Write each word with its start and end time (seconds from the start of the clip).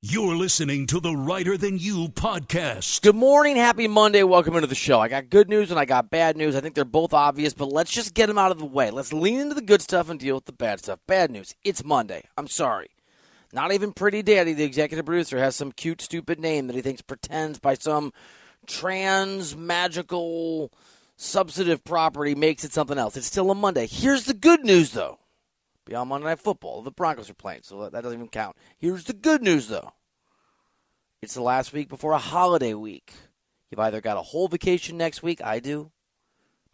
You're 0.00 0.36
listening 0.36 0.86
to 0.88 1.00
the 1.00 1.12
Reiter 1.12 1.56
Than 1.56 1.76
You 1.76 2.06
podcast. 2.06 3.02
Good 3.02 3.16
morning, 3.16 3.56
happy 3.56 3.88
Monday. 3.88 4.22
Welcome 4.22 4.54
into 4.54 4.68
the 4.68 4.76
show. 4.76 5.00
I 5.00 5.08
got 5.08 5.28
good 5.28 5.48
news 5.48 5.72
and 5.72 5.80
I 5.80 5.86
got 5.86 6.08
bad 6.08 6.36
news. 6.36 6.54
I 6.54 6.60
think 6.60 6.76
they're 6.76 6.84
both 6.84 7.12
obvious, 7.12 7.52
but 7.52 7.72
let's 7.72 7.90
just 7.90 8.14
get 8.14 8.26
them 8.26 8.38
out 8.38 8.52
of 8.52 8.60
the 8.60 8.64
way. 8.64 8.92
Let's 8.92 9.12
lean 9.12 9.40
into 9.40 9.56
the 9.56 9.60
good 9.60 9.82
stuff 9.82 10.08
and 10.08 10.20
deal 10.20 10.36
with 10.36 10.44
the 10.44 10.52
bad 10.52 10.78
stuff. 10.78 11.00
Bad 11.08 11.32
news. 11.32 11.52
It's 11.64 11.82
Monday. 11.82 12.22
I'm 12.36 12.46
sorry. 12.46 12.90
Not 13.52 13.72
even 13.72 13.92
Pretty 13.92 14.22
Daddy, 14.22 14.52
the 14.52 14.62
executive 14.62 15.04
producer, 15.04 15.40
has 15.40 15.56
some 15.56 15.72
cute, 15.72 16.00
stupid 16.00 16.38
name 16.38 16.68
that 16.68 16.76
he 16.76 16.82
thinks 16.82 17.02
pretends 17.02 17.58
by 17.58 17.74
some 17.74 18.12
trans 18.68 19.56
magical 19.56 20.70
substantive 21.16 21.82
property 21.82 22.36
makes 22.36 22.62
it 22.62 22.72
something 22.72 22.98
else. 22.98 23.16
It's 23.16 23.26
still 23.26 23.50
a 23.50 23.54
Monday. 23.56 23.88
Here's 23.88 24.26
the 24.26 24.34
good 24.34 24.64
news, 24.64 24.92
though. 24.92 25.18
Beyond 25.88 26.10
Monday 26.10 26.26
Night 26.26 26.38
Football, 26.38 26.82
the 26.82 26.90
Broncos 26.90 27.30
are 27.30 27.34
playing, 27.34 27.62
so 27.62 27.88
that 27.88 28.02
doesn't 28.02 28.18
even 28.18 28.28
count. 28.28 28.56
Here's 28.76 29.04
the 29.04 29.14
good 29.14 29.42
news, 29.42 29.68
though. 29.68 29.94
It's 31.22 31.32
the 31.32 31.40
last 31.40 31.72
week 31.72 31.88
before 31.88 32.12
a 32.12 32.18
holiday 32.18 32.74
week. 32.74 33.14
You've 33.70 33.80
either 33.80 34.02
got 34.02 34.18
a 34.18 34.22
whole 34.22 34.48
vacation 34.48 34.98
next 34.98 35.22
week, 35.22 35.40
I 35.42 35.60
do. 35.60 35.90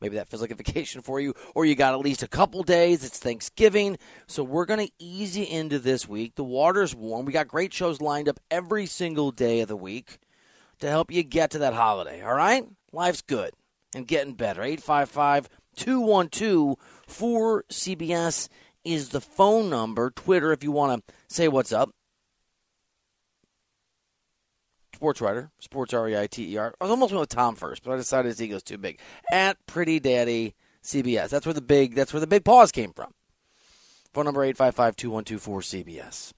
Maybe 0.00 0.16
that 0.16 0.28
feels 0.28 0.42
like 0.42 0.50
a 0.50 0.54
vacation 0.56 1.00
for 1.00 1.20
you, 1.20 1.32
or 1.54 1.64
you 1.64 1.76
got 1.76 1.94
at 1.94 2.00
least 2.00 2.24
a 2.24 2.28
couple 2.28 2.64
days. 2.64 3.04
It's 3.04 3.20
Thanksgiving. 3.20 3.98
So 4.26 4.42
we're 4.42 4.66
going 4.66 4.84
to 4.84 4.92
ease 4.98 5.38
you 5.38 5.46
into 5.46 5.78
this 5.78 6.08
week. 6.08 6.34
The 6.34 6.42
water's 6.42 6.92
warm. 6.92 7.24
We 7.24 7.32
got 7.32 7.46
great 7.46 7.72
shows 7.72 8.00
lined 8.00 8.28
up 8.28 8.40
every 8.50 8.86
single 8.86 9.30
day 9.30 9.60
of 9.60 9.68
the 9.68 9.76
week 9.76 10.18
to 10.80 10.90
help 10.90 11.12
you 11.12 11.22
get 11.22 11.52
to 11.52 11.58
that 11.58 11.74
holiday, 11.74 12.20
all 12.20 12.34
right? 12.34 12.64
Life's 12.92 13.22
good 13.22 13.52
and 13.94 14.08
getting 14.08 14.34
better. 14.34 14.60
855 14.62 15.48
212 15.76 16.76
4CBS 17.08 18.48
is 18.84 19.10
the 19.10 19.20
phone 19.20 19.70
number. 19.70 20.10
Twitter, 20.10 20.52
if 20.52 20.62
you 20.62 20.70
want 20.72 21.06
to 21.06 21.14
say 21.28 21.48
what's 21.48 21.72
up. 21.72 21.90
Sports 24.94 25.20
Reiter, 25.20 25.50
sports 25.58 25.92
R 25.92 26.08
E 26.08 26.16
I 26.16 26.26
T 26.26 26.54
E 26.54 26.56
R. 26.56 26.74
I 26.80 26.84
was 26.84 26.90
almost 26.90 27.12
went 27.12 27.20
with 27.20 27.28
Tom 27.28 27.56
first, 27.56 27.82
but 27.82 27.92
I 27.92 27.96
decided 27.96 28.28
his 28.28 28.40
ego's 28.40 28.62
too 28.62 28.78
big. 28.78 29.00
At 29.30 29.58
Pretty 29.66 29.98
Daddy 29.98 30.54
CBS. 30.82 31.30
That's 31.30 31.46
where 31.46 31.52
the 31.52 31.60
big. 31.60 31.94
That's 31.94 32.12
where 32.12 32.20
the 32.20 32.26
big 32.26 32.44
pause 32.44 32.70
came 32.70 32.92
from. 32.92 33.12
Phone 34.12 34.26
number 34.26 34.46
855-212-4CBS. 34.52 36.32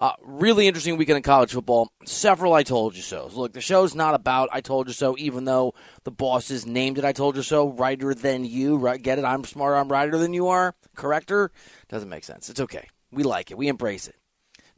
Uh, 0.00 0.12
really 0.22 0.66
interesting 0.66 0.96
weekend 0.96 1.16
in 1.16 1.22
college 1.22 1.52
football. 1.52 1.90
Several 2.04 2.54
I 2.54 2.62
told 2.62 2.96
you 2.96 3.02
so. 3.02 3.28
Look, 3.32 3.52
the 3.52 3.60
show's 3.60 3.94
not 3.94 4.14
about 4.14 4.48
I 4.52 4.60
told 4.60 4.88
you 4.88 4.94
so, 4.94 5.16
even 5.18 5.44
though 5.44 5.74
the 6.04 6.10
bosses 6.10 6.66
named 6.66 6.98
it 6.98 7.04
I 7.04 7.12
told 7.12 7.36
you 7.36 7.42
so. 7.42 7.68
Righter 7.68 8.14
than 8.14 8.44
you, 8.44 8.76
right? 8.76 9.02
Get 9.02 9.18
it? 9.18 9.24
I'm 9.24 9.44
smarter. 9.44 9.76
I'm 9.76 9.90
righter 9.90 10.18
than 10.18 10.32
you 10.32 10.48
are. 10.48 10.74
Corrector 10.94 11.50
doesn't 11.88 12.08
make 12.08 12.24
sense. 12.24 12.48
It's 12.48 12.60
okay. 12.60 12.88
We 13.10 13.22
like 13.22 13.50
it. 13.50 13.58
We 13.58 13.68
embrace 13.68 14.08
it. 14.08 14.16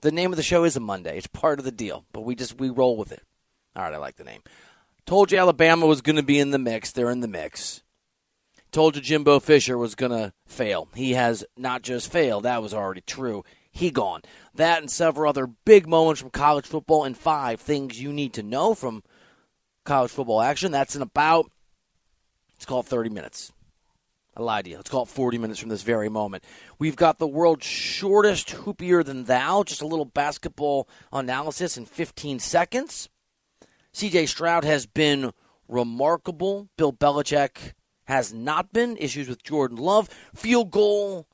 The 0.02 0.12
name 0.12 0.32
of 0.32 0.36
the 0.36 0.42
show 0.42 0.64
is 0.64 0.76
a 0.76 0.80
Monday. 0.80 1.18
It's 1.18 1.26
part 1.26 1.58
of 1.58 1.64
the 1.64 1.72
deal, 1.72 2.06
but 2.12 2.22
we 2.22 2.34
just 2.34 2.58
we 2.58 2.70
roll 2.70 2.96
with 2.96 3.12
it. 3.12 3.22
All 3.76 3.82
right, 3.82 3.94
I 3.94 3.98
like 3.98 4.16
the 4.16 4.24
name. 4.24 4.42
Told 5.06 5.32
you 5.32 5.38
Alabama 5.38 5.86
was 5.86 6.02
going 6.02 6.16
to 6.16 6.22
be 6.22 6.38
in 6.38 6.50
the 6.50 6.58
mix. 6.58 6.90
They're 6.90 7.10
in 7.10 7.20
the 7.20 7.28
mix. 7.28 7.82
Told 8.72 8.94
you 8.94 9.02
Jimbo 9.02 9.40
Fisher 9.40 9.76
was 9.76 9.94
going 9.94 10.12
to 10.12 10.32
fail. 10.46 10.88
He 10.94 11.14
has 11.14 11.44
not 11.56 11.82
just 11.82 12.10
failed, 12.10 12.44
that 12.44 12.62
was 12.62 12.72
already 12.72 13.00
true. 13.00 13.44
He 13.80 13.90
gone. 13.90 14.20
That 14.54 14.82
and 14.82 14.90
several 14.90 15.30
other 15.30 15.46
big 15.46 15.88
moments 15.88 16.20
from 16.20 16.28
college 16.28 16.66
football 16.66 17.04
and 17.04 17.16
five 17.16 17.62
things 17.62 17.98
you 17.98 18.12
need 18.12 18.34
to 18.34 18.42
know 18.42 18.74
from 18.74 19.02
college 19.86 20.10
football 20.10 20.42
action. 20.42 20.70
That's 20.70 20.94
in 20.94 21.00
about, 21.00 21.50
it's 22.56 22.66
called 22.66 22.86
30 22.86 23.08
minutes. 23.08 23.52
I 24.36 24.42
lied 24.42 24.66
to 24.66 24.70
you. 24.72 24.76
Let's 24.76 24.90
call 24.90 25.04
it 25.04 25.08
40 25.08 25.38
minutes 25.38 25.58
from 25.58 25.70
this 25.70 25.80
very 25.80 26.10
moment. 26.10 26.44
We've 26.78 26.94
got 26.94 27.18
the 27.18 27.26
world's 27.26 27.64
shortest 27.64 28.50
hoopier 28.50 29.02
than 29.02 29.24
thou, 29.24 29.62
just 29.62 29.80
a 29.80 29.86
little 29.86 30.04
basketball 30.04 30.86
analysis 31.10 31.78
in 31.78 31.86
15 31.86 32.38
seconds. 32.38 33.08
CJ 33.94 34.28
Stroud 34.28 34.64
has 34.64 34.84
been 34.84 35.32
remarkable. 35.68 36.68
Bill 36.76 36.92
Belichick 36.92 37.72
has 38.04 38.34
not 38.34 38.74
been. 38.74 38.98
Issues 38.98 39.26
with 39.26 39.42
Jordan 39.42 39.78
Love. 39.78 40.10
Field 40.34 40.70
goal 40.70 41.26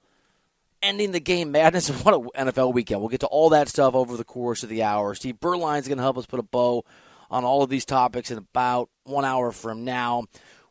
ending 0.86 1.12
the 1.12 1.20
game 1.20 1.50
madness. 1.50 1.91
What 2.04 2.14
an 2.14 2.48
NFL 2.48 2.72
weekend. 2.72 3.00
We'll 3.00 3.08
get 3.08 3.20
to 3.20 3.26
all 3.26 3.50
that 3.50 3.69
stuff 3.69 3.94
over 3.94 4.16
the 4.16 4.24
course 4.24 4.62
of 4.62 4.69
the 4.69 4.82
hour. 4.84 5.14
Steve 5.14 5.41
Berline's 5.41 5.88
going 5.88 5.98
to 5.98 6.04
help 6.04 6.19
us 6.19 6.26
put 6.26 6.38
a 6.38 6.44
bow 6.44 6.84
on 7.30 7.44
all 7.44 7.62
of 7.62 7.70
these 7.70 7.84
topics 7.84 8.30
in 8.30 8.38
about 8.38 8.88
one 9.04 9.24
hour 9.24 9.50
from 9.50 9.84
now. 9.84 10.24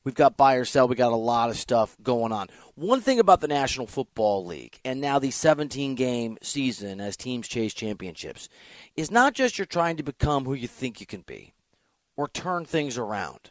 We've 0.06 0.16
got 0.16 0.38
buy 0.38 0.56
or 0.56 0.66
sell. 0.66 0.88
We 0.88 0.96
got 0.96 1.12
a 1.12 1.16
lot 1.16 1.50
of 1.50 1.58
stuff 1.58 1.98
going 2.02 2.32
on. 2.32 2.48
One 2.76 3.02
thing 3.02 3.20
about 3.20 3.42
the 3.42 3.48
National 3.48 3.88
Football 3.88 4.46
League 4.46 4.80
and 4.86 5.02
now 5.02 5.20
the 5.20 5.32
17 5.32 5.96
game 5.96 6.38
season 6.42 7.02
as 7.02 7.18
teams 7.18 7.48
chase 7.48 7.74
championships 7.74 8.48
is 8.96 9.10
not 9.12 9.34
just 9.34 9.58
you're 9.58 9.66
trying 9.66 9.98
to 9.98 10.04
become 10.04 10.46
who 10.46 10.54
you 10.54 10.68
think 10.68 11.00
you 11.00 11.08
can 11.08 11.22
be 11.22 11.54
or 12.16 12.28
turn 12.28 12.66
things 12.66 12.98
around. 12.98 13.50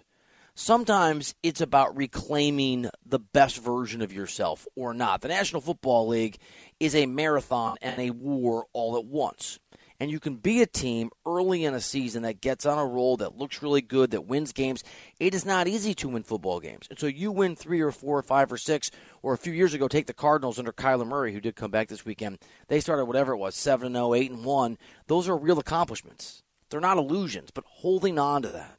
Sometimes 0.57 1.35
it's 1.43 1.61
about 1.61 1.97
reclaiming 1.97 2.89
the 3.05 3.19
best 3.19 3.61
version 3.61 4.01
of 4.03 4.13
yourself 4.13 4.69
or 4.77 4.95
not. 4.95 5.21
The 5.21 5.27
National 5.27 5.61
Football 5.61 6.07
League 6.07 6.39
is 6.79 6.95
a 6.95 7.07
marathon 7.07 7.77
and 7.83 7.99
a 7.99 8.11
war 8.11 8.67
all 8.73 8.97
at 8.97 9.05
once. 9.05 9.59
And 9.99 10.13
you 10.13 10.21
can 10.21 10.37
be 10.37 10.63
a 10.63 10.67
team 10.67 11.11
early 11.27 11.65
in 11.65 11.75
a 11.75 11.81
season 11.81 12.23
that 12.23 12.41
gets 12.41 12.67
on 12.67 12.79
a 12.79 12.87
roll, 12.87 13.17
that 13.17 13.37
looks 13.37 13.63
really 13.63 13.81
good, 13.81 14.13
that 14.13 14.27
wins 14.27 14.53
games. 14.53 14.85
It 15.19 15.35
is 15.35 15.45
not 15.45 15.67
easy 15.67 15.93
to 15.95 16.09
win 16.09 16.23
football 16.23 16.61
games. 16.61 16.87
And 16.89 17.01
so 17.01 17.09
you 17.09 17.33
win 17.33 17.57
three 17.57 17.81
or 17.81 17.91
four 17.91 18.17
or 18.17 18.23
five 18.23 18.53
or 18.53 18.57
six, 18.57 18.93
or 19.23 19.35
a 19.35 19.39
few 19.39 19.53
years 19.53 19.75
ago, 19.75 19.89
take 19.89 20.07
the 20.07 20.15
Cardinals 20.15 20.61
under 20.61 20.73
Kyler 20.73 21.07
Murray, 21.07 21.33
who 21.33 21.41
did 21.41 21.57
come 21.57 21.73
back 21.73 21.89
this 21.89 22.05
weekend. 22.05 22.39
They 22.69 22.79
started 22.79 23.07
whatever 23.07 23.33
it 23.33 23.39
was, 23.39 23.57
7 23.57 23.93
0, 23.93 24.15
8 24.15 24.33
1. 24.33 24.79
Those 25.09 25.29
are 25.29 25.37
real 25.37 25.59
accomplishments. 25.59 26.45
They're 26.71 26.81
not 26.81 26.99
illusions, 26.99 27.51
but 27.51 27.65
holding 27.67 28.21
on 28.21 28.43
to 28.43 28.49
that 28.51 28.79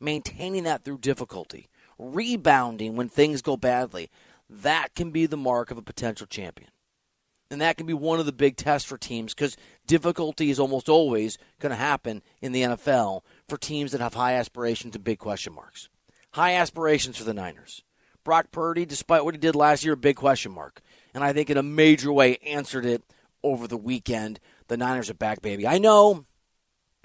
maintaining 0.00 0.64
that 0.64 0.84
through 0.84 0.98
difficulty, 0.98 1.68
rebounding 1.98 2.96
when 2.96 3.08
things 3.08 3.42
go 3.42 3.56
badly, 3.56 4.10
that 4.48 4.94
can 4.94 5.10
be 5.10 5.26
the 5.26 5.36
mark 5.36 5.70
of 5.70 5.78
a 5.78 5.82
potential 5.82 6.26
champion. 6.26 6.70
And 7.50 7.60
that 7.60 7.76
can 7.76 7.86
be 7.86 7.94
one 7.94 8.18
of 8.18 8.26
the 8.26 8.32
big 8.32 8.56
tests 8.56 8.88
for 8.88 8.98
teams 8.98 9.34
because 9.34 9.56
difficulty 9.86 10.50
is 10.50 10.58
almost 10.58 10.88
always 10.88 11.38
going 11.60 11.70
to 11.70 11.76
happen 11.76 12.22
in 12.40 12.52
the 12.52 12.62
NFL 12.62 13.22
for 13.48 13.56
teams 13.56 13.92
that 13.92 14.00
have 14.00 14.14
high 14.14 14.34
aspirations 14.34 14.94
and 14.94 15.04
big 15.04 15.18
question 15.18 15.52
marks. 15.52 15.88
High 16.32 16.54
aspirations 16.54 17.16
for 17.16 17.24
the 17.24 17.34
Niners. 17.34 17.84
Brock 18.24 18.50
Purdy, 18.50 18.86
despite 18.86 19.24
what 19.24 19.34
he 19.34 19.38
did 19.38 19.54
last 19.54 19.84
year, 19.84 19.94
big 19.94 20.16
question 20.16 20.50
mark. 20.50 20.80
And 21.12 21.22
I 21.22 21.32
think 21.32 21.50
in 21.50 21.58
a 21.58 21.62
major 21.62 22.12
way 22.12 22.38
answered 22.38 22.86
it 22.86 23.04
over 23.42 23.68
the 23.68 23.76
weekend. 23.76 24.40
The 24.68 24.76
Niners 24.78 25.10
are 25.10 25.14
back, 25.14 25.42
baby. 25.42 25.66
I 25.66 25.78
know 25.78 26.24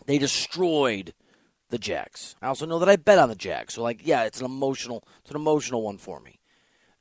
they 0.06 0.18
destroyed 0.18 1.14
the 1.70 1.78
Jags. 1.78 2.36
I 2.42 2.48
also 2.48 2.66
know 2.66 2.80
that 2.80 2.90
I 2.90 2.96
bet 2.96 3.20
on 3.20 3.30
the 3.30 3.36
Jags. 3.36 3.76
So 3.76 3.84
like, 3.84 4.02
yeah, 4.04 4.24
it's 4.24 4.40
an 4.40 4.46
emotional 4.46 5.08
it's 5.22 5.30
an 5.30 5.36
emotional 5.36 5.84
one 5.84 5.98
for 5.98 6.20
me. 6.20 6.40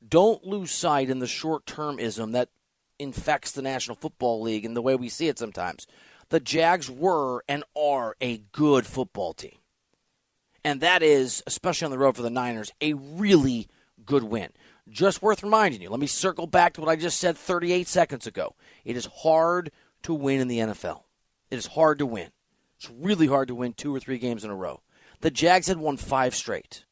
Don't 0.07 0.45
lose 0.45 0.71
sight 0.71 1.11
in 1.11 1.19
the 1.19 1.27
short-termism 1.27 2.33
that 2.33 2.51
infects 2.99 3.53
the 3.53 3.63
National 3.63 3.97
Football 3.97 4.41
League 4.43 4.65
and 4.65 4.77
the 4.77 4.83
way 4.83 4.95
we 4.95 5.09
see 5.09 5.29
it 5.29 5.39
sometimes. 5.39 5.87
The 6.31 6.41
Jags 6.41 6.91
were 6.91 7.43
and 7.49 7.65
are 7.77 8.17
a 8.21 8.39
good 8.53 8.87
football 8.87 9.33
team. 9.33 9.59
And 10.65 10.81
that 10.81 11.03
is, 11.03 11.43
especially 11.47 11.87
on 11.87 11.91
the 11.91 11.99
road 11.99 12.17
for 12.17 12.23
the 12.23 12.31
Niners, 12.31 12.73
a 12.81 12.93
really 12.93 13.69
good 14.05 14.25
win. 14.25 14.51
Just 14.89 15.23
worth 15.23 15.43
reminding 15.43 15.81
you. 15.81 15.91
Let 15.91 16.01
me 16.01 16.07
circle 16.07 16.47
back 16.47 16.75
to 16.75 16.81
what 16.81 16.91
I 16.91 16.97
just 16.97 17.19
said 17.19 17.37
38 17.37 17.89
seconds 17.89 18.27
ago. 18.27 18.55
It 18.85 18.97
is 18.97 19.07
hard 19.07 19.71
to 20.03 20.15
win 20.15 20.41
in 20.41 20.49
the 20.49 20.59
NFL. 20.59 21.03
It 21.51 21.57
is 21.57 21.67
hard 21.67 21.99
to 21.99 22.07
win. 22.07 22.31
It's 22.79 22.91
really 22.91 23.27
hard 23.27 23.49
to 23.49 23.55
win 23.55 23.73
two 23.73 23.95
or 23.95 24.01
three 24.01 24.19
games 24.19 24.45
in 24.45 24.51
a 24.51 24.55
row. 24.55 24.83
The 25.21 25.31
Jags 25.31 25.67
had 25.67 25.79
won 25.79 25.97
five 25.97 26.35
straight. 26.35 26.85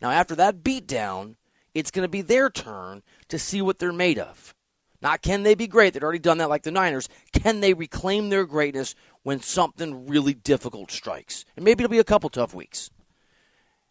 Now, 0.00 0.10
after 0.10 0.34
that 0.36 0.62
beatdown, 0.62 1.36
It's 1.74 1.90
going 1.90 2.04
to 2.04 2.08
be 2.08 2.22
their 2.22 2.48
turn 2.48 3.02
to 3.28 3.38
see 3.38 3.60
what 3.60 3.78
they're 3.78 3.92
made 3.92 4.18
of. 4.18 4.54
Not 5.02 5.20
can 5.20 5.42
they 5.42 5.54
be 5.54 5.66
great? 5.66 5.92
They've 5.92 6.02
already 6.02 6.20
done 6.20 6.38
that 6.38 6.48
like 6.48 6.62
the 6.62 6.70
Niners. 6.70 7.08
Can 7.32 7.60
they 7.60 7.74
reclaim 7.74 8.30
their 8.30 8.46
greatness 8.46 8.94
when 9.22 9.40
something 9.40 10.06
really 10.06 10.32
difficult 10.32 10.90
strikes? 10.90 11.44
And 11.56 11.64
maybe 11.64 11.84
it'll 11.84 11.90
be 11.90 11.98
a 11.98 12.04
couple 12.04 12.30
tough 12.30 12.54
weeks. 12.54 12.90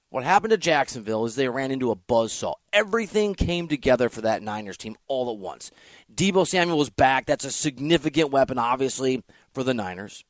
What 0.09 0.23
happened 0.23 0.51
to 0.51 0.57
Jacksonville 0.57 1.25
is 1.25 1.35
they 1.35 1.49
ran 1.49 1.71
into 1.71 1.91
a 1.91 1.95
buzzsaw. 1.95 2.53
Everything 2.71 3.35
came 3.35 3.67
together 3.67 4.09
for 4.09 4.21
that 4.21 4.43
Niners 4.43 4.77
team 4.77 4.95
all 5.07 5.29
at 5.31 5.37
once. 5.37 5.71
Deebo 6.13 6.47
Samuel 6.47 6.77
was 6.77 6.89
back. 6.89 7.25
That's 7.25 7.45
a 7.45 7.51
significant 7.51 8.31
weapon, 8.31 8.57
obviously, 8.57 9.23
for 9.51 9.63
the 9.63 9.73
Niners. 9.73 10.23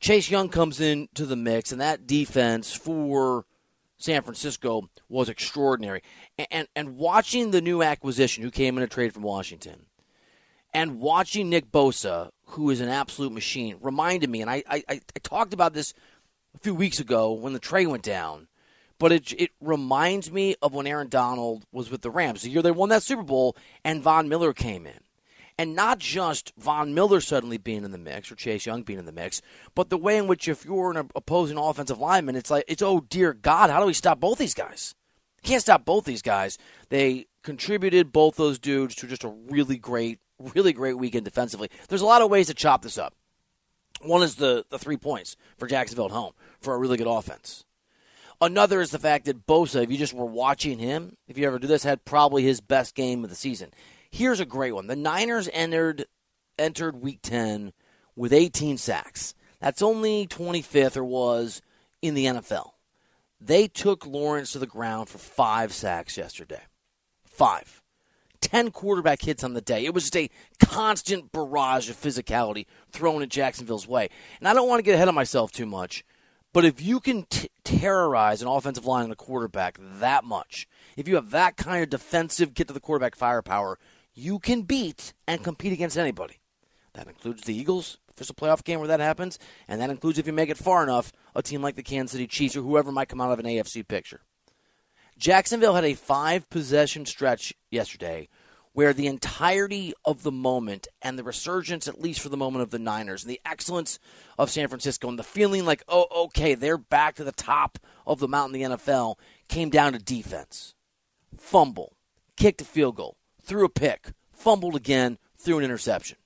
Chase 0.00 0.30
Young 0.30 0.48
comes 0.48 0.80
into 0.80 1.26
the 1.26 1.36
mix, 1.36 1.72
and 1.72 1.80
that 1.80 2.06
defense 2.06 2.72
for 2.72 3.46
San 3.96 4.22
Francisco 4.22 4.88
was 5.08 5.28
extraordinary. 5.28 6.02
And, 6.38 6.48
and, 6.50 6.68
and 6.76 6.96
watching 6.96 7.50
the 7.50 7.60
new 7.60 7.82
acquisition 7.82 8.42
who 8.42 8.50
came 8.50 8.76
in 8.76 8.84
a 8.84 8.88
trade 8.88 9.14
from 9.14 9.22
Washington, 9.22 9.86
and 10.72 11.00
watching 11.00 11.48
Nick 11.48 11.70
Bosa, 11.70 12.30
who 12.46 12.70
is 12.70 12.80
an 12.80 12.88
absolute 12.88 13.32
machine, 13.32 13.76
reminded 13.80 14.28
me, 14.28 14.40
and 14.40 14.50
I, 14.50 14.62
I, 14.68 14.82
I 14.88 15.00
talked 15.22 15.54
about 15.54 15.72
this 15.72 15.94
a 16.54 16.58
few 16.58 16.74
weeks 16.74 17.00
ago 17.00 17.32
when 17.32 17.52
the 17.52 17.58
trade 17.58 17.86
went 17.86 18.02
down 18.02 18.48
but 18.98 19.12
it 19.12 19.32
it 19.32 19.50
reminds 19.60 20.30
me 20.30 20.56
of 20.62 20.72
when 20.72 20.86
Aaron 20.86 21.08
Donald 21.08 21.64
was 21.72 21.90
with 21.90 22.02
the 22.02 22.10
Rams. 22.10 22.42
The 22.42 22.50
year 22.50 22.62
they 22.62 22.70
won 22.70 22.88
that 22.90 23.02
Super 23.02 23.22
Bowl 23.22 23.56
and 23.84 24.02
Von 24.02 24.28
Miller 24.28 24.52
came 24.52 24.86
in. 24.86 25.00
And 25.56 25.76
not 25.76 26.00
just 26.00 26.52
Von 26.58 26.94
Miller 26.94 27.20
suddenly 27.20 27.58
being 27.58 27.84
in 27.84 27.92
the 27.92 27.98
mix 27.98 28.30
or 28.30 28.34
Chase 28.34 28.66
Young 28.66 28.82
being 28.82 28.98
in 28.98 29.04
the 29.04 29.12
mix, 29.12 29.40
but 29.76 29.88
the 29.88 29.96
way 29.96 30.18
in 30.18 30.26
which 30.26 30.48
if 30.48 30.64
you're 30.64 30.90
an 30.90 31.10
opposing 31.14 31.58
offensive 31.58 31.98
lineman, 31.98 32.34
it's 32.34 32.50
like 32.50 32.64
it's 32.66 32.82
oh 32.82 33.00
dear 33.08 33.32
God, 33.32 33.70
how 33.70 33.78
do 33.78 33.86
we 33.86 33.92
stop 33.92 34.18
both 34.18 34.38
these 34.38 34.54
guys? 34.54 34.94
can't 35.44 35.62
stop 35.62 35.84
both 35.84 36.04
these 36.04 36.22
guys. 36.22 36.58
They 36.88 37.26
contributed 37.42 38.10
both 38.10 38.36
those 38.36 38.58
dudes 38.58 38.96
to 38.96 39.06
just 39.06 39.22
a 39.22 39.28
really 39.28 39.76
great, 39.76 40.18
really 40.38 40.72
great 40.72 40.98
weekend 40.98 41.24
defensively. 41.24 41.70
There's 41.88 42.00
a 42.00 42.06
lot 42.06 42.22
of 42.22 42.30
ways 42.30 42.48
to 42.48 42.54
chop 42.54 42.82
this 42.82 42.98
up. 42.98 43.14
One 44.00 44.22
is 44.22 44.34
the 44.34 44.64
the 44.70 44.78
three 44.78 44.96
points 44.96 45.36
for 45.56 45.68
Jacksonville 45.68 46.06
at 46.06 46.10
home 46.10 46.32
for 46.60 46.74
a 46.74 46.78
really 46.78 46.96
good 46.96 47.06
offense. 47.06 47.64
Another 48.40 48.80
is 48.80 48.90
the 48.90 48.98
fact 48.98 49.26
that 49.26 49.46
Bosa, 49.46 49.84
if 49.84 49.90
you 49.90 49.96
just 49.96 50.12
were 50.12 50.26
watching 50.26 50.78
him, 50.78 51.16
if 51.28 51.38
you 51.38 51.46
ever 51.46 51.60
do 51.60 51.68
this, 51.68 51.84
had 51.84 52.04
probably 52.04 52.42
his 52.42 52.60
best 52.60 52.94
game 52.96 53.22
of 53.22 53.30
the 53.30 53.36
season. 53.36 53.70
Here's 54.14 54.38
a 54.38 54.46
great 54.46 54.70
one. 54.70 54.86
The 54.86 54.94
Niners 54.94 55.48
entered 55.52 56.04
entered 56.56 57.02
week 57.02 57.18
10 57.22 57.72
with 58.14 58.32
18 58.32 58.78
sacks. 58.78 59.34
That's 59.58 59.82
only 59.82 60.28
25th 60.28 60.96
or 60.96 61.02
was 61.02 61.60
in 62.00 62.14
the 62.14 62.26
NFL. 62.26 62.74
They 63.40 63.66
took 63.66 64.06
Lawrence 64.06 64.52
to 64.52 64.60
the 64.60 64.68
ground 64.68 65.08
for 65.08 65.18
5 65.18 65.72
sacks 65.72 66.16
yesterday. 66.16 66.60
5. 67.24 67.82
10 68.40 68.70
quarterback 68.70 69.22
hits 69.22 69.42
on 69.42 69.54
the 69.54 69.60
day. 69.60 69.84
It 69.84 69.92
was 69.92 70.04
just 70.04 70.16
a 70.16 70.30
constant 70.64 71.32
barrage 71.32 71.90
of 71.90 72.00
physicality 72.00 72.66
thrown 72.92 73.20
at 73.20 73.30
Jacksonville's 73.30 73.88
way. 73.88 74.10
And 74.38 74.46
I 74.46 74.54
don't 74.54 74.68
want 74.68 74.78
to 74.78 74.84
get 74.84 74.94
ahead 74.94 75.08
of 75.08 75.16
myself 75.16 75.50
too 75.50 75.66
much, 75.66 76.04
but 76.52 76.64
if 76.64 76.80
you 76.80 77.00
can 77.00 77.24
t- 77.24 77.48
terrorize 77.64 78.42
an 78.42 78.46
offensive 78.46 78.86
line 78.86 79.02
and 79.02 79.12
a 79.12 79.16
quarterback 79.16 79.76
that 79.80 80.22
much, 80.22 80.68
if 80.96 81.08
you 81.08 81.16
have 81.16 81.30
that 81.30 81.56
kind 81.56 81.82
of 81.82 81.90
defensive 81.90 82.54
get 82.54 82.68
to 82.68 82.72
the 82.72 82.78
quarterback 82.78 83.16
firepower, 83.16 83.76
you 84.14 84.38
can 84.38 84.62
beat 84.62 85.12
and 85.26 85.42
compete 85.42 85.72
against 85.72 85.98
anybody. 85.98 86.40
That 86.94 87.08
includes 87.08 87.42
the 87.42 87.54
Eagles, 87.54 87.98
if 88.08 88.16
there's 88.16 88.30
a 88.30 88.34
playoff 88.34 88.62
game 88.62 88.78
where 88.78 88.88
that 88.88 89.00
happens, 89.00 89.38
and 89.66 89.80
that 89.80 89.90
includes 89.90 90.18
if 90.18 90.26
you 90.26 90.32
make 90.32 90.48
it 90.50 90.56
far 90.56 90.82
enough, 90.82 91.12
a 91.34 91.42
team 91.42 91.60
like 91.60 91.74
the 91.74 91.82
Kansas 91.82 92.12
City 92.12 92.26
Chiefs 92.26 92.56
or 92.56 92.62
whoever 92.62 92.92
might 92.92 93.08
come 93.08 93.20
out 93.20 93.32
of 93.32 93.40
an 93.40 93.46
AFC 93.46 93.86
picture. 93.86 94.20
Jacksonville 95.18 95.74
had 95.74 95.84
a 95.84 95.94
five 95.94 96.48
possession 96.50 97.06
stretch 97.06 97.52
yesterday 97.70 98.28
where 98.72 98.92
the 98.92 99.06
entirety 99.06 99.94
of 100.04 100.24
the 100.24 100.32
moment 100.32 100.88
and 101.00 101.16
the 101.16 101.22
resurgence, 101.22 101.86
at 101.86 102.00
least 102.00 102.20
for 102.20 102.28
the 102.28 102.36
moment, 102.36 102.62
of 102.62 102.70
the 102.70 102.78
Niners 102.78 103.22
and 103.22 103.30
the 103.30 103.40
excellence 103.46 104.00
of 104.36 104.50
San 104.50 104.66
Francisco 104.66 105.08
and 105.08 105.16
the 105.16 105.22
feeling 105.22 105.64
like, 105.64 105.82
oh, 105.88 106.06
okay, 106.24 106.56
they're 106.56 106.76
back 106.76 107.14
to 107.14 107.24
the 107.24 107.32
top 107.32 107.78
of 108.04 108.18
the 108.18 108.26
mountain 108.26 108.60
in 108.60 108.70
the 108.70 108.76
NFL 108.76 109.14
came 109.48 109.70
down 109.70 109.92
to 109.92 109.98
defense. 110.00 110.74
Fumble, 111.36 111.96
kicked 112.36 112.62
a 112.62 112.64
field 112.64 112.96
goal, 112.96 113.16
threw 113.44 113.64
a 113.64 113.68
pick, 113.68 114.12
fumbled 114.32 114.76
again, 114.76 115.18
threw 115.36 115.58
an 115.58 115.64
interception. 115.64 116.18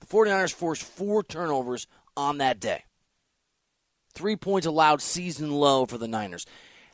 The 0.00 0.06
49ers 0.06 0.52
forced 0.52 0.82
four 0.82 1.22
turnovers 1.22 1.86
on 2.16 2.38
that 2.38 2.60
day. 2.60 2.84
Three 4.14 4.36
points 4.36 4.66
allowed 4.66 5.00
season 5.00 5.50
low 5.50 5.86
for 5.86 5.98
the 5.98 6.08
Niners 6.08 6.46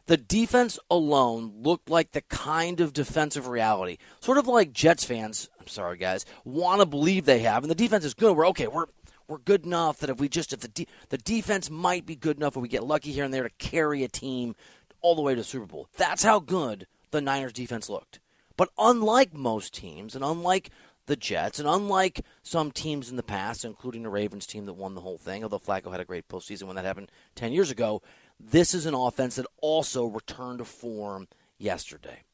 the 0.08 0.16
defense 0.16 0.78
alone 0.90 1.52
looked 1.62 1.90
like 1.90 2.12
the 2.12 2.22
kind 2.22 2.80
of 2.80 2.94
defensive 2.94 3.46
reality, 3.46 3.98
sort 4.20 4.38
of 4.38 4.48
like 4.48 4.72
Jets 4.72 5.04
fans. 5.04 5.50
I'm 5.60 5.68
sorry, 5.68 5.98
guys, 5.98 6.24
want 6.44 6.80
to 6.80 6.86
believe 6.86 7.26
they 7.26 7.40
have, 7.40 7.62
and 7.62 7.70
the 7.70 7.74
defense 7.74 8.06
is 8.06 8.14
good. 8.14 8.34
We're 8.34 8.48
okay. 8.48 8.66
We're 8.66 8.86
we're 9.28 9.38
good 9.38 9.66
enough 9.66 9.98
that 9.98 10.08
if 10.08 10.18
we 10.18 10.30
just 10.30 10.54
if 10.54 10.60
the 10.60 10.68
de- 10.68 10.88
the 11.10 11.18
defense 11.18 11.70
might 11.70 12.06
be 12.06 12.16
good 12.16 12.38
enough 12.38 12.56
if 12.56 12.62
we 12.62 12.68
get 12.68 12.84
lucky 12.84 13.12
here 13.12 13.24
and 13.24 13.32
there 13.32 13.42
to 13.42 13.54
carry 13.58 14.02
a 14.02 14.08
team 14.08 14.56
all 15.02 15.14
the 15.14 15.20
way 15.22 15.34
to 15.34 15.40
the 15.42 15.44
Super 15.44 15.66
Bowl. 15.66 15.88
That's 15.98 16.24
how 16.24 16.40
good 16.40 16.86
the 17.10 17.20
Niners 17.20 17.52
defense 17.52 17.90
looked. 17.90 18.18
But 18.58 18.70
unlike 18.76 19.32
most 19.32 19.72
teams, 19.72 20.14
and 20.14 20.22
unlike 20.22 20.70
the 21.06 21.16
Jets, 21.16 21.58
and 21.58 21.66
unlike 21.66 22.22
some 22.42 22.70
teams 22.70 23.08
in 23.08 23.16
the 23.16 23.22
past, 23.22 23.64
including 23.64 24.02
the 24.02 24.10
Ravens 24.10 24.46
team 24.46 24.66
that 24.66 24.74
won 24.74 24.94
the 24.94 25.00
whole 25.00 25.16
thing, 25.16 25.42
although 25.42 25.60
Flacco 25.60 25.92
had 25.92 26.00
a 26.00 26.04
great 26.04 26.28
postseason 26.28 26.64
when 26.64 26.76
that 26.76 26.84
happened 26.84 27.10
ten 27.34 27.52
years 27.52 27.70
ago, 27.70 28.02
this 28.38 28.74
is 28.74 28.84
an 28.84 28.94
offense 28.94 29.36
that 29.36 29.46
also 29.62 30.04
returned 30.04 30.58
to 30.58 30.64
form 30.64 31.28
yesterday. 31.56 32.24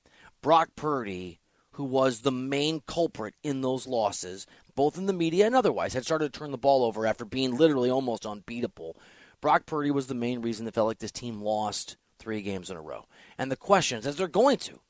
Brock 0.42 0.70
Purdy, 0.74 1.40
who 1.72 1.84
was 1.84 2.20
the 2.20 2.32
main 2.32 2.80
culprit 2.86 3.34
in 3.42 3.60
those 3.60 3.86
losses, 3.86 4.46
both 4.74 4.96
in 4.96 5.06
the 5.06 5.12
media 5.12 5.46
and 5.46 5.54
otherwise, 5.54 5.92
had 5.92 6.04
started 6.04 6.32
to 6.32 6.38
turn 6.38 6.50
the 6.50 6.58
ball 6.58 6.84
over 6.84 7.06
after 7.06 7.24
being 7.24 7.56
literally 7.56 7.90
almost 7.90 8.26
unbeatable. 8.26 8.96
Brock 9.42 9.66
Purdy 9.66 9.90
was 9.90 10.06
the 10.06 10.14
main 10.14 10.40
reason 10.40 10.64
that 10.64 10.74
felt 10.74 10.88
like 10.88 10.98
this 10.98 11.12
team 11.12 11.42
lost 11.42 11.96
three 12.18 12.40
games 12.40 12.70
in 12.70 12.76
a 12.78 12.80
row. 12.80 13.04
And 13.36 13.52
the 13.52 13.56
questions, 13.56 14.06
as 14.06 14.16
they're 14.16 14.26
going 14.26 14.56
to, 14.58 14.80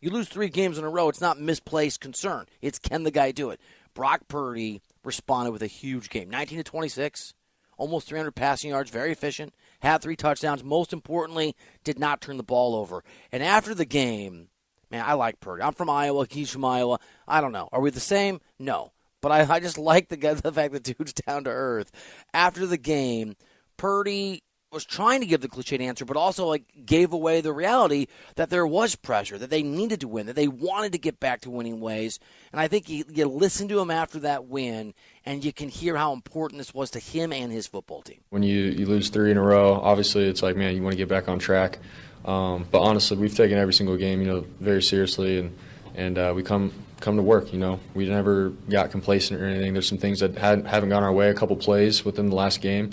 you 0.00 0.10
lose 0.10 0.28
three 0.28 0.48
games 0.48 0.78
in 0.78 0.84
a 0.84 0.88
row, 0.88 1.08
it's 1.08 1.20
not 1.20 1.40
misplaced 1.40 2.00
concern. 2.00 2.46
It's 2.60 2.78
can 2.78 3.02
the 3.02 3.10
guy 3.10 3.32
do 3.32 3.50
it? 3.50 3.60
Brock 3.94 4.28
Purdy 4.28 4.82
responded 5.04 5.50
with 5.52 5.62
a 5.62 5.66
huge 5.66 6.10
game 6.10 6.30
19 6.30 6.58
to 6.58 6.64
26, 6.64 7.34
almost 7.76 8.08
300 8.08 8.32
passing 8.32 8.70
yards, 8.70 8.90
very 8.90 9.12
efficient 9.12 9.52
had 9.80 10.02
three 10.02 10.16
touchdowns. 10.16 10.62
Most 10.62 10.92
importantly, 10.92 11.56
did 11.84 11.98
not 11.98 12.20
turn 12.20 12.36
the 12.36 12.42
ball 12.42 12.74
over. 12.74 13.02
And 13.32 13.42
after 13.42 13.74
the 13.74 13.84
game, 13.84 14.48
man, 14.90 15.04
I 15.06 15.14
like 15.14 15.40
Purdy. 15.40 15.62
I'm 15.62 15.72
from 15.72 15.90
Iowa. 15.90 16.26
He's 16.30 16.50
from 16.50 16.64
Iowa. 16.64 17.00
I 17.26 17.40
don't 17.40 17.52
know. 17.52 17.68
Are 17.72 17.80
we 17.80 17.90
the 17.90 18.00
same? 18.00 18.40
No. 18.58 18.92
But 19.20 19.32
I, 19.32 19.54
I 19.54 19.60
just 19.60 19.78
like 19.78 20.08
the, 20.08 20.16
the 20.16 20.52
fact 20.52 20.72
that 20.72 20.84
dude's 20.84 21.12
down 21.12 21.44
to 21.44 21.50
earth. 21.50 21.90
After 22.32 22.66
the 22.66 22.78
game, 22.78 23.36
Purdy 23.76 24.42
was 24.72 24.84
trying 24.84 25.20
to 25.20 25.26
give 25.26 25.40
the 25.40 25.48
cliched 25.48 25.80
answer, 25.80 26.04
but 26.04 26.16
also 26.16 26.46
like 26.46 26.62
gave 26.86 27.12
away 27.12 27.40
the 27.40 27.52
reality 27.52 28.06
that 28.36 28.50
there 28.50 28.66
was 28.66 28.94
pressure, 28.94 29.36
that 29.36 29.50
they 29.50 29.62
needed 29.62 30.00
to 30.00 30.08
win, 30.08 30.26
that 30.26 30.36
they 30.36 30.48
wanted 30.48 30.92
to 30.92 30.98
get 30.98 31.18
back 31.18 31.40
to 31.40 31.50
winning 31.50 31.80
ways. 31.80 32.20
And 32.52 32.60
I 32.60 32.68
think 32.68 32.88
you, 32.88 33.04
you 33.08 33.26
listen 33.26 33.66
to 33.68 33.80
him 33.80 33.90
after 33.90 34.20
that 34.20 34.46
win, 34.46 34.94
and 35.26 35.44
you 35.44 35.52
can 35.52 35.68
hear 35.68 35.96
how 35.96 36.12
important 36.12 36.58
this 36.58 36.72
was 36.72 36.90
to 36.92 37.00
him 37.00 37.32
and 37.32 37.50
his 37.50 37.66
football 37.66 38.02
team. 38.02 38.20
When 38.30 38.44
you, 38.44 38.62
you 38.62 38.86
lose 38.86 39.08
three 39.08 39.30
in 39.30 39.36
a 39.36 39.42
row, 39.42 39.74
obviously 39.74 40.28
it's 40.28 40.42
like, 40.42 40.56
man, 40.56 40.76
you 40.76 40.82
want 40.82 40.92
to 40.92 40.98
get 40.98 41.08
back 41.08 41.28
on 41.28 41.40
track. 41.40 41.78
Um, 42.24 42.66
but 42.70 42.80
honestly, 42.80 43.16
we've 43.16 43.34
taken 43.34 43.58
every 43.58 43.74
single 43.74 43.96
game, 43.96 44.20
you 44.20 44.26
know, 44.26 44.46
very 44.60 44.82
seriously, 44.82 45.38
and 45.38 45.56
and 45.96 46.18
uh, 46.18 46.32
we 46.36 46.42
come 46.42 46.70
come 47.00 47.16
to 47.16 47.22
work. 47.22 47.52
You 47.52 47.58
know, 47.58 47.80
we 47.94 48.06
never 48.08 48.50
got 48.68 48.90
complacent 48.90 49.40
or 49.40 49.46
anything. 49.46 49.72
There's 49.72 49.88
some 49.88 49.98
things 49.98 50.20
that 50.20 50.36
had, 50.36 50.66
haven't 50.66 50.90
gone 50.90 51.02
our 51.02 51.12
way. 51.12 51.30
A 51.30 51.34
couple 51.34 51.56
plays 51.56 52.04
within 52.04 52.28
the 52.28 52.36
last 52.36 52.60
game 52.60 52.92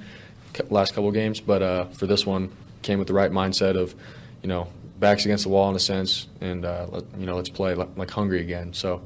last 0.69 0.93
couple 0.93 1.11
games, 1.11 1.39
but 1.39 1.61
uh, 1.61 1.85
for 1.85 2.07
this 2.07 2.25
one, 2.25 2.51
came 2.81 2.99
with 2.99 3.07
the 3.07 3.13
right 3.13 3.31
mindset 3.31 3.75
of, 3.75 3.95
you 4.41 4.49
know, 4.49 4.67
backs 4.99 5.25
against 5.25 5.43
the 5.43 5.49
wall 5.49 5.69
in 5.69 5.75
a 5.75 5.79
sense, 5.79 6.27
and 6.41 6.65
uh, 6.65 6.87
let, 6.89 7.03
you 7.17 7.25
know, 7.25 7.35
let's 7.35 7.49
play 7.49 7.75
like, 7.75 8.09
hungry 8.11 8.41
again. 8.41 8.73
So 8.73 9.01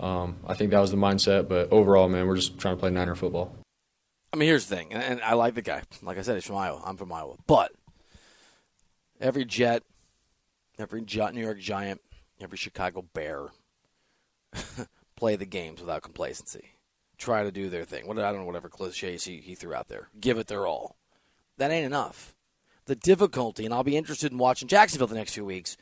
um, 0.00 0.36
I 0.46 0.54
think 0.54 0.70
that 0.70 0.80
was 0.80 0.90
the 0.90 0.96
mindset. 0.96 1.48
But 1.48 1.72
overall, 1.72 2.08
man, 2.08 2.26
we're 2.26 2.36
just 2.36 2.58
trying 2.58 2.76
to 2.76 2.80
play 2.80 2.90
Niner 2.90 3.14
football. 3.14 3.54
I 4.32 4.36
mean, 4.36 4.48
here's 4.48 4.66
the 4.66 4.76
thing, 4.76 4.92
and 4.92 5.20
I 5.22 5.34
like 5.34 5.54
the 5.54 5.62
guy. 5.62 5.82
Like 6.02 6.18
I 6.18 6.22
said, 6.22 6.34
he's 6.34 6.46
from 6.46 6.56
Iowa. 6.56 6.82
I'm 6.84 6.96
from 6.96 7.12
Iowa, 7.12 7.36
but 7.46 7.72
every 9.20 9.44
Jet, 9.44 9.82
every 10.78 11.00
New 11.00 11.40
York 11.40 11.58
Giant, 11.58 12.00
every 12.40 12.58
Chicago 12.58 13.02
Bear 13.14 13.48
play 15.16 15.36
the 15.36 15.46
games 15.46 15.80
without 15.80 16.02
complacency 16.02 16.76
try 17.18 17.42
to 17.42 17.52
do 17.52 17.68
their 17.68 17.84
thing. 17.84 18.06
What 18.06 18.18
I 18.18 18.30
don't 18.30 18.40
know, 18.40 18.46
whatever 18.46 18.68
cliches 18.68 19.24
he, 19.24 19.38
he 19.38 19.54
threw 19.54 19.74
out 19.74 19.88
there. 19.88 20.08
Give 20.18 20.38
it 20.38 20.46
their 20.46 20.66
all. 20.66 20.95
That 21.58 21.70
ain't 21.70 21.86
enough. 21.86 22.34
The 22.86 22.96
difficulty, 22.96 23.64
and 23.64 23.74
I'll 23.74 23.84
be 23.84 23.96
interested 23.96 24.30
in 24.30 24.38
watching 24.38 24.68
Jacksonville 24.68 25.08
the 25.08 25.14
next 25.14 25.34
few 25.34 25.44
weeks, 25.44 25.76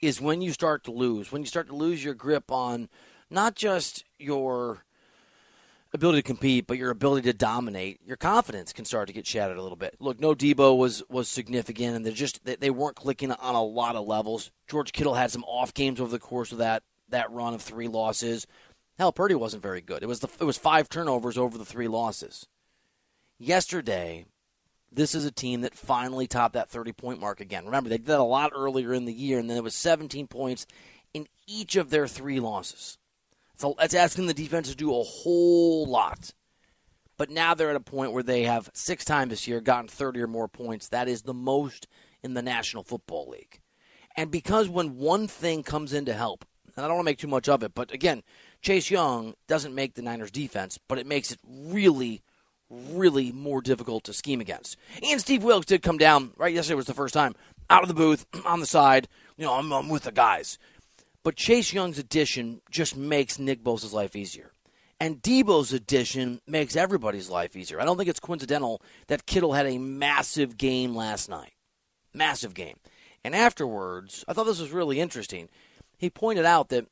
is 0.00 0.20
when 0.20 0.42
you 0.42 0.52
start 0.52 0.84
to 0.84 0.90
lose. 0.90 1.32
When 1.32 1.42
you 1.42 1.46
start 1.46 1.68
to 1.68 1.74
lose 1.74 2.04
your 2.04 2.14
grip 2.14 2.50
on 2.50 2.88
not 3.30 3.54
just 3.54 4.04
your 4.18 4.84
ability 5.92 6.22
to 6.22 6.26
compete, 6.26 6.66
but 6.66 6.78
your 6.78 6.90
ability 6.90 7.30
to 7.30 7.36
dominate, 7.36 8.00
your 8.04 8.16
confidence 8.16 8.72
can 8.72 8.84
start 8.84 9.06
to 9.08 9.12
get 9.12 9.26
shattered 9.26 9.56
a 9.56 9.62
little 9.62 9.76
bit. 9.76 9.96
Look, 9.98 10.20
no 10.20 10.34
Deebo 10.34 10.76
was 10.76 11.02
was 11.08 11.28
significant, 11.28 11.96
and 11.96 12.04
they 12.04 12.12
just 12.12 12.44
they, 12.44 12.56
they 12.56 12.70
weren't 12.70 12.96
clicking 12.96 13.32
on 13.32 13.54
a 13.54 13.62
lot 13.62 13.96
of 13.96 14.06
levels. 14.06 14.50
George 14.68 14.92
Kittle 14.92 15.14
had 15.14 15.30
some 15.30 15.44
off 15.44 15.74
games 15.74 16.00
over 16.00 16.10
the 16.10 16.18
course 16.18 16.52
of 16.52 16.58
that 16.58 16.82
that 17.08 17.30
run 17.30 17.54
of 17.54 17.62
three 17.62 17.88
losses. 17.88 18.46
Hell, 18.98 19.12
Purdy 19.12 19.34
wasn't 19.34 19.62
very 19.62 19.80
good. 19.80 20.02
It 20.02 20.06
was 20.06 20.20
the 20.20 20.28
it 20.40 20.44
was 20.44 20.58
five 20.58 20.88
turnovers 20.88 21.38
over 21.38 21.56
the 21.56 21.64
three 21.64 21.88
losses. 21.88 22.46
Yesterday, 23.38 24.26
this 24.92 25.14
is 25.14 25.24
a 25.24 25.30
team 25.30 25.60
that 25.60 25.74
finally 25.74 26.26
topped 26.26 26.54
that 26.54 26.68
30 26.68 26.92
point 26.92 27.20
mark 27.20 27.40
again. 27.40 27.64
Remember, 27.64 27.88
they 27.88 27.98
did 27.98 28.06
that 28.06 28.20
a 28.20 28.24
lot 28.24 28.52
earlier 28.54 28.92
in 28.92 29.04
the 29.04 29.12
year, 29.12 29.38
and 29.38 29.48
then 29.48 29.56
it 29.56 29.64
was 29.64 29.74
17 29.74 30.26
points 30.26 30.66
in 31.14 31.26
each 31.46 31.76
of 31.76 31.90
their 31.90 32.06
three 32.06 32.40
losses. 32.40 32.98
So 33.56 33.74
that's 33.78 33.94
asking 33.94 34.26
the 34.26 34.34
defense 34.34 34.68
to 34.70 34.74
do 34.74 34.94
a 34.94 35.02
whole 35.02 35.86
lot. 35.86 36.32
But 37.16 37.28
now 37.28 37.52
they're 37.52 37.70
at 37.70 37.76
a 37.76 37.80
point 37.80 38.12
where 38.12 38.22
they 38.22 38.44
have 38.44 38.70
six 38.72 39.04
times 39.04 39.30
this 39.30 39.46
year 39.46 39.60
gotten 39.60 39.88
30 39.88 40.22
or 40.22 40.26
more 40.26 40.48
points. 40.48 40.88
That 40.88 41.08
is 41.08 41.22
the 41.22 41.34
most 41.34 41.86
in 42.22 42.34
the 42.34 42.42
National 42.42 42.82
Football 42.82 43.28
League. 43.28 43.60
And 44.16 44.30
because 44.30 44.68
when 44.68 44.96
one 44.96 45.28
thing 45.28 45.62
comes 45.62 45.92
in 45.92 46.06
to 46.06 46.14
help, 46.14 46.46
and 46.74 46.84
I 46.84 46.88
don't 46.88 46.96
want 46.96 47.06
to 47.06 47.10
make 47.10 47.18
too 47.18 47.28
much 47.28 47.48
of 47.48 47.62
it, 47.62 47.74
but 47.74 47.92
again, 47.92 48.22
Chase 48.62 48.90
Young 48.90 49.34
doesn't 49.46 49.74
make 49.74 49.94
the 49.94 50.02
Niners 50.02 50.30
defense, 50.30 50.78
but 50.88 50.98
it 50.98 51.06
makes 51.06 51.30
it 51.30 51.38
really, 51.46 52.22
really 52.70 53.32
more 53.32 53.60
difficult 53.60 54.04
to 54.04 54.12
scheme 54.12 54.40
against. 54.40 54.76
And 55.02 55.20
Steve 55.20 55.42
Wilks 55.42 55.66
did 55.66 55.82
come 55.82 55.98
down, 55.98 56.32
right? 56.36 56.54
Yesterday 56.54 56.76
was 56.76 56.86
the 56.86 56.94
first 56.94 57.14
time, 57.14 57.34
out 57.68 57.82
of 57.82 57.88
the 57.88 57.94
booth, 57.94 58.26
on 58.46 58.60
the 58.60 58.66
side. 58.66 59.08
You 59.36 59.44
know, 59.44 59.54
I'm, 59.54 59.72
I'm 59.72 59.88
with 59.88 60.04
the 60.04 60.12
guys. 60.12 60.58
But 61.22 61.36
Chase 61.36 61.72
Young's 61.72 61.98
addition 61.98 62.62
just 62.70 62.96
makes 62.96 63.38
Nick 63.38 63.62
Bosa's 63.62 63.92
life 63.92 64.16
easier. 64.16 64.52
And 64.98 65.22
Deebo's 65.22 65.72
addition 65.72 66.40
makes 66.46 66.76
everybody's 66.76 67.30
life 67.30 67.56
easier. 67.56 67.80
I 67.80 67.84
don't 67.84 67.96
think 67.96 68.10
it's 68.10 68.20
coincidental 68.20 68.82
that 69.06 69.26
Kittle 69.26 69.54
had 69.54 69.66
a 69.66 69.78
massive 69.78 70.58
game 70.58 70.94
last 70.94 71.28
night. 71.28 71.52
Massive 72.12 72.54
game. 72.54 72.76
And 73.24 73.34
afterwards, 73.34 74.24
I 74.28 74.32
thought 74.32 74.44
this 74.44 74.60
was 74.60 74.72
really 74.72 75.00
interesting. 75.00 75.48
He 75.96 76.10
pointed 76.10 76.44
out 76.44 76.68
that 76.68 76.86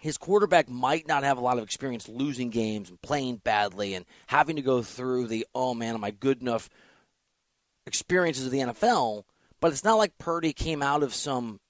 his 0.00 0.18
quarterback 0.18 0.68
might 0.68 1.06
not 1.06 1.22
have 1.22 1.38
a 1.38 1.42
lot 1.42 1.58
of 1.58 1.64
experience 1.64 2.08
losing 2.08 2.50
games 2.50 2.88
and 2.88 3.00
playing 3.02 3.36
badly 3.36 3.94
and 3.94 4.04
having 4.26 4.56
to 4.56 4.62
go 4.62 4.82
through 4.82 5.26
the, 5.26 5.46
oh 5.54 5.74
man, 5.74 5.94
am 5.94 6.04
I 6.04 6.10
good 6.10 6.40
enough 6.40 6.68
experiences 7.86 8.46
of 8.46 8.52
the 8.52 8.58
NFL. 8.58 9.24
But 9.60 9.72
it's 9.72 9.84
not 9.84 9.98
like 9.98 10.18
Purdy 10.18 10.52
came 10.52 10.82
out 10.82 11.02
of 11.02 11.14
some 11.14 11.60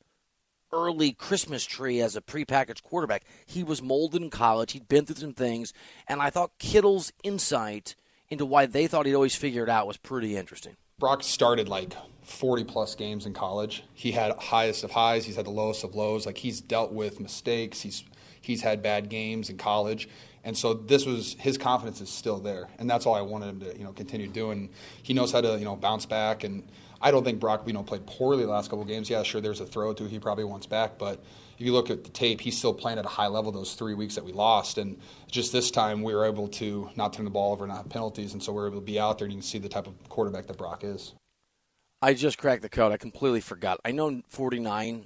early 0.73 1.13
Christmas 1.13 1.65
tree 1.65 2.01
as 2.01 2.15
a 2.15 2.21
prepackaged 2.21 2.83
quarterback. 2.83 3.25
He 3.47 3.65
was 3.65 3.83
molded 3.83 4.23
in 4.23 4.31
college. 4.31 4.73
He'd 4.73 4.89
been 4.89 5.07
through 5.07 5.17
some 5.17 5.35
things, 5.35 5.73
and 6.07 6.23
I 6.23 6.31
thought 6.31 6.53
Kittle's 6.59 7.13
insight 7.25 7.97
into 8.29 8.47
why 8.47 8.67
they 8.67 8.87
thought 8.87 9.07
he'd 9.07 9.15
always 9.15 9.35
figure 9.35 9.65
it 9.65 9.69
out 9.69 9.89
was 9.89 9.97
pretty 9.97 10.37
interesting. 10.37 10.77
Brock 11.01 11.25
started 11.25 11.69
like 11.69 11.95
40 12.23 12.65
plus 12.65 12.95
games 12.95 13.27
in 13.27 13.33
college. 13.33 13.83
He 13.95 14.13
had 14.13 14.37
highest 14.39 14.85
of 14.85 14.93
highs, 14.93 15.25
he's 15.25 15.37
had 15.37 15.47
the 15.47 15.51
lowest 15.51 15.83
of 15.83 15.95
lows. 15.95 16.27
Like 16.27 16.39
he's 16.39 16.61
dealt 16.61 16.93
with 16.93 17.19
mistakes. 17.19 17.81
He's 17.81 18.05
he's 18.41 18.63
had 18.63 18.83
bad 18.83 19.09
games 19.09 19.51
in 19.51 19.57
college. 19.57 20.09
And 20.43 20.57
so 20.57 20.73
this 20.73 21.05
was 21.05 21.37
his 21.39 21.59
confidence 21.59 22.01
is 22.01 22.09
still 22.09 22.39
there, 22.39 22.69
and 22.79 22.89
that's 22.89 23.05
all 23.05 23.15
I 23.15 23.21
wanted 23.21 23.49
him 23.49 23.61
to 23.61 23.77
you 23.77 23.85
know 23.85 23.93
continue 23.93 24.27
doing. 24.27 24.71
He 25.03 25.13
knows 25.13 25.33
how 25.33 25.43
to 25.43 25.59
you 25.59 25.65
know 25.65 25.77
bounce 25.77 26.07
back, 26.07 26.45
and 26.45 26.67
I 27.03 27.11
don't 27.11 27.25
think 27.25 27.41
Brock 27.41 27.65
you 27.67 27.75
know 27.75 27.83
played 27.83 28.07
poorly 28.07 28.45
the 28.45 28.51
last 28.51 28.71
couple 28.71 28.83
of 28.83 28.89
games. 28.89 29.11
Yeah, 29.11 29.23
sure, 29.23 29.43
there's 29.43 29.61
a 29.61 29.67
throw 29.67 29.93
to 29.93 30.05
he 30.07 30.19
probably 30.19 30.45
wants 30.45 30.67
back, 30.67 30.97
but 30.97 31.23
if 31.59 31.67
you 31.67 31.75
look 31.75 31.91
at 31.91 32.05
the 32.05 32.11
tape, 32.11 32.41
he's 32.41 32.57
still 32.57 32.73
playing 32.73 32.99
at 32.99 33.05
a 33.05 33.09
high 33.09 33.27
level 33.27 33.53
those 33.53 33.75
three 33.75 33.93
weeks 33.93 34.15
that 34.15 34.25
we 34.25 34.33
lost, 34.33 34.79
and 34.79 34.99
just 35.31 35.53
this 35.53 35.71
time 35.71 36.03
we 36.03 36.15
were 36.15 36.25
able 36.25 36.49
to 36.49 36.89
not 36.97 37.13
turn 37.13 37.27
the 37.27 37.31
ball 37.31 37.53
over, 37.53 37.67
not 37.67 37.77
have 37.77 37.89
penalties, 37.91 38.33
and 38.33 38.43
so 38.43 38.51
we 38.51 38.63
are 38.63 38.69
able 38.69 38.81
to 38.81 38.87
be 38.87 38.99
out 38.99 39.19
there 39.19 39.27
and 39.27 39.35
you 39.35 39.41
can 39.41 39.47
see 39.47 39.59
the 39.59 39.69
type 39.69 39.87
of 39.87 39.93
quarterback 40.09 40.47
that 40.47 40.57
Brock 40.57 40.85
is. 40.85 41.13
I 42.01 42.15
just 42.15 42.39
cracked 42.39 42.63
the 42.63 42.71
code. 42.71 42.93
I 42.93 42.97
completely 42.97 43.43
forgot. 43.43 43.79
I 43.85 43.93
know 43.93 44.23
49. 44.31 45.05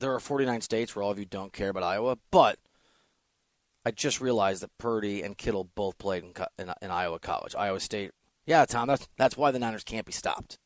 There 0.00 0.14
are 0.14 0.20
49 0.20 0.62
states 0.62 0.96
where 0.96 1.02
all 1.02 1.10
of 1.10 1.18
you 1.18 1.26
don't 1.26 1.52
care 1.52 1.68
about 1.68 1.82
Iowa, 1.82 2.16
but 2.30 2.58
I 3.84 3.90
just 3.90 4.20
realized 4.20 4.62
that 4.62 4.76
Purdy 4.78 5.22
and 5.22 5.36
Kittle 5.36 5.64
both 5.74 5.98
played 5.98 6.24
in, 6.24 6.32
in, 6.58 6.72
in, 6.82 6.90
Iowa 6.90 7.18
College, 7.18 7.54
Iowa 7.54 7.80
State. 7.80 8.12
Yeah, 8.46 8.64
Tom, 8.64 8.88
that's 8.88 9.08
that's 9.16 9.36
why 9.36 9.50
the 9.50 9.58
Niners 9.58 9.84
can't 9.84 10.06
be 10.06 10.12
stopped. 10.12 10.58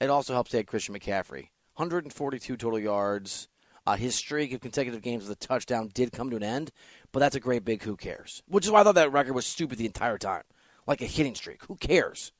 It 0.00 0.10
also 0.10 0.34
helps 0.34 0.52
they 0.52 0.58
had 0.58 0.66
Christian 0.66 0.94
McCaffrey, 0.94 1.50
142 1.74 2.56
total 2.56 2.78
yards. 2.78 3.48
Uh, 3.86 3.96
his 3.96 4.16
streak 4.16 4.52
of 4.52 4.60
consecutive 4.60 5.00
games 5.00 5.22
with 5.22 5.36
a 5.40 5.46
touchdown 5.46 5.88
did 5.94 6.10
come 6.10 6.28
to 6.28 6.36
an 6.36 6.42
end, 6.42 6.72
but 7.12 7.20
that's 7.20 7.36
a 7.36 7.40
great 7.40 7.64
big 7.64 7.84
who 7.84 7.96
cares. 7.96 8.42
Which 8.48 8.64
is 8.64 8.70
why 8.72 8.80
I 8.80 8.84
thought 8.84 8.96
that 8.96 9.12
record 9.12 9.34
was 9.34 9.46
stupid 9.46 9.78
the 9.78 9.86
entire 9.86 10.18
time, 10.18 10.42
like 10.88 11.00
a 11.00 11.06
hitting 11.06 11.36
streak. 11.36 11.64
Who 11.66 11.76
cares? 11.76 12.32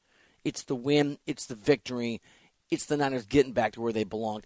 It's 0.45 0.65
the 0.65 0.75
win. 0.75 1.19
It's 1.25 1.47
the 1.47 1.55
victory. 1.55 2.21
It's 2.69 2.87
the 2.87 2.97
Niners 2.97 3.27
getting 3.27 3.53
back 3.53 3.73
to 3.73 3.81
where 3.81 3.93
they 3.93 4.03
belong. 4.03 4.43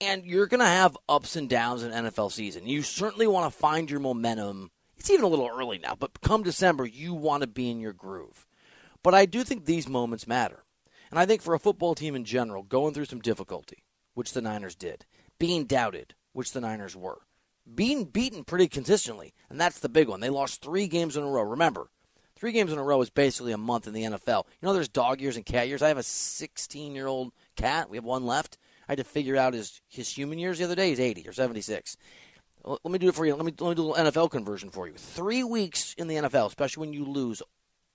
And 0.00 0.24
you're 0.24 0.46
going 0.46 0.60
to 0.60 0.66
have 0.66 0.96
ups 1.08 1.34
and 1.34 1.48
downs 1.48 1.82
in 1.82 1.90
NFL 1.90 2.30
season. 2.30 2.66
You 2.66 2.82
certainly 2.82 3.26
want 3.26 3.52
to 3.52 3.58
find 3.58 3.90
your 3.90 4.00
momentum 4.00 4.70
it's 4.98 5.10
even 5.10 5.24
a 5.24 5.28
little 5.28 5.48
early 5.48 5.78
now, 5.78 5.94
but 5.98 6.20
come 6.20 6.42
December, 6.42 6.84
you 6.84 7.14
want 7.14 7.42
to 7.42 7.46
be 7.46 7.70
in 7.70 7.80
your 7.80 7.92
groove. 7.92 8.46
But 9.02 9.14
I 9.14 9.26
do 9.26 9.44
think 9.44 9.64
these 9.64 9.88
moments 9.88 10.26
matter. 10.26 10.64
And 11.10 11.18
I 11.18 11.24
think 11.24 11.40
for 11.40 11.54
a 11.54 11.60
football 11.60 11.94
team 11.94 12.14
in 12.14 12.24
general, 12.24 12.62
going 12.62 12.92
through 12.92 13.06
some 13.06 13.20
difficulty, 13.20 13.84
which 14.14 14.32
the 14.32 14.42
Niners 14.42 14.74
did, 14.74 15.06
being 15.38 15.64
doubted, 15.64 16.14
which 16.32 16.52
the 16.52 16.60
Niners 16.60 16.96
were, 16.96 17.20
being 17.72 18.04
beaten 18.04 18.44
pretty 18.44 18.66
consistently, 18.66 19.32
and 19.48 19.60
that's 19.60 19.78
the 19.78 19.88
big 19.88 20.08
one. 20.08 20.20
They 20.20 20.30
lost 20.30 20.62
three 20.62 20.88
games 20.88 21.16
in 21.16 21.22
a 21.22 21.26
row. 21.26 21.42
Remember, 21.42 21.90
three 22.34 22.52
games 22.52 22.72
in 22.72 22.78
a 22.78 22.82
row 22.82 23.00
is 23.00 23.10
basically 23.10 23.52
a 23.52 23.58
month 23.58 23.86
in 23.86 23.94
the 23.94 24.02
NFL. 24.02 24.44
You 24.60 24.66
know, 24.66 24.72
there's 24.72 24.88
dog 24.88 25.20
years 25.20 25.36
and 25.36 25.46
cat 25.46 25.68
years. 25.68 25.80
I 25.80 25.88
have 25.88 25.98
a 25.98 26.02
16 26.02 26.94
year 26.94 27.06
old 27.06 27.32
cat. 27.56 27.88
We 27.88 27.96
have 27.96 28.04
one 28.04 28.26
left. 28.26 28.58
I 28.88 28.92
had 28.92 28.98
to 28.98 29.04
figure 29.04 29.36
out 29.36 29.52
his, 29.52 29.80
his 29.88 30.08
human 30.08 30.38
years 30.38 30.58
the 30.58 30.64
other 30.64 30.74
day. 30.74 30.88
He's 30.88 31.00
80 31.00 31.28
or 31.28 31.32
76. 31.32 31.96
Let 32.64 32.84
me 32.84 32.98
do 32.98 33.08
it 33.08 33.14
for 33.14 33.26
you. 33.26 33.34
Let 33.34 33.44
me, 33.44 33.52
let 33.58 33.68
me 33.68 33.74
do 33.74 33.82
a 33.82 33.84
little 33.84 34.10
NFL 34.10 34.30
conversion 34.30 34.70
for 34.70 34.86
you. 34.88 34.94
Three 34.94 35.44
weeks 35.44 35.94
in 35.98 36.08
the 36.08 36.16
NFL, 36.16 36.46
especially 36.46 36.80
when 36.80 36.92
you 36.92 37.04
lose 37.04 37.42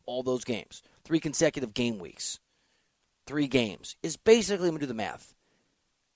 all 0.06 0.24
those 0.24 0.44
games, 0.44 0.84
three 1.04 1.20
consecutive 1.20 1.74
game 1.74 1.98
weeks, 1.98 2.40
three 3.26 3.48
games, 3.48 3.96
is 4.04 4.18
basically, 4.18 4.66
let 4.66 4.74
me 4.74 4.80
do 4.80 4.86
the 4.86 4.94
math. 4.94 5.34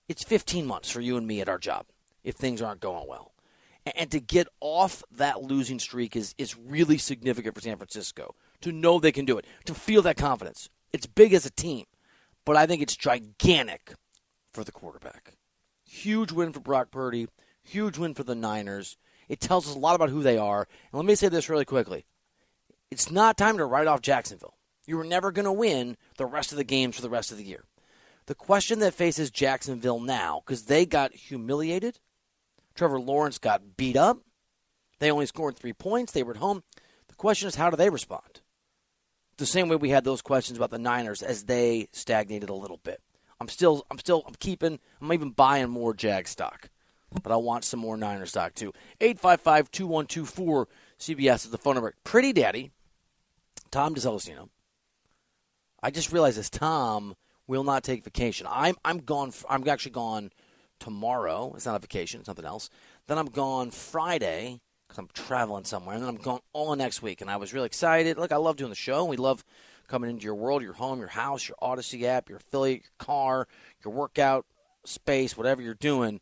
It's 0.07 0.23
15 0.23 0.65
months 0.65 0.89
for 0.89 1.01
you 1.01 1.17
and 1.17 1.27
me 1.27 1.41
at 1.41 1.49
our 1.49 1.57
job 1.57 1.87
if 2.23 2.35
things 2.35 2.61
aren't 2.61 2.79
going 2.81 3.07
well. 3.07 3.33
And 3.95 4.11
to 4.11 4.19
get 4.19 4.47
off 4.59 5.03
that 5.11 5.41
losing 5.41 5.79
streak 5.79 6.15
is, 6.15 6.35
is 6.37 6.57
really 6.57 6.97
significant 6.97 7.55
for 7.55 7.61
San 7.61 7.77
Francisco. 7.77 8.35
To 8.61 8.71
know 8.71 8.99
they 8.99 9.11
can 9.11 9.25
do 9.25 9.37
it, 9.37 9.45
to 9.65 9.73
feel 9.73 10.01
that 10.03 10.17
confidence. 10.17 10.69
It's 10.91 11.05
big 11.05 11.33
as 11.33 11.45
a 11.45 11.51
team, 11.51 11.85
but 12.45 12.57
I 12.57 12.65
think 12.65 12.81
it's 12.81 12.95
gigantic 12.95 13.93
for 14.57 14.63
the 14.63 14.71
quarterback. 14.71 15.35
Huge 15.85 16.31
win 16.31 16.51
for 16.51 16.59
Brock 16.59 16.91
Purdy 16.91 17.27
Huge 17.67 17.97
win 17.97 18.13
for 18.13 18.23
the 18.23 18.35
Niners. 18.35 18.97
It 19.27 19.41
tells 19.41 19.67
us 19.67 19.75
a 19.75 19.79
lot 19.79 19.95
about 19.95 20.09
who 20.09 20.23
they 20.23 20.37
are. 20.37 20.61
And 20.61 20.97
let 20.97 21.05
me 21.05 21.15
say 21.15 21.27
this 21.27 21.49
really 21.49 21.65
quickly 21.65 22.05
it's 22.89 23.11
not 23.11 23.37
time 23.37 23.57
to 23.57 23.65
write 23.65 23.87
off 23.87 24.01
Jacksonville. 24.01 24.55
You 24.85 24.95
were 24.95 25.03
never 25.03 25.33
going 25.33 25.45
to 25.45 25.51
win 25.51 25.97
the 26.17 26.25
rest 26.25 26.53
of 26.53 26.57
the 26.57 26.63
games 26.63 26.95
for 26.95 27.01
the 27.01 27.09
rest 27.09 27.31
of 27.31 27.37
the 27.37 27.43
year. 27.43 27.65
The 28.27 28.35
question 28.35 28.79
that 28.79 28.93
faces 28.93 29.29
Jacksonville 29.29 29.99
now, 29.99 30.41
because 30.45 30.63
they 30.63 30.85
got 30.85 31.13
humiliated, 31.13 31.99
Trevor 32.73 32.99
Lawrence 32.99 33.37
got 33.37 33.75
beat 33.75 33.97
up, 33.97 34.19
they 34.99 35.11
only 35.11 35.25
scored 35.25 35.57
three 35.57 35.73
points, 35.73 36.13
they 36.13 36.23
were 36.23 36.33
at 36.33 36.37
home. 36.37 36.63
The 37.09 37.15
question 37.15 37.49
is, 37.49 37.55
how 37.55 37.69
do 37.69 37.75
they 37.75 37.89
respond? 37.89 38.41
The 39.37 39.45
same 39.45 39.67
way 39.67 39.75
we 39.75 39.89
had 39.89 40.05
those 40.05 40.21
questions 40.21 40.57
about 40.57 40.71
the 40.71 40.79
Niners 40.79 41.21
as 41.21 41.43
they 41.43 41.89
stagnated 41.91 42.49
a 42.49 42.55
little 42.55 42.79
bit. 42.81 43.01
I'm 43.39 43.47
still, 43.47 43.85
I'm 43.91 43.99
still, 43.99 44.23
I'm 44.27 44.35
keeping, 44.35 44.79
I'm 45.01 45.13
even 45.13 45.31
buying 45.31 45.69
more 45.69 45.93
Jag 45.93 46.27
stock 46.27 46.69
but 47.23 47.31
I 47.31 47.35
want 47.37 47.63
some 47.63 47.79
more 47.79 47.97
Niner 47.97 48.25
stock 48.25 48.53
too. 48.53 48.73
855 49.01 49.71
2124 49.71 50.67
CBS 50.99 51.45
is 51.45 51.51
the 51.51 51.57
phone 51.57 51.75
number. 51.75 51.93
Pretty 52.03 52.33
Daddy, 52.33 52.71
Tom 53.71 53.95
DeCelestino. 53.95 54.49
I 55.81 55.91
just 55.91 56.11
realized 56.11 56.37
this. 56.37 56.49
Tom 56.49 57.15
will 57.45 57.63
not 57.63 57.83
take 57.83 58.03
vacation. 58.03 58.47
I'm 58.49 58.75
I'm 58.83 58.99
gone. 58.99 59.31
I'm 59.49 59.67
actually 59.67 59.91
gone 59.91 60.31
tomorrow. 60.79 61.53
It's 61.55 61.65
not 61.65 61.75
a 61.75 61.79
vacation. 61.79 62.19
It's 62.19 62.27
something 62.27 62.45
else. 62.45 62.69
Then 63.07 63.17
I'm 63.17 63.27
gone 63.27 63.71
Friday 63.71 64.59
because 64.87 64.97
I'm 64.97 65.09
traveling 65.13 65.65
somewhere, 65.65 65.95
and 65.95 66.03
then 66.03 66.09
I'm 66.09 66.21
gone 66.21 66.39
all 66.53 66.75
next 66.75 67.01
week. 67.01 67.21
And 67.21 67.29
I 67.29 67.37
was 67.37 67.53
really 67.53 67.67
excited. 67.67 68.17
Look, 68.17 68.31
I 68.31 68.37
love 68.37 68.57
doing 68.57 68.69
the 68.69 68.75
show. 68.75 69.05
We 69.05 69.17
love 69.17 69.43
coming 69.87 70.09
into 70.09 70.23
your 70.23 70.35
world, 70.35 70.61
your 70.61 70.73
home, 70.73 70.99
your 70.99 71.07
house, 71.07 71.47
your 71.47 71.57
Audacy 71.61 72.03
app, 72.03 72.29
your 72.29 72.37
affiliate, 72.37 72.81
your 72.81 73.05
car, 73.05 73.47
your 73.83 73.93
workout 73.93 74.45
space, 74.85 75.37
whatever 75.37 75.61
you're 75.61 75.73
doing. 75.73 76.19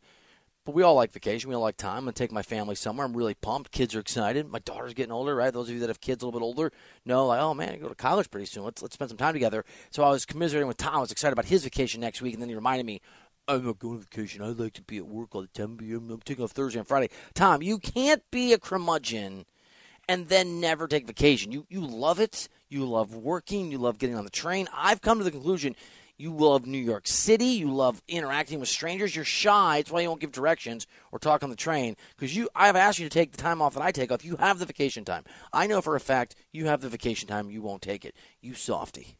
But 0.64 0.74
we 0.74 0.82
all 0.82 0.94
like 0.94 1.12
vacation. 1.12 1.48
We 1.48 1.54
all 1.54 1.62
like 1.62 1.76
time. 1.76 1.98
I'm 1.98 2.04
going 2.04 2.14
to 2.14 2.18
take 2.18 2.32
my 2.32 2.42
family 2.42 2.74
somewhere. 2.74 3.06
I'm 3.06 3.16
really 3.16 3.34
pumped. 3.34 3.70
Kids 3.70 3.94
are 3.94 4.00
excited. 4.00 4.48
My 4.48 4.58
daughter's 4.58 4.94
getting 4.94 5.12
older, 5.12 5.34
right? 5.36 5.52
Those 5.52 5.68
of 5.68 5.74
you 5.74 5.80
that 5.80 5.88
have 5.88 6.00
kids 6.00 6.22
a 6.22 6.26
little 6.26 6.40
bit 6.40 6.44
older 6.44 6.72
know, 7.04 7.26
like, 7.26 7.40
oh, 7.40 7.54
man, 7.54 7.74
I 7.74 7.76
go 7.76 7.88
to 7.88 7.94
college 7.94 8.30
pretty 8.30 8.46
soon. 8.46 8.64
Let's, 8.64 8.82
let's 8.82 8.94
spend 8.94 9.10
some 9.10 9.18
time 9.18 9.32
together. 9.32 9.64
So 9.90 10.02
I 10.02 10.10
was 10.10 10.26
commiserating 10.26 10.66
with 10.66 10.76
Tom. 10.76 10.96
I 10.96 11.00
was 11.00 11.12
excited 11.12 11.34
about 11.34 11.44
his 11.44 11.62
vacation 11.62 12.00
next 12.00 12.20
week. 12.20 12.32
And 12.32 12.42
then 12.42 12.48
he 12.48 12.56
reminded 12.56 12.84
me, 12.84 13.00
I'm 13.46 13.64
not 13.64 13.78
going 13.78 13.98
on 13.98 14.00
vacation. 14.00 14.42
I 14.42 14.48
like 14.48 14.72
to 14.72 14.82
be 14.82 14.96
at 14.96 15.06
work 15.06 15.36
all 15.36 15.42
the 15.42 15.48
time. 15.48 15.78
I'm 15.80 16.20
taking 16.24 16.42
off 16.42 16.50
Thursday 16.50 16.80
and 16.80 16.88
Friday. 16.88 17.10
Tom, 17.34 17.62
you 17.62 17.78
can't 17.78 18.28
be 18.32 18.52
a 18.52 18.58
curmudgeon 18.58 19.44
and 20.08 20.28
then 20.28 20.60
never 20.60 20.86
take 20.86 21.06
vacation. 21.06 21.52
You 21.52 21.66
you 21.68 21.80
love 21.80 22.20
it. 22.20 22.48
You 22.68 22.84
love 22.84 23.14
working. 23.14 23.70
You 23.70 23.78
love 23.78 23.98
getting 23.98 24.16
on 24.16 24.24
the 24.24 24.30
train. 24.30 24.68
I've 24.74 25.00
come 25.00 25.18
to 25.18 25.24
the 25.24 25.30
conclusion 25.30 25.76
you 26.18 26.32
love 26.34 26.66
New 26.66 26.78
York 26.78 27.06
City. 27.06 27.46
You 27.46 27.72
love 27.72 28.02
interacting 28.08 28.58
with 28.58 28.68
strangers. 28.68 29.14
You're 29.14 29.24
shy. 29.24 29.78
It's 29.78 29.90
why 29.90 30.00
you 30.00 30.08
won't 30.08 30.20
give 30.20 30.32
directions 30.32 30.86
or 31.12 31.18
talk 31.18 31.42
on 31.42 31.50
the 31.50 31.56
train 31.56 31.96
because 32.16 32.34
you. 32.34 32.48
I've 32.54 32.76
asked 32.76 32.98
you 32.98 33.06
to 33.06 33.12
take 33.12 33.32
the 33.32 33.38
time 33.38 33.60
off 33.60 33.74
that 33.74 33.82
I 33.82 33.92
take 33.92 34.10
off. 34.10 34.24
You 34.24 34.36
have 34.36 34.58
the 34.58 34.66
vacation 34.66 35.04
time. 35.04 35.24
I 35.52 35.66
know 35.66 35.80
for 35.80 35.94
a 35.94 36.00
fact 36.00 36.34
you 36.52 36.66
have 36.66 36.80
the 36.80 36.88
vacation 36.88 37.28
time. 37.28 37.50
You 37.50 37.62
won't 37.62 37.82
take 37.82 38.04
it. 38.04 38.16
You 38.40 38.54
softy. 38.54 39.18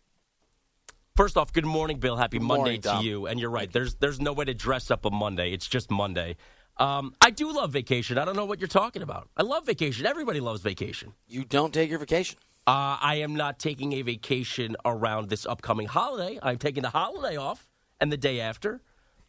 First 1.15 1.37
off, 1.37 1.53
good 1.53 1.65
morning, 1.65 1.99
Bill. 1.99 2.17
Happy 2.17 2.39
Good 2.39 2.45
Monday 2.47 2.79
morning, 2.79 2.81
to 2.83 3.03
you. 3.03 3.27
And 3.27 3.41
you're 3.41 3.51
right. 3.51 3.73
There's 3.73 3.95
there's 3.97 4.21
no 4.21 4.33
way 4.33 4.47
to 4.47 4.55
dress 4.55 4.91
up 4.91 5.05
a 5.05 5.11
Monday. 5.11 5.53
It's 5.53 5.67
just 5.67 5.91
Monday. 5.91 6.37
Um, 6.79 7.15
I 7.23 7.31
do 7.31 7.53
love 7.53 7.73
vacation. 7.73 8.19
I 8.19 8.25
don't 8.25 8.37
know 8.37 8.45
what 8.45 8.59
you're 8.59 8.69
talking 8.69 9.03
about. 9.03 9.29
I 9.37 9.43
love 9.43 9.65
vacation. 9.65 10.05
Everybody 10.05 10.41
loves 10.41 10.61
vacation. 10.61 11.15
You 11.27 11.45
don't 11.45 11.73
take 11.73 11.89
your 11.89 11.99
vacation. 11.99 12.39
Uh, 12.67 12.99
I 13.01 13.17
am 13.17 13.37
not 13.37 13.61
taking 13.61 13.93
a 13.93 14.03
vacation 14.03 14.77
around 14.85 15.29
this 15.29 15.47
upcoming 15.47 15.87
holiday. 15.87 16.39
I'm 16.43 16.59
taking 16.59 16.83
the 16.83 16.91
holiday 16.91 17.37
off 17.37 17.69
and 18.01 18.11
the 18.11 18.17
day 18.17 18.41
after. 18.41 18.81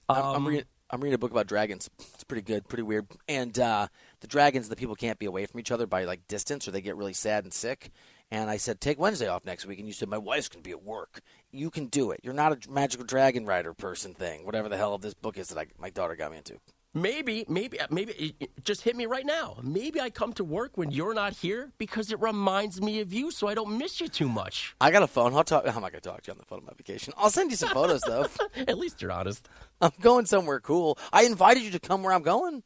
I'm, 0.10 0.24
I'm 0.24 0.36
Um, 0.36 0.48
reading. 0.48 0.65
I'm 0.89 1.01
reading 1.01 1.15
a 1.15 1.17
book 1.17 1.32
about 1.32 1.48
dragons. 1.48 1.89
It's 2.00 2.24
pretty 2.24 2.41
good, 2.41 2.67
pretty 2.70 2.84
weird. 2.84 3.08
And 3.27 3.60
uh, 3.60 3.89
the 4.22 4.27
dragons, 4.27 4.70
the 4.70 4.77
people 4.77 4.96
can't 4.96 5.20
be 5.20 5.25
away 5.25 5.46
from 5.46 5.60
each 5.60 5.70
other 5.70 5.86
by 5.86 6.06
like 6.06 6.27
distance, 6.29 6.65
or 6.65 6.72
they 6.72 6.79
get 6.79 6.96
really 6.96 7.13
sad 7.13 7.44
and 7.44 7.53
sick. 7.53 7.91
And 8.32 8.50
I 8.50 8.56
said, 8.56 8.79
take 8.79 8.98
Wednesday 8.98 9.27
off 9.27 9.44
next 9.44 9.65
week. 9.65 9.79
And 9.79 9.88
you 9.88 9.94
said, 9.94 10.08
my 10.08 10.17
wife's 10.17 10.48
going 10.48 10.63
to 10.63 10.67
be 10.67 10.72
at 10.72 10.84
work. 10.84 11.22
You 11.51 11.70
can 11.70 11.88
do 11.88 12.12
it. 12.12 12.22
You're 12.24 12.34
not 12.34 12.65
a 12.65 12.72
magical 12.72 13.06
dragon 13.06 13.46
rider 13.46 13.74
person 13.74 14.13
thing, 14.13 14.46
whatever 14.46 14.70
the 14.70 14.77
hell 14.77 14.98
this 14.98 15.13
book 15.13 15.38
is 15.38 15.50
that 15.50 15.60
I, 15.60 15.65
my 15.77 15.89
daughter 15.89 16.15
got 16.15 16.32
me 16.32 16.38
into. 16.38 16.58
Maybe, 16.94 17.46
maybe, 17.48 17.77
maybe 17.91 18.13
it- 18.13 18.36
it 18.39 18.63
just 18.63 18.82
hit 18.82 18.96
me 18.96 19.06
right 19.06 19.25
now. 19.25 19.60
Maybe 19.62 20.01
I 20.01 20.10
come 20.10 20.34
to 20.34 20.44
work 20.44 20.77
when 20.77 20.89
you're 20.91 21.13
not 21.13 21.34
here 21.34 21.72
because 21.77 22.12
it 22.12 22.20
reminds 22.20 22.82
me 22.82 23.01
of 23.01 23.13
you, 23.13 23.29
so 23.29 23.48
I 23.48 23.53
don't 23.53 23.77
miss 23.77 24.01
you 24.01 24.08
too 24.08 24.27
much. 24.27 24.74
I 24.82 24.89
got 24.89 25.03
a 25.03 25.08
phone. 25.08 25.36
I'll 25.36 25.44
talk. 25.44 25.63
I'm 25.67 25.74
not 25.82 25.91
going 25.91 26.01
to 26.01 26.10
talk 26.10 26.24
to 26.24 26.29
you 26.29 26.34
on 26.34 26.38
the 26.39 26.46
phone 26.46 26.60
on 26.60 26.65
my 26.65 26.74
vacation. 26.75 27.13
I'll 27.17 27.29
send 27.29 27.51
you 27.51 27.58
some 27.58 27.70
photos 27.70 28.01
though. 28.01 28.25
At 28.67 28.77
least 28.79 29.01
you're 29.01 29.12
honest. 29.12 29.48
I'm 29.79 29.91
going 30.01 30.25
somewhere 30.25 30.60
cool. 30.60 30.98
I 31.13 31.24
invited 31.24 31.62
you 31.63 31.72
to 31.72 31.79
come 31.79 32.01
where 32.03 32.13
I'm 32.13 32.24
going. 32.24 32.63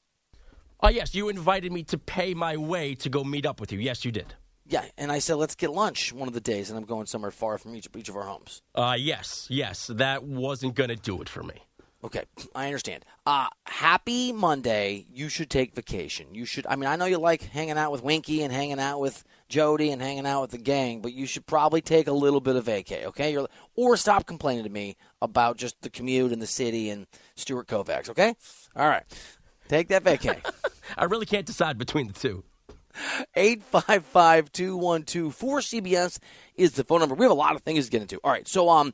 Oh 0.81 0.89
yes, 0.89 1.13
you 1.13 1.27
invited 1.29 1.71
me 1.71 1.83
to 1.83 1.97
pay 1.97 2.33
my 2.33 2.55
way 2.57 2.95
to 2.95 3.09
go 3.09 3.23
meet 3.23 3.45
up 3.45 3.59
with 3.59 3.71
you. 3.71 3.79
Yes, 3.79 4.05
you 4.05 4.11
did. 4.11 4.33
Yeah, 4.65 4.85
and 4.97 5.11
I 5.11 5.19
said 5.19 5.35
let's 5.35 5.55
get 5.55 5.71
lunch 5.71 6.13
one 6.13 6.29
of 6.29 6.33
the 6.33 6.39
days, 6.39 6.69
and 6.69 6.79
I'm 6.79 6.85
going 6.85 7.05
somewhere 7.05 7.31
far 7.31 7.57
from 7.57 7.75
each 7.75 7.87
each 7.97 8.07
of 8.07 8.15
our 8.15 8.23
homes. 8.23 8.61
Uh, 8.73 8.95
yes, 8.97 9.45
yes, 9.49 9.87
that 9.87 10.23
wasn't 10.23 10.75
gonna 10.75 10.95
do 10.95 11.21
it 11.21 11.27
for 11.27 11.43
me. 11.43 11.55
Okay, 12.03 12.23
I 12.55 12.65
understand. 12.65 13.05
Uh, 13.27 13.47
happy 13.65 14.31
Monday. 14.31 15.05
You 15.13 15.29
should 15.29 15.51
take 15.51 15.75
vacation. 15.75 16.33
You 16.33 16.45
should. 16.45 16.65
I 16.65 16.75
mean, 16.75 16.89
I 16.89 16.95
know 16.95 17.05
you 17.05 17.19
like 17.19 17.43
hanging 17.43 17.77
out 17.77 17.91
with 17.91 18.03
Winky 18.03 18.41
and 18.41 18.51
hanging 18.51 18.79
out 18.79 18.99
with 18.99 19.23
Jody 19.49 19.91
and 19.91 20.01
hanging 20.01 20.25
out 20.25 20.41
with 20.41 20.51
the 20.51 20.57
gang, 20.57 21.01
but 21.01 21.13
you 21.13 21.27
should 21.27 21.45
probably 21.45 21.81
take 21.81 22.07
a 22.07 22.11
little 22.11 22.41
bit 22.41 22.55
of 22.55 22.65
vacay. 22.65 23.05
Okay, 23.05 23.33
You're, 23.33 23.47
or 23.75 23.97
stop 23.97 24.25
complaining 24.25 24.63
to 24.63 24.69
me 24.69 24.97
about 25.21 25.57
just 25.57 25.79
the 25.81 25.91
commute 25.91 26.31
and 26.31 26.41
the 26.41 26.47
city 26.47 26.89
and 26.89 27.05
Stuart 27.35 27.67
Kovacs. 27.67 28.09
Okay, 28.09 28.35
all 28.75 28.87
right, 28.87 29.03
take 29.67 29.89
that 29.89 30.03
vacay. 30.03 30.43
I 30.97 31.03
really 31.03 31.27
can't 31.27 31.45
decide 31.45 31.77
between 31.77 32.07
the 32.07 32.13
two. 32.13 32.43
855 33.35 34.51
212 34.51 35.33
cbs 35.33 36.19
is 36.55 36.73
the 36.73 36.83
phone 36.83 36.99
number. 36.99 37.15
We 37.15 37.23
have 37.25 37.31
a 37.31 37.35
lot 37.35 37.55
of 37.55 37.61
things 37.61 37.85
to 37.85 37.91
get 37.91 38.01
into. 38.01 38.19
All 38.23 38.31
right, 38.31 38.47
so 38.47 38.69
um, 38.69 38.93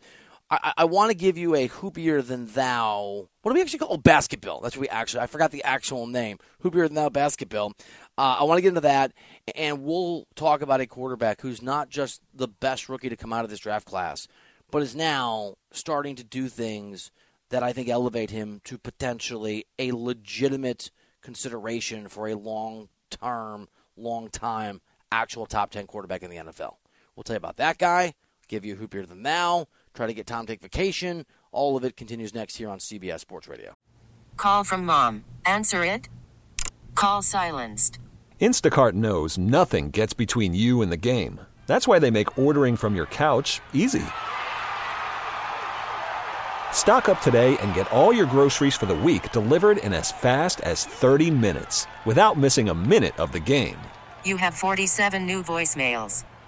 I, 0.50 0.74
I 0.78 0.86
want 0.86 1.12
to 1.12 1.18
give 1.18 1.38
you 1.38 1.56
a 1.56 1.68
hoopier 1.68 2.22
than 2.22 2.48
thou. 2.48 3.28
What 3.42 3.52
do 3.52 3.56
we 3.56 3.62
actually 3.62 3.80
call 3.80 3.90
oh, 3.92 3.98
basketball? 3.98 4.62
That's 4.62 4.78
what 4.78 4.82
we 4.82 4.90
actually. 4.90 5.22
I 5.22 5.28
forgot 5.28 5.52
the 5.52 5.64
actual 5.64 6.08
name. 6.08 6.40
Hoopier 6.64 6.88
than 6.88 6.96
thou 6.96 7.10
basketball. 7.10 7.74
Uh, 8.18 8.38
I 8.40 8.44
want 8.44 8.58
to 8.58 8.62
get 8.62 8.70
into 8.70 8.82
that, 8.82 9.14
and 9.56 9.84
we'll 9.84 10.26
talk 10.36 10.62
about 10.62 10.82
a 10.82 10.88
quarterback 10.88 11.42
who's 11.42 11.62
not 11.62 11.90
just 11.90 12.22
the 12.34 12.48
best 12.48 12.90
rookie 12.90 13.10
to 13.10 13.16
come 13.16 13.34
out 13.34 13.44
of 13.44 13.50
this 13.50 13.60
draft 13.60 13.86
class, 13.86 14.28
but 14.72 14.82
is 14.82 14.96
now 14.96 15.56
starting 15.72 16.16
to 16.16 16.24
do 16.24 16.48
things 16.48 17.12
that 17.50 17.64
I 17.64 17.74
think 17.74 17.90
elevate 17.90 18.32
him 18.32 18.62
to 18.66 18.78
potentially 18.78 19.66
a 19.78 19.92
legitimate 19.92 20.92
consideration 21.22 22.08
for 22.08 22.28
a 22.28 22.36
long 22.36 22.90
term, 23.10 23.68
long 23.96 24.30
time 24.30 24.82
actual 25.12 25.46
top 25.46 25.72
10 25.72 25.88
quarterback 25.88 26.24
in 26.24 26.30
the 26.30 26.38
NFL. 26.38 26.76
We'll 27.16 27.24
tell 27.24 27.36
you 27.36 27.38
about 27.38 27.58
that 27.58 27.78
guy, 27.78 28.14
give 28.48 28.66
you 28.66 28.74
a 28.74 28.78
hoopier 28.78 29.06
than 29.06 29.24
thou, 29.24 29.68
try 29.98 30.08
to 30.08 30.14
get 30.14 30.28
Tom 30.28 30.46
to 30.46 30.54
take 30.54 30.62
vacation. 30.62 31.26
All 31.52 31.76
of 31.76 31.84
it 31.84 31.98
continues 31.98 32.34
next 32.34 32.56
here 32.58 32.70
on 32.70 32.78
CBS 32.78 33.20
Sports 33.22 33.48
Radio. 33.48 33.74
Call 34.38 34.64
from 34.64 34.86
mom. 34.86 35.26
Answer 35.46 35.84
it. 35.84 36.08
Call 36.96 37.22
silenced. 37.22 38.00
Instacart 38.40 38.94
knows 38.94 39.38
nothing 39.38 39.90
gets 39.90 40.14
between 40.14 40.54
you 40.54 40.82
and 40.82 40.92
the 40.92 40.98
game. 40.98 41.42
That's 41.66 41.88
why 41.88 42.00
they 42.00 42.12
make 42.12 42.38
ordering 42.38 42.78
from 42.78 42.96
your 42.96 43.08
couch 43.08 43.60
easy. 43.74 44.06
Stock 46.72 47.10
up 47.10 47.20
today 47.22 47.58
and 47.58 47.74
get 47.74 47.92
all 47.92 48.14
your 48.14 48.28
groceries 48.28 48.76
for 48.76 48.86
the 48.86 48.96
week 48.96 49.32
delivered 49.32 49.80
in 49.80 49.94
as 49.94 50.12
fast 50.12 50.62
as 50.62 50.86
30 50.86 51.32
minutes 51.32 51.88
without 52.06 52.38
missing 52.38 52.70
a 52.70 52.76
minute 52.76 53.20
of 53.20 53.32
the 53.32 53.40
game. 53.40 53.78
You 54.24 54.38
have 54.38 54.54
47 54.54 55.26
new 55.26 55.44
voicemails. 55.44 56.24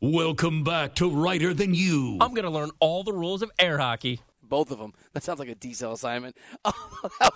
Welcome 0.00 0.62
back 0.62 0.94
to 0.96 1.10
Reiter 1.10 1.52
Than 1.52 1.74
You. 1.74 2.18
I'm 2.20 2.32
gonna 2.32 2.50
learn 2.50 2.70
all 2.78 3.02
the 3.02 3.12
rules 3.12 3.42
of 3.42 3.50
air 3.58 3.78
hockey. 3.78 4.20
Both 4.40 4.70
of 4.70 4.78
them. 4.78 4.94
That 5.12 5.24
sounds 5.24 5.40
like 5.40 5.48
a 5.48 5.56
D-cell 5.56 5.92
assignment. 5.92 6.36
Oh, 6.64 7.10
that, 7.20 7.32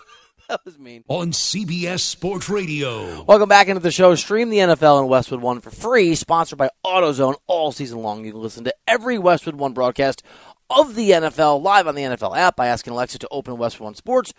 that 0.48 0.64
was 0.64 0.78
mean. 0.78 1.02
on 1.08 1.32
CBS 1.32 2.00
Sports 2.00 2.48
Radio. 2.48 3.24
Welcome 3.24 3.48
back 3.48 3.66
into 3.66 3.80
the 3.80 3.90
show. 3.90 4.14
Stream 4.14 4.48
the 4.50 4.58
NFL 4.58 5.00
and 5.00 5.08
Westwood 5.08 5.40
One 5.40 5.60
for 5.60 5.70
free. 5.70 6.14
Sponsored 6.14 6.56
by 6.58 6.70
AutoZone 6.86 7.34
all 7.48 7.72
season 7.72 7.98
long. 7.98 8.24
You 8.24 8.30
can 8.32 8.40
listen 8.40 8.62
to 8.64 8.74
every 8.86 9.18
Westwood 9.18 9.56
One 9.56 9.72
broadcast 9.72 10.22
of 10.70 10.94
the 10.94 11.10
NFL 11.10 11.62
live 11.62 11.88
on 11.88 11.96
the 11.96 12.02
NFL 12.02 12.36
app 12.36 12.54
by 12.54 12.68
asking 12.68 12.92
Alexa 12.92 13.18
to 13.18 13.28
open 13.32 13.56
Westwood 13.56 13.86
One 13.86 13.94
Sports 13.96 14.32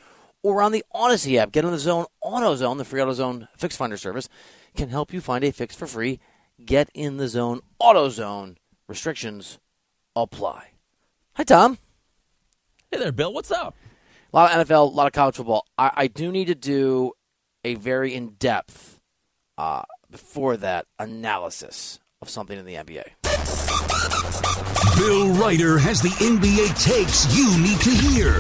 or 0.44 0.62
on 0.62 0.72
the 0.72 0.84
Audacy 0.96 1.38
app. 1.38 1.52
Get 1.52 1.66
on 1.66 1.72
the 1.72 1.80
Zone 1.80 2.06
AutoZone, 2.24 2.78
the 2.78 2.86
free 2.86 3.02
AutoZone 3.02 3.50
fix 3.58 3.76
finder 3.76 3.98
service, 3.98 4.30
can 4.78 4.88
help 4.90 5.12
you 5.12 5.20
find 5.20 5.44
a 5.44 5.52
fix 5.52 5.76
for 5.76 5.88
free. 5.88 6.20
Get 6.64 6.90
in 6.94 7.18
the 7.18 7.28
zone. 7.28 7.62
AutoZone 7.82 8.58
restrictions 8.88 9.60
apply. 10.16 10.72
Hi, 11.34 11.44
Tom. 11.44 11.78
Hey 12.92 13.00
there, 13.00 13.12
Bill. 13.12 13.34
What's 13.34 13.52
up? 13.52 13.76
A 14.32 14.36
lot 14.36 14.52
of 14.52 14.68
NFL, 14.68 14.92
a 14.92 14.96
lot 14.96 15.08
of 15.08 15.14
college 15.14 15.36
football. 15.36 15.66
I, 15.78 15.92
I 15.96 16.08
do 16.08 16.32
need 16.32 16.46
to 16.46 16.56
do 16.56 17.14
a 17.64 17.76
very 17.76 18.14
in 18.14 18.36
depth, 18.40 19.00
uh, 19.58 19.84
before 20.12 20.58
that, 20.58 20.86
analysis 21.00 22.00
of 22.22 22.30
something 22.30 22.58
in 22.58 22.66
the 22.66 22.76
NBA. 22.76 23.04
Bill 24.98 25.34
Reiter 25.34 25.80
has 25.80 26.02
the 26.02 26.10
NBA 26.10 26.84
takes 26.84 27.36
you 27.36 27.58
need 27.60 27.80
to 27.82 27.90
hear. 27.90 28.32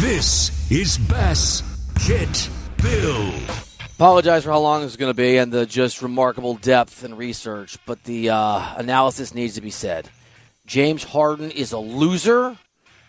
This 0.00 0.70
is 0.70 0.98
Bass 0.98 1.62
Kit 1.98 2.48
Bill. 2.82 3.69
Apologize 4.00 4.44
for 4.44 4.50
how 4.50 4.60
long 4.60 4.80
this 4.80 4.92
is 4.92 4.96
going 4.96 5.10
to 5.10 5.14
be 5.14 5.36
and 5.36 5.52
the 5.52 5.66
just 5.66 6.00
remarkable 6.00 6.54
depth 6.54 7.04
and 7.04 7.18
research, 7.18 7.76
but 7.84 8.02
the 8.04 8.30
uh, 8.30 8.74
analysis 8.76 9.34
needs 9.34 9.56
to 9.56 9.60
be 9.60 9.70
said. 9.70 10.08
James 10.64 11.04
Harden 11.04 11.50
is 11.50 11.72
a 11.72 11.78
loser. 11.78 12.56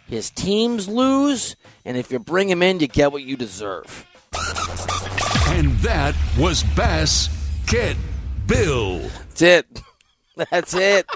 His 0.10 0.30
teams 0.30 0.89
lose, 0.89 1.56
and 1.86 1.95
if 1.95 2.12
you 2.12 2.19
bring 2.19 2.49
him 2.49 2.62
in, 2.62 2.82
you 2.82 2.89
get 2.89 3.13
what 3.13 3.23
you 3.23 3.38
deserve. 3.38 4.06
And 5.47 5.71
that 5.77 6.13
was 6.38 6.63
Bass 6.75 7.30
Kit 7.67 7.95
Bill. 8.45 8.99
That's 8.99 9.41
it. 9.43 9.82
That's 10.51 10.73
it. 10.73 11.10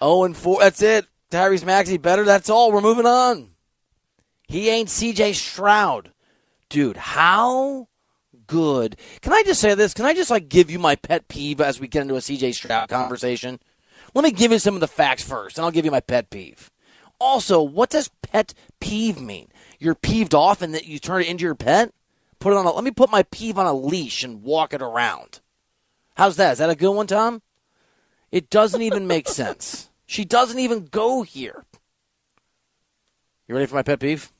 Oh 0.00 0.24
and 0.24 0.36
four. 0.36 0.58
That's 0.58 0.82
it. 0.82 1.06
Tyrese 1.30 1.64
Maxey 1.64 1.96
better. 1.96 2.24
That's 2.24 2.50
all. 2.50 2.72
We're 2.72 2.80
moving 2.80 3.06
on. 3.06 3.50
He 4.48 4.68
ain't 4.68 4.90
C.J. 4.90 5.34
Stroud, 5.34 6.10
dude. 6.68 6.96
How 6.96 7.86
good? 8.46 8.96
Can 9.20 9.32
I 9.32 9.42
just 9.44 9.60
say 9.60 9.74
this? 9.74 9.94
Can 9.94 10.04
I 10.04 10.14
just 10.14 10.30
like 10.30 10.48
give 10.48 10.70
you 10.70 10.78
my 10.78 10.96
pet 10.96 11.28
peeve 11.28 11.60
as 11.60 11.80
we 11.80 11.88
get 11.88 12.02
into 12.02 12.16
a 12.16 12.20
C.J. 12.20 12.52
Stroud 12.52 12.88
conversation? 12.88 13.60
Let 14.14 14.24
me 14.24 14.30
give 14.30 14.52
you 14.52 14.58
some 14.58 14.74
of 14.74 14.80
the 14.80 14.88
facts 14.88 15.22
first, 15.22 15.58
and 15.58 15.64
I'll 15.64 15.70
give 15.70 15.84
you 15.84 15.90
my 15.90 16.00
pet 16.00 16.30
peeve. 16.30 16.70
Also, 17.18 17.62
what 17.62 17.90
does 17.90 18.10
pet 18.22 18.54
peeve 18.80 19.20
mean? 19.20 19.48
You're 19.78 19.94
peeved 19.94 20.34
off 20.34 20.62
and 20.62 20.74
that 20.74 20.86
you 20.86 20.98
turn 20.98 21.22
it 21.22 21.28
into 21.28 21.44
your 21.44 21.54
pet? 21.54 21.92
Put 22.38 22.52
it 22.52 22.56
on 22.56 22.66
a, 22.66 22.72
let 22.72 22.84
me 22.84 22.90
put 22.90 23.10
my 23.10 23.22
peeve 23.24 23.58
on 23.58 23.66
a 23.66 23.72
leash 23.72 24.22
and 24.22 24.42
walk 24.42 24.72
it 24.74 24.82
around. 24.82 25.40
How's 26.16 26.36
that? 26.36 26.52
Is 26.52 26.58
that 26.58 26.70
a 26.70 26.74
good 26.74 26.92
one, 26.92 27.06
Tom? 27.06 27.42
It 28.30 28.50
doesn't 28.50 28.82
even 28.82 29.06
make 29.06 29.28
sense. 29.28 29.90
She 30.06 30.24
doesn't 30.24 30.58
even 30.58 30.86
go 30.86 31.22
here. 31.22 31.64
You 33.48 33.54
ready 33.54 33.66
for 33.66 33.74
my 33.74 33.82
pet 33.82 34.00
peeve? 34.00 34.30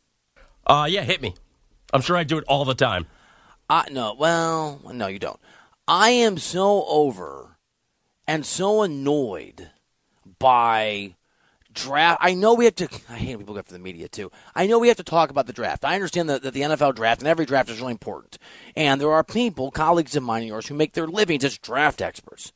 Uh, 0.66 0.86
yeah, 0.88 1.02
hit 1.02 1.22
me. 1.22 1.34
I'm 1.92 2.00
sure 2.00 2.16
I 2.16 2.24
do 2.24 2.38
it 2.38 2.44
all 2.48 2.64
the 2.64 2.74
time. 2.74 3.06
I 3.68 3.88
no, 3.90 4.14
well, 4.14 4.80
no, 4.92 5.06
you 5.06 5.18
don't. 5.18 5.40
I 5.88 6.10
am 6.10 6.38
so 6.38 6.84
over 6.86 7.58
and 8.26 8.44
so 8.44 8.82
annoyed 8.82 9.70
by 10.38 11.14
draft. 11.72 12.18
I 12.20 12.34
know 12.34 12.54
we 12.54 12.64
have 12.64 12.74
to. 12.76 12.88
I 13.08 13.16
hate 13.16 13.38
people 13.38 13.54
go 13.54 13.58
after 13.58 13.72
the 13.72 13.78
media 13.78 14.08
too. 14.08 14.32
I 14.54 14.66
know 14.66 14.78
we 14.78 14.88
have 14.88 14.96
to 14.96 15.04
talk 15.04 15.30
about 15.30 15.46
the 15.46 15.52
draft. 15.52 15.84
I 15.84 15.94
understand 15.94 16.28
that, 16.28 16.42
that 16.42 16.54
the 16.54 16.62
NFL 16.62 16.96
draft 16.96 17.20
and 17.20 17.28
every 17.28 17.46
draft 17.46 17.70
is 17.70 17.80
really 17.80 17.92
important, 17.92 18.38
and 18.74 19.00
there 19.00 19.12
are 19.12 19.24
people, 19.24 19.70
colleagues 19.70 20.16
of 20.16 20.22
mine 20.22 20.42
and 20.42 20.48
yours, 20.48 20.66
who 20.66 20.74
make 20.74 20.94
their 20.94 21.06
livings 21.06 21.44
as 21.44 21.58
draft 21.58 22.02
experts. 22.02 22.52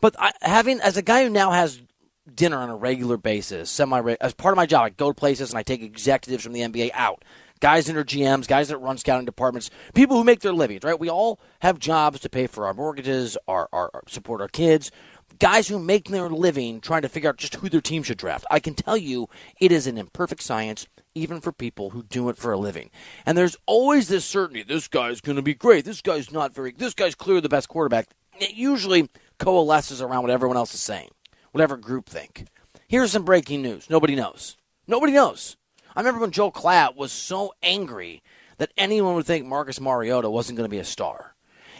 But 0.00 0.14
I, 0.18 0.32
having 0.42 0.80
as 0.80 0.96
a 0.96 1.02
guy 1.02 1.24
who 1.24 1.30
now 1.30 1.50
has 1.50 1.80
dinner 2.32 2.56
on 2.56 2.70
a 2.70 2.76
regular 2.76 3.16
basis, 3.16 3.70
semi 3.70 4.16
as 4.20 4.34
part 4.34 4.52
of 4.52 4.56
my 4.56 4.66
job, 4.66 4.84
I 4.84 4.90
go 4.90 5.08
to 5.08 5.14
places 5.14 5.50
and 5.50 5.58
I 5.58 5.62
take 5.62 5.82
executives 5.82 6.44
from 6.44 6.52
the 6.52 6.60
NBA 6.60 6.90
out. 6.94 7.24
Guys 7.64 7.86
that 7.86 7.96
are 7.96 8.04
GMs, 8.04 8.46
guys 8.46 8.68
that 8.68 8.76
run 8.76 8.98
scouting 8.98 9.24
departments, 9.24 9.70
people 9.94 10.18
who 10.18 10.22
make 10.22 10.40
their 10.40 10.52
livings, 10.52 10.84
right? 10.84 11.00
We 11.00 11.08
all 11.08 11.40
have 11.60 11.78
jobs 11.78 12.20
to 12.20 12.28
pay 12.28 12.46
for 12.46 12.66
our 12.66 12.74
mortgages, 12.74 13.38
our, 13.48 13.70
our, 13.72 13.90
our 13.94 14.02
support 14.06 14.42
our 14.42 14.48
kids, 14.48 14.90
guys 15.38 15.68
who 15.68 15.78
make 15.78 16.08
their 16.08 16.28
living 16.28 16.82
trying 16.82 17.00
to 17.00 17.08
figure 17.08 17.30
out 17.30 17.38
just 17.38 17.54
who 17.54 17.70
their 17.70 17.80
team 17.80 18.02
should 18.02 18.18
draft. 18.18 18.44
I 18.50 18.60
can 18.60 18.74
tell 18.74 18.98
you 18.98 19.30
it 19.62 19.72
is 19.72 19.86
an 19.86 19.96
imperfect 19.96 20.42
science, 20.42 20.86
even 21.14 21.40
for 21.40 21.52
people 21.52 21.88
who 21.88 22.02
do 22.02 22.28
it 22.28 22.36
for 22.36 22.52
a 22.52 22.58
living. 22.58 22.90
And 23.24 23.38
there's 23.38 23.56
always 23.64 24.08
this 24.08 24.26
certainty 24.26 24.62
this 24.62 24.86
guy's 24.86 25.22
going 25.22 25.36
to 25.36 25.42
be 25.42 25.54
great. 25.54 25.86
This 25.86 26.02
guy's 26.02 26.30
not 26.30 26.54
very, 26.54 26.72
this 26.72 26.92
guy's 26.92 27.14
clearly 27.14 27.40
the 27.40 27.48
best 27.48 27.70
quarterback. 27.70 28.08
It 28.38 28.52
usually 28.52 29.08
coalesces 29.38 30.02
around 30.02 30.20
what 30.20 30.30
everyone 30.30 30.58
else 30.58 30.74
is 30.74 30.82
saying, 30.82 31.12
whatever 31.52 31.78
group 31.78 32.10
think. 32.10 32.46
Here's 32.88 33.12
some 33.12 33.24
breaking 33.24 33.62
news. 33.62 33.88
Nobody 33.88 34.14
knows. 34.14 34.58
Nobody 34.86 35.14
knows. 35.14 35.56
I 35.94 36.00
remember 36.00 36.20
when 36.20 36.30
Joel 36.30 36.52
Klatt 36.52 36.96
was 36.96 37.12
so 37.12 37.54
angry 37.62 38.22
that 38.58 38.72
anyone 38.76 39.14
would 39.14 39.26
think 39.26 39.46
Marcus 39.46 39.80
Mariota 39.80 40.30
wasn't 40.30 40.56
going 40.56 40.68
to 40.68 40.74
be 40.74 40.78
a 40.78 40.84
star. 40.84 41.34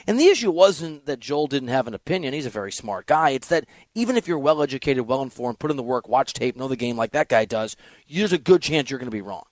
And 0.07 0.21
the 0.21 0.27
issue 0.27 0.51
wasn't 0.51 1.07
that 1.07 1.21
Joel 1.21 1.47
didn't 1.47 1.69
have 1.69 1.87
an 1.87 1.95
opinion. 1.95 2.35
He's 2.35 2.47
a 2.47 2.51
very 2.51 2.73
smart 2.73 3.07
guy. 3.07 3.31
It's 3.31 3.49
that 3.49 3.67
even 3.95 4.17
if 4.17 4.29
you're 4.29 4.39
well 4.39 4.63
educated, 4.63 5.07
well 5.07 5.23
informed, 5.23 5.59
put 5.59 5.71
in 5.71 5.77
the 5.77 5.83
work, 5.83 6.09
watch 6.09 6.35
tape, 6.35 6.57
know 6.57 6.69
the 6.69 6.77
game 6.77 6.97
like 6.97 7.13
that 7.13 7.29
guy 7.29 7.45
does, 7.45 7.77
there's 8.09 8.33
a 8.33 8.39
good 8.39 8.61
chance 8.61 8.91
you're 8.91 8.99
going 8.99 9.11
to 9.11 9.17
be 9.17 9.23
wrong. 9.23 9.45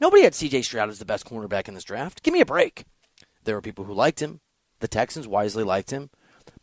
Nobody 0.00 0.22
had 0.22 0.32
CJ 0.32 0.64
Stroud 0.64 0.88
as 0.88 0.98
the 0.98 1.04
best 1.04 1.24
cornerback 1.24 1.68
in 1.68 1.74
this 1.74 1.84
draft. 1.84 2.22
Give 2.22 2.34
me 2.34 2.40
a 2.40 2.46
break. 2.46 2.84
There 3.44 3.54
were 3.54 3.62
people 3.62 3.84
who 3.84 3.94
liked 3.94 4.20
him. 4.20 4.40
The 4.80 4.88
Texans 4.88 5.26
wisely 5.26 5.64
liked 5.64 5.90
him. 5.90 6.10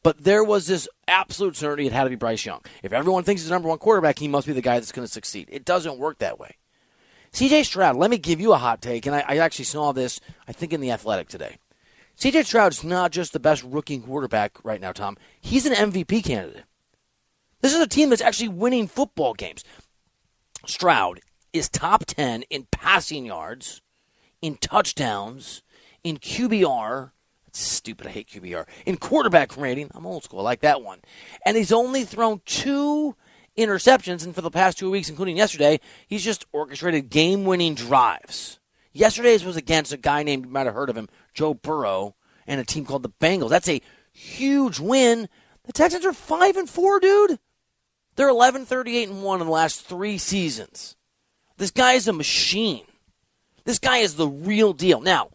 But 0.03 0.23
there 0.23 0.43
was 0.43 0.67
this 0.67 0.87
absolute 1.07 1.55
certainty 1.55 1.87
it 1.87 1.93
had 1.93 2.03
to 2.03 2.09
be 2.09 2.15
Bryce 2.15 2.45
Young. 2.45 2.61
If 2.83 2.93
everyone 2.93 3.23
thinks 3.23 3.41
he's 3.41 3.49
the 3.49 3.55
number 3.55 3.69
one 3.69 3.77
quarterback, 3.77 4.19
he 4.19 4.27
must 4.27 4.47
be 4.47 4.53
the 4.53 4.61
guy 4.61 4.75
that's 4.79 4.91
going 4.91 5.05
to 5.07 5.11
succeed. 5.11 5.49
It 5.51 5.65
doesn't 5.65 5.97
work 5.97 6.19
that 6.19 6.39
way. 6.39 6.57
CJ 7.35 7.65
Stroud, 7.65 7.97
let 7.97 8.09
me 8.09 8.17
give 8.17 8.39
you 8.39 8.53
a 8.53 8.57
hot 8.57 8.81
take, 8.81 9.05
and 9.05 9.13
I, 9.13 9.25
I 9.27 9.37
actually 9.39 9.65
saw 9.65 9.91
this, 9.91 10.21
I 10.47 10.53
think, 10.53 10.71
in 10.71 10.79
The 10.79 10.91
Athletic 10.91 11.27
today. 11.27 11.57
CJ 12.17 12.45
Stroud's 12.45 12.81
not 12.81 13.11
just 13.11 13.33
the 13.33 13.41
best 13.41 13.61
rookie 13.61 13.99
quarterback 13.99 14.57
right 14.63 14.79
now, 14.79 14.93
Tom. 14.93 15.17
He's 15.41 15.65
an 15.65 15.73
MVP 15.73 16.23
candidate. 16.23 16.63
This 17.59 17.73
is 17.73 17.81
a 17.81 17.89
team 17.89 18.09
that's 18.09 18.21
actually 18.21 18.47
winning 18.47 18.87
football 18.87 19.33
games. 19.33 19.65
Stroud 20.65 21.19
is 21.51 21.67
top 21.67 22.05
10 22.05 22.43
in 22.43 22.67
passing 22.71 23.25
yards, 23.25 23.81
in 24.41 24.55
touchdowns, 24.55 25.61
in 26.05 26.19
QBR. 26.19 27.11
That's 27.47 27.59
stupid. 27.59 28.07
I 28.07 28.11
hate 28.11 28.29
QBR. 28.29 28.65
In 28.85 28.95
quarterback 28.95 29.57
rating. 29.57 29.91
I'm 29.93 30.05
old 30.05 30.23
school. 30.23 30.39
I 30.39 30.43
like 30.43 30.61
that 30.61 30.81
one. 30.81 30.99
And 31.45 31.57
he's 31.57 31.73
only 31.73 32.05
thrown 32.05 32.39
two 32.45 33.17
interceptions, 33.57 34.23
and 34.23 34.35
for 34.35 34.41
the 34.41 34.51
past 34.51 34.77
two 34.77 34.91
weeks, 34.91 35.09
including 35.09 35.37
yesterday, 35.37 35.79
he's 36.07 36.23
just 36.23 36.45
orchestrated 36.51 37.09
game 37.09 37.45
winning 37.45 37.75
drives. 37.75 38.59
Yesterday's 38.91 39.43
was 39.43 39.57
against 39.57 39.93
a 39.93 39.97
guy 39.97 40.23
named, 40.23 40.45
you 40.45 40.51
might 40.51 40.65
have 40.65 40.75
heard 40.75 40.89
of 40.89 40.97
him, 40.97 41.09
Joe 41.33 41.53
Burrow, 41.53 42.15
and 42.47 42.61
a 42.61 42.65
team 42.65 42.85
called 42.85 43.03
the 43.03 43.09
Bengals. 43.09 43.49
That's 43.49 43.69
a 43.69 43.81
huge 44.13 44.79
win. 44.79 45.27
The 45.65 45.73
Texans 45.73 46.05
are 46.05 46.13
5 46.13 46.57
and 46.57 46.69
4, 46.69 46.99
dude. 46.99 47.39
They're 48.15 48.29
11 48.29 48.65
38 48.65 49.09
and 49.09 49.23
1 49.23 49.41
in 49.41 49.47
the 49.47 49.51
last 49.51 49.81
three 49.81 50.17
seasons. 50.17 50.95
This 51.57 51.71
guy 51.71 51.93
is 51.93 52.07
a 52.07 52.13
machine. 52.13 52.85
This 53.65 53.79
guy 53.79 53.97
is 53.97 54.15
the 54.15 54.27
real 54.27 54.73
deal. 54.73 55.01
Now, 55.01 55.31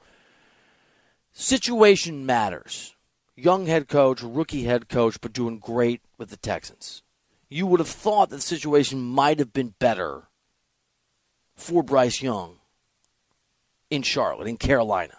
situation 1.33 2.24
matters. 2.24 2.94
Young 3.37 3.66
head 3.66 3.88
coach, 3.88 4.22
rookie 4.22 4.64
head 4.64 4.88
coach, 4.88 5.20
but 5.20 5.33
doing 5.33 5.59
great 5.59 6.00
with 6.16 6.30
the 6.30 6.37
Texans. 6.37 7.02
You 7.50 7.66
would 7.66 7.80
have 7.80 7.88
thought 7.88 8.30
that 8.30 8.36
the 8.36 8.42
situation 8.42 9.02
might 9.02 9.40
have 9.40 9.52
been 9.52 9.74
better 9.78 10.28
for 11.56 11.82
Bryce 11.82 12.22
Young 12.22 12.58
in 13.90 14.02
Charlotte, 14.02 14.46
in 14.46 14.56
Carolina. 14.56 15.16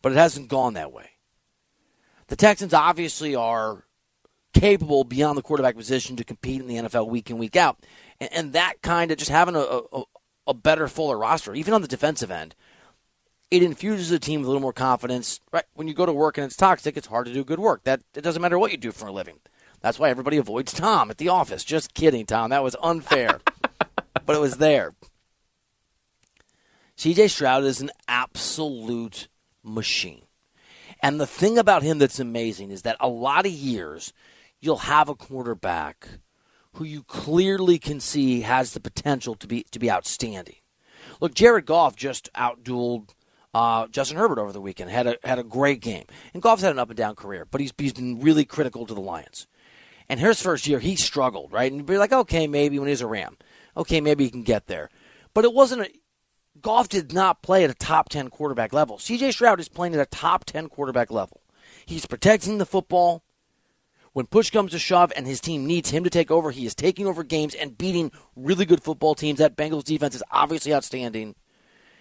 But 0.00 0.12
it 0.12 0.16
hasn't 0.16 0.48
gone 0.48 0.74
that 0.74 0.92
way. 0.92 1.10
The 2.28 2.36
Texans 2.36 2.72
obviously 2.72 3.34
are 3.34 3.84
capable 4.54 5.04
beyond 5.04 5.36
the 5.36 5.42
quarterback 5.42 5.76
position 5.76 6.16
to 6.16 6.24
compete 6.24 6.60
in 6.60 6.66
the 6.66 6.76
NFL 6.76 7.08
week 7.08 7.30
in, 7.30 7.38
week 7.38 7.56
out. 7.56 7.78
And, 8.18 8.32
and 8.32 8.52
that 8.54 8.80
kind 8.82 9.10
of 9.10 9.18
just 9.18 9.30
having 9.30 9.56
a, 9.56 9.60
a, 9.60 10.02
a 10.46 10.54
better, 10.54 10.88
fuller 10.88 11.18
roster, 11.18 11.54
even 11.54 11.74
on 11.74 11.82
the 11.82 11.88
defensive 11.88 12.30
end, 12.30 12.54
it 13.50 13.62
infuses 13.62 14.10
the 14.10 14.18
team 14.18 14.40
with 14.40 14.46
a 14.46 14.50
little 14.50 14.62
more 14.62 14.72
confidence. 14.72 15.40
Right 15.52 15.64
when 15.74 15.88
you 15.88 15.94
go 15.94 16.06
to 16.06 16.12
work 16.12 16.38
and 16.38 16.44
it's 16.44 16.56
toxic, 16.56 16.96
it's 16.96 17.06
hard 17.06 17.26
to 17.26 17.32
do 17.32 17.44
good 17.44 17.58
work. 17.58 17.84
That 17.84 18.02
it 18.14 18.22
doesn't 18.22 18.42
matter 18.42 18.58
what 18.58 18.72
you 18.72 18.76
do 18.76 18.92
for 18.92 19.06
a 19.06 19.12
living. 19.12 19.40
That's 19.80 19.98
why 19.98 20.10
everybody 20.10 20.36
avoids 20.36 20.72
Tom 20.72 21.10
at 21.10 21.18
the 21.18 21.28
office. 21.28 21.64
Just 21.64 21.94
kidding, 21.94 22.26
Tom. 22.26 22.50
That 22.50 22.62
was 22.62 22.76
unfair, 22.82 23.40
but 24.26 24.36
it 24.36 24.40
was 24.40 24.56
there. 24.56 24.94
CJ 26.96 27.30
Stroud 27.30 27.64
is 27.64 27.80
an 27.80 27.90
absolute 28.08 29.28
machine. 29.62 30.22
And 31.00 31.20
the 31.20 31.26
thing 31.26 31.58
about 31.58 31.84
him 31.84 31.98
that's 31.98 32.18
amazing 32.18 32.72
is 32.72 32.82
that 32.82 32.96
a 32.98 33.08
lot 33.08 33.46
of 33.46 33.52
years 33.52 34.12
you'll 34.60 34.78
have 34.78 35.08
a 35.08 35.14
quarterback 35.14 36.08
who 36.72 36.84
you 36.84 37.04
clearly 37.04 37.78
can 37.78 38.00
see 38.00 38.40
has 38.40 38.72
the 38.72 38.80
potential 38.80 39.34
to 39.36 39.46
be 39.46 39.64
to 39.70 39.78
be 39.78 39.90
outstanding. 39.90 40.56
Look, 41.20 41.34
Jared 41.34 41.66
Goff 41.66 41.96
just 41.96 42.32
outdueled 42.34 43.10
uh, 43.54 43.86
Justin 43.88 44.18
Herbert 44.18 44.38
over 44.38 44.52
the 44.52 44.60
weekend. 44.60 44.90
had 44.90 45.06
a 45.06 45.16
had 45.24 45.38
a 45.38 45.44
great 45.44 45.80
game, 45.80 46.04
and 46.34 46.42
Goff's 46.42 46.62
had 46.62 46.72
an 46.72 46.78
up 46.78 46.90
and 46.90 46.96
down 46.96 47.14
career, 47.14 47.46
but 47.48 47.60
he's 47.60 47.72
he's 47.78 47.92
been 47.92 48.20
really 48.20 48.44
critical 48.44 48.86
to 48.86 48.94
the 48.94 49.00
Lions. 49.00 49.46
And 50.08 50.18
his 50.18 50.40
first 50.40 50.66
year, 50.66 50.78
he 50.78 50.96
struggled, 50.96 51.52
right? 51.52 51.70
And 51.70 51.84
be 51.84 51.98
like, 51.98 52.12
okay, 52.12 52.46
maybe 52.46 52.78
when 52.78 52.88
he's 52.88 53.02
a 53.02 53.06
Ram, 53.06 53.36
okay, 53.76 54.00
maybe 54.00 54.24
he 54.24 54.30
can 54.30 54.42
get 54.42 54.66
there. 54.66 54.88
But 55.34 55.44
it 55.44 55.52
wasn't 55.52 55.82
a 55.82 55.90
Goff 56.60 56.88
did 56.88 57.12
not 57.12 57.42
play 57.42 57.64
at 57.64 57.70
a 57.70 57.74
top 57.74 58.08
10 58.08 58.30
quarterback 58.30 58.72
level. 58.72 58.98
CJ 58.98 59.32
Stroud 59.32 59.60
is 59.60 59.68
playing 59.68 59.94
at 59.94 60.00
a 60.00 60.06
top 60.06 60.44
10 60.44 60.68
quarterback 60.68 61.10
level. 61.10 61.42
He's 61.86 62.06
protecting 62.06 62.58
the 62.58 62.66
football. 62.66 63.22
When 64.12 64.26
push 64.26 64.50
comes 64.50 64.72
to 64.72 64.78
shove 64.78 65.12
and 65.14 65.26
his 65.26 65.40
team 65.40 65.66
needs 65.66 65.90
him 65.90 66.02
to 66.02 66.10
take 66.10 66.30
over, 66.30 66.50
he 66.50 66.66
is 66.66 66.74
taking 66.74 67.06
over 67.06 67.22
games 67.22 67.54
and 67.54 67.78
beating 67.78 68.10
really 68.34 68.64
good 68.64 68.82
football 68.82 69.14
teams. 69.14 69.38
That 69.38 69.56
Bengals 69.56 69.84
defense 69.84 70.14
is 70.16 70.24
obviously 70.32 70.74
outstanding. 70.74 71.36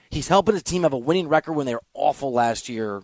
He's 0.09 0.29
helping 0.29 0.55
his 0.55 0.63
team 0.63 0.83
have 0.83 0.93
a 0.93 0.97
winning 0.97 1.27
record 1.27 1.53
when 1.53 1.67
they 1.67 1.75
were 1.75 1.83
awful 1.93 2.31
last 2.31 2.69
year. 2.69 3.03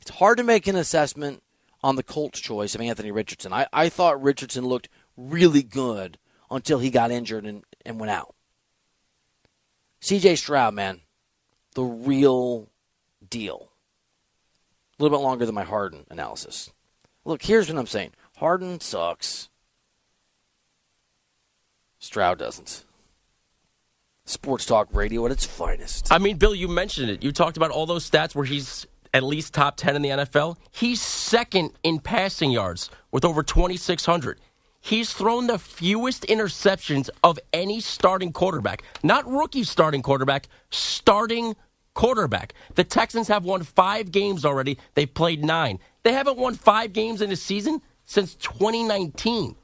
It's 0.00 0.10
hard 0.10 0.38
to 0.38 0.44
make 0.44 0.66
an 0.66 0.74
assessment 0.74 1.43
on 1.84 1.96
the 1.96 2.02
Colts' 2.02 2.40
choice 2.40 2.74
of 2.74 2.80
Anthony 2.80 3.10
Richardson. 3.10 3.52
I, 3.52 3.66
I 3.70 3.90
thought 3.90 4.20
Richardson 4.20 4.64
looked 4.64 4.88
really 5.18 5.62
good 5.62 6.16
until 6.50 6.78
he 6.78 6.88
got 6.90 7.10
injured 7.10 7.44
and, 7.44 7.62
and 7.84 8.00
went 8.00 8.10
out. 8.10 8.34
CJ 10.00 10.38
Stroud, 10.38 10.72
man, 10.72 11.02
the 11.74 11.82
real 11.82 12.70
deal. 13.28 13.68
A 14.98 15.02
little 15.02 15.18
bit 15.18 15.22
longer 15.22 15.44
than 15.44 15.54
my 15.54 15.64
Harden 15.64 16.06
analysis. 16.10 16.72
Look, 17.26 17.42
here's 17.42 17.68
what 17.68 17.78
I'm 17.78 17.86
saying 17.86 18.12
Harden 18.38 18.80
sucks. 18.80 19.50
Stroud 21.98 22.38
doesn't. 22.38 22.84
Sports 24.24 24.64
Talk 24.64 24.88
Radio 24.92 25.26
at 25.26 25.32
its 25.32 25.44
finest. 25.44 26.10
I 26.10 26.16
mean, 26.16 26.38
Bill, 26.38 26.54
you 26.54 26.66
mentioned 26.66 27.10
it. 27.10 27.22
You 27.22 27.30
talked 27.30 27.58
about 27.58 27.70
all 27.70 27.84
those 27.84 28.08
stats 28.08 28.34
where 28.34 28.46
he's 28.46 28.86
at 29.14 29.24
least 29.24 29.54
top 29.54 29.78
10 29.78 29.96
in 29.96 30.02
the 30.02 30.10
NFL. 30.10 30.58
He's 30.72 31.02
second 31.02 31.72
in 31.84 32.00
passing 32.00 32.52
yards 32.52 32.90
with 33.12 33.24
over 33.24 33.44
2,600. 33.44 34.40
he's 34.82 35.14
thrown 35.14 35.48
the 35.48 35.58
fewest 35.60 36.24
interceptions 36.28 37.10
of 37.24 37.38
any 37.54 37.80
starting 37.80 38.32
quarterback. 38.32 38.84
Not 39.04 39.30
rookie 39.30 39.64
starting 39.64 40.02
quarterback, 40.02 40.48
starting 40.70 41.56
quarterback. 41.94 42.54
The 42.76 42.84
Texans 42.84 43.28
have 43.28 43.44
won 43.44 43.64
five 43.64 44.12
games 44.12 44.44
already. 44.44 44.78
They've 44.94 45.12
played 45.12 45.44
nine. 45.44 45.80
They 46.04 46.12
haven't 46.14 46.38
won 46.38 46.54
five 46.56 46.92
games 46.94 47.22
in 47.22 47.32
a 47.32 47.36
season 47.36 47.82
since 48.06 48.36
2019. 48.36 49.56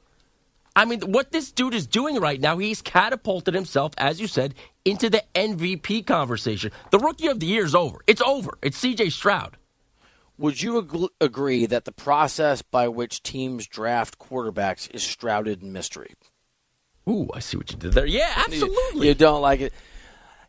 I 0.75 0.85
mean, 0.85 1.01
what 1.01 1.31
this 1.31 1.51
dude 1.51 1.75
is 1.75 1.87
doing 1.87 2.19
right 2.19 2.41
now, 2.41 2.57
he's 2.57 2.81
catapulted 2.81 3.53
himself, 3.55 3.93
as 3.97 4.21
you 4.21 4.27
said, 4.27 4.55
into 4.85 5.09
the 5.09 5.23
MVP 5.35 6.05
conversation. 6.05 6.71
The 6.89 6.99
rookie 6.99 7.27
of 7.27 7.39
the 7.39 7.45
year 7.45 7.65
is 7.65 7.75
over. 7.75 7.99
It's 8.07 8.21
over. 8.21 8.57
It's 8.61 8.81
CJ 8.81 9.11
Stroud. 9.11 9.57
Would 10.37 10.61
you 10.61 10.79
ag- 10.79 11.09
agree 11.19 11.65
that 11.67 11.85
the 11.85 11.91
process 11.91 12.61
by 12.61 12.87
which 12.87 13.21
teams 13.21 13.67
draft 13.67 14.17
quarterbacks 14.17 14.89
is 14.93 15.03
shrouded 15.03 15.61
in 15.61 15.71
mystery? 15.71 16.15
Ooh, 17.07 17.29
I 17.33 17.39
see 17.39 17.57
what 17.57 17.71
you 17.71 17.77
did 17.77 17.93
there. 17.93 18.05
Yeah, 18.05 18.31
absolutely. 18.37 19.01
You, 19.01 19.09
you 19.09 19.13
don't 19.13 19.41
like 19.41 19.61
it. 19.61 19.73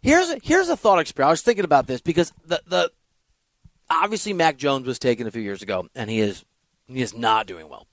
Here's 0.00 0.30
a, 0.30 0.38
here's 0.42 0.68
a 0.68 0.76
thought 0.76 0.98
experiment. 0.98 1.28
I 1.28 1.32
was 1.32 1.42
thinking 1.42 1.64
about 1.64 1.86
this 1.86 2.00
because 2.00 2.32
the 2.44 2.60
the 2.66 2.90
obviously 3.90 4.32
Mac 4.32 4.56
Jones 4.56 4.86
was 4.86 4.98
taken 4.98 5.26
a 5.26 5.30
few 5.30 5.42
years 5.42 5.62
ago, 5.62 5.88
and 5.94 6.10
he 6.10 6.20
is 6.20 6.44
he 6.88 7.02
is 7.02 7.14
not 7.14 7.46
doing 7.46 7.68
well. 7.68 7.86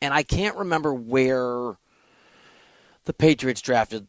And 0.00 0.12
I 0.12 0.22
can't 0.22 0.56
remember 0.56 0.92
where 0.92 1.76
the 3.04 3.12
Patriots 3.12 3.60
drafted 3.60 4.06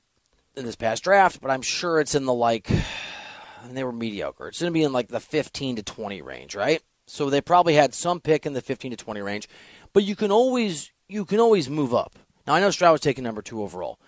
in 0.58 0.66
this 0.66 0.76
past 0.76 1.04
draft, 1.04 1.42
but 1.42 1.52
I'm 1.52 1.62
sure 1.62 2.00
it's 2.00 2.16
in 2.16 2.26
the 2.26 2.34
like, 2.34 2.70
and 2.70 3.72
they 3.78 3.84
were 3.84 3.92
mediocre. 3.92 4.48
It's 4.48 4.60
going 4.60 4.72
to 4.72 4.74
be 4.74 4.84
in 4.84 4.94
like 4.94 5.10
the 5.10 5.20
15 5.20 5.78
to 5.78 5.84
20 5.84 6.22
range, 6.22 6.56
right? 6.56 6.82
So 7.08 7.30
they 7.30 7.42
probably 7.42 7.76
had 7.76 7.94
some 7.94 8.20
pick 8.20 8.46
in 8.46 8.54
the 8.54 8.62
15 8.62 8.92
to 8.92 8.98
20 8.98 9.22
range, 9.22 9.48
but 9.94 10.04
you 10.04 10.16
can 10.16 10.32
always 10.32 10.92
you 11.08 11.26
can 11.26 11.40
always 11.40 11.70
move 11.70 11.94
up. 11.94 12.18
Now 12.48 12.56
I 12.56 12.60
know 12.60 12.72
Stroud 12.72 12.94
was 12.94 13.02
taking 13.02 13.24
number 13.24 13.42
two 13.42 13.62
overall, 13.62 14.00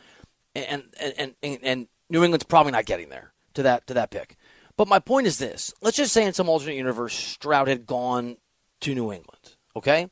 and 0.56 0.84
and 1.00 1.36
and, 1.44 1.60
and 1.62 1.88
New 2.10 2.24
England's 2.24 2.46
probably 2.46 2.72
not 2.72 2.86
getting 2.86 3.10
there 3.10 3.34
to 3.54 3.64
that 3.64 3.86
to 3.88 3.94
that 3.94 4.10
pick. 4.10 4.36
But 4.78 4.88
my 4.88 5.00
point 5.00 5.28
is 5.28 5.38
this: 5.38 5.74
let's 5.82 5.98
just 5.98 6.14
say 6.14 6.26
in 6.26 6.34
some 6.34 6.50
alternate 6.50 6.76
universe, 6.76 7.14
Stroud 7.14 7.68
had 7.68 7.86
gone 7.86 8.38
to 8.82 8.96
New 8.96 9.12
England. 9.12 9.56
Okay, 9.76 10.10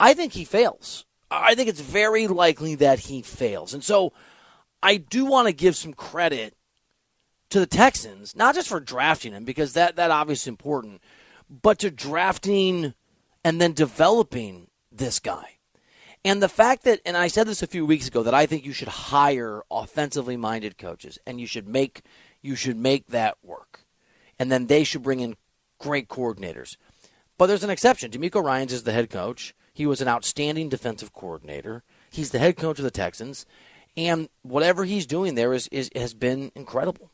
I 0.00 0.14
think 0.14 0.32
he 0.32 0.44
fails. 0.44 1.04
I 1.30 1.54
think 1.54 1.68
it's 1.68 1.80
very 1.80 2.26
likely 2.26 2.76
that 2.76 3.00
he 3.00 3.22
fails. 3.22 3.74
And 3.74 3.82
so 3.82 4.12
I 4.82 4.96
do 4.96 5.24
want 5.24 5.48
to 5.48 5.52
give 5.52 5.76
some 5.76 5.92
credit 5.92 6.54
to 7.50 7.60
the 7.60 7.66
Texans, 7.66 8.36
not 8.36 8.54
just 8.54 8.68
for 8.68 8.80
drafting 8.80 9.32
him, 9.32 9.44
because 9.44 9.72
that, 9.72 9.96
that 9.96 10.10
obviously 10.10 10.50
important, 10.50 11.00
but 11.48 11.78
to 11.80 11.90
drafting 11.90 12.94
and 13.44 13.60
then 13.60 13.72
developing 13.72 14.68
this 14.90 15.20
guy. 15.20 15.56
And 16.24 16.42
the 16.42 16.48
fact 16.48 16.82
that, 16.84 17.00
and 17.06 17.16
I 17.16 17.28
said 17.28 17.46
this 17.46 17.62
a 17.62 17.68
few 17.68 17.86
weeks 17.86 18.08
ago, 18.08 18.24
that 18.24 18.34
I 18.34 18.46
think 18.46 18.64
you 18.64 18.72
should 18.72 18.88
hire 18.88 19.62
offensively 19.70 20.36
minded 20.36 20.76
coaches 20.76 21.18
and 21.24 21.40
you 21.40 21.46
should 21.46 21.68
make 21.68 22.02
you 22.42 22.56
should 22.56 22.76
make 22.76 23.08
that 23.08 23.36
work. 23.42 23.84
And 24.38 24.50
then 24.50 24.66
they 24.66 24.84
should 24.84 25.02
bring 25.02 25.20
in 25.20 25.36
great 25.78 26.08
coordinators. 26.08 26.76
But 27.38 27.46
there's 27.46 27.64
an 27.64 27.70
exception. 27.70 28.10
DeMeco 28.10 28.42
Ryans 28.42 28.72
is 28.72 28.84
the 28.84 28.92
head 28.92 29.10
coach. 29.10 29.54
He 29.72 29.86
was 29.86 30.00
an 30.00 30.08
outstanding 30.08 30.68
defensive 30.68 31.12
coordinator. 31.12 31.82
He's 32.10 32.30
the 32.30 32.38
head 32.38 32.56
coach 32.56 32.78
of 32.78 32.84
the 32.84 32.90
Texans, 32.90 33.46
and 33.96 34.28
whatever 34.42 34.84
he's 34.84 35.06
doing 35.06 35.34
there 35.34 35.52
is, 35.52 35.68
is 35.68 35.90
has 35.94 36.14
been 36.14 36.52
incredible. 36.54 37.10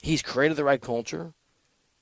He's 0.00 0.22
created 0.22 0.56
the 0.56 0.64
right 0.64 0.80
culture. 0.80 1.34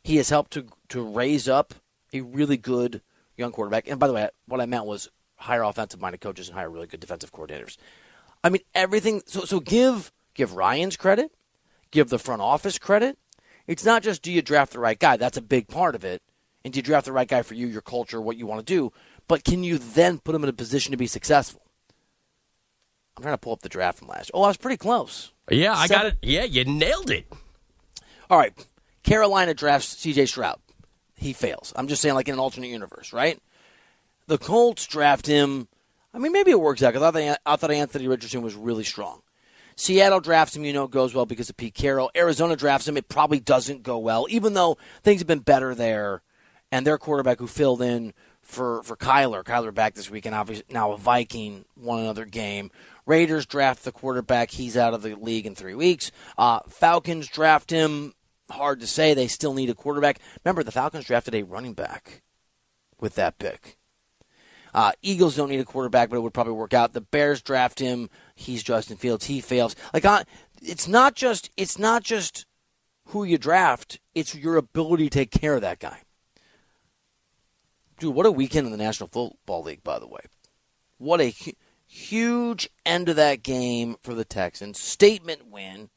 He 0.03 0.17
has 0.17 0.29
helped 0.29 0.53
to 0.53 0.67
to 0.89 1.03
raise 1.03 1.49
up 1.49 1.75
a 2.13 2.21
really 2.21 2.57
good 2.57 3.03
young 3.37 3.53
quarterback. 3.53 3.89
And 3.89 3.99
by 3.99 4.07
the 4.07 4.13
way, 4.13 4.29
what 4.47 4.61
I 4.61 4.67
meant 4.67 4.87
was 4.87 5.11
hire 5.37 5.63
offensive 5.63 6.01
minded 6.01 6.21
coaches 6.21 6.49
and 6.49 6.57
hire 6.57 6.71
really 6.71 6.87
good 6.87 7.01
defensive 7.01 7.33
coordinators. 7.33 7.77
I 8.43 8.51
mean 8.51 8.63
everything. 8.75 9.23
So 9.27 9.45
so 9.45 9.61
give 9.61 10.13
give 10.35 10.55
Ryans 10.55 10.97
credit, 10.97 11.33
give 11.91 12.09
the 12.09 12.19
front 12.19 12.43
office 12.43 12.79
credit. 12.79 13.19
It's 13.67 13.85
not 13.85 14.03
just 14.03 14.23
do 14.23 14.31
you 14.31 14.43
draft 14.43 14.73
the 14.73 14.79
right 14.79 14.99
guy. 14.99 15.17
That's 15.17 15.39
a 15.39 15.43
big 15.43 15.69
part 15.69 15.95
of 15.95 16.05
it. 16.05 16.23
And 16.65 16.73
do 16.73 16.79
you 16.79 16.83
draft 16.83 17.07
the 17.07 17.13
right 17.13 17.29
guy 17.29 17.43
for 17.43 17.55
you, 17.55 17.67
your 17.67 17.83
culture, 17.83 18.21
what 18.21 18.37
you 18.37 18.47
want 18.47 18.67
to 18.67 18.75
do? 18.75 18.93
but 19.29 19.45
can 19.45 19.65
you 19.65 19.79
then 19.79 20.19
put 20.19 20.35
him 20.35 20.43
in 20.43 20.51
a 20.51 20.55
position 20.55 20.91
to 20.91 20.97
be 20.97 21.07
successful? 21.07 21.63
I'm 23.17 23.23
trying 23.23 23.35
to 23.35 23.39
pull 23.39 23.53
up 23.53 23.63
the 23.63 23.69
draft 23.69 23.99
from 23.99 24.09
last. 24.09 24.31
Oh, 24.35 24.43
I 24.43 24.49
was 24.49 24.57
pretty 24.57 24.77
close. 24.77 25.33
Yeah, 25.51 25.75
I 25.75 25.87
got 25.89 26.07
it. 26.07 26.19
Yeah, 26.23 26.45
you 26.45 26.65
nailed 26.65 27.11
it. 27.11 27.33
All 28.29 28.39
right. 28.39 28.53
Carolina 29.03 29.55
drafts 29.55 29.95
CJ 29.95 30.29
Stroud. 30.29 30.59
He 31.15 31.33
fails. 31.33 31.73
I'm 31.77 31.87
just 31.87 32.03
saying, 32.03 32.15
like 32.15 32.29
in 32.29 32.35
an 32.35 32.41
alternate 32.41 32.69
universe, 32.69 33.13
right? 33.13 33.39
The 34.27 34.39
Colts 34.39 34.87
draft 34.87 35.27
him. 35.27 35.69
I 36.13 36.19
mean, 36.19 36.33
maybe 36.33 36.51
it 36.51 36.61
works 36.61 36.83
out 36.83 36.93
because 36.93 37.03
I, 37.03 37.11
thought, 37.11 37.41
I 37.45 37.57
thought 37.57 37.71
Anthony 37.71 38.09
Richardson 38.09 38.43
was 38.43 38.55
really 38.55 38.85
strong. 38.85 39.21
Seattle 39.77 40.21
drafts 40.21 40.57
him, 40.57 40.65
you 40.65 40.73
know, 40.73 40.85
it 40.85 40.91
goes 40.93 41.15
well 41.15 41.27
because 41.27 41.51
of 41.51 41.57
Pete 41.57 41.75
Carroll. 41.75 42.11
Arizona 42.17 42.57
drafts 42.57 42.87
him, 42.87 42.97
it 42.97 43.09
probably 43.09 43.41
doesn't 43.41 43.83
go 43.83 43.99
well, 43.99 44.27
even 44.31 44.55
though 44.55 44.79
things 45.03 45.21
have 45.21 45.27
been 45.27 45.41
better 45.41 45.75
there. 45.75 46.23
And 46.71 46.87
their 46.87 46.99
quarterback 46.99 47.39
who 47.39 47.47
filled 47.47 47.83
in 47.83 48.15
for 48.43 48.83
for 48.83 48.97
Kyler. 48.97 49.45
Kyler 49.45 49.73
back 49.73 49.95
this 49.95 50.11
week, 50.11 50.27
and 50.27 50.35
obviously 50.35 50.65
now 50.71 50.93
a 50.93 50.99
Viking 50.99 51.65
won 51.77 52.01
another 52.01 52.25
game. 52.25 52.71
Raiders 53.07 53.47
draft 53.47 53.85
the 53.85 53.93
quarterback. 53.93 54.51
He's 54.53 54.77
out 54.77 54.95
of 54.95 55.03
the 55.03 55.15
league 55.15 55.47
in 55.47 55.55
three 55.55 55.75
weeks. 55.75 56.11
Uh, 56.39 56.61
Falcons 56.69 57.29
draft 57.29 57.71
him. 57.71 58.15
Hard 58.51 58.81
to 58.81 58.87
say. 58.87 59.15
They 59.15 59.29
still 59.29 59.55
need 59.55 59.71
a 59.71 59.75
quarterback. 59.75 60.19
Remember, 60.45 60.63
the 60.63 60.73
Falcons 60.73 61.07
drafted 61.07 61.35
a 61.35 61.43
running 61.43 61.75
back 61.75 62.23
with 63.01 63.15
that 63.17 63.39
pick. 63.39 63.79
Uh, 64.73 64.93
Eagles 65.03 65.37
don't 65.37 65.51
need 65.51 65.61
a 65.61 65.65
quarterback, 65.65 66.11
but 66.11 66.17
it 66.17 66.21
would 66.21 66.35
probably 66.35 66.53
work 66.53 66.75
out. 66.75 66.93
The 66.93 67.01
Bears 67.01 67.41
draft 67.41 67.79
him. 67.79 68.11
He's 68.35 68.63
Justin 68.63 68.97
Fields. 68.97 69.27
He 69.27 69.41
fails. 69.41 69.77
Like, 69.93 70.05
uh, 70.05 70.25
it's 70.61 70.89
not 70.89 71.15
just 71.15 71.51
it's 71.57 71.79
not 71.79 72.03
just 72.03 72.47
who 73.09 73.23
you 73.23 73.39
draft. 73.39 74.01
It's 74.15 74.35
your 74.35 74.57
ability 74.57 75.05
to 75.05 75.11
take 75.11 75.31
care 75.31 75.55
of 75.55 75.61
that 75.61 75.79
guy. 75.79 76.01
Dude, 77.99 78.15
what 78.15 78.27
a 78.27 78.33
weekend 78.33 78.67
in 78.67 78.73
the 78.73 78.79
National 78.79 79.09
Football 79.09 79.63
League, 79.63 79.85
by 79.85 80.01
the 80.01 80.09
way. 80.09 80.23
What 80.99 81.21
a 81.21 81.33
huge 81.95 82.69
end 82.85 83.09
of 83.09 83.17
that 83.17 83.43
game 83.43 83.97
for 84.03 84.15
the 84.15 84.25
Texans. 84.25 84.81
Statement 84.81 85.47
win. 85.51 85.91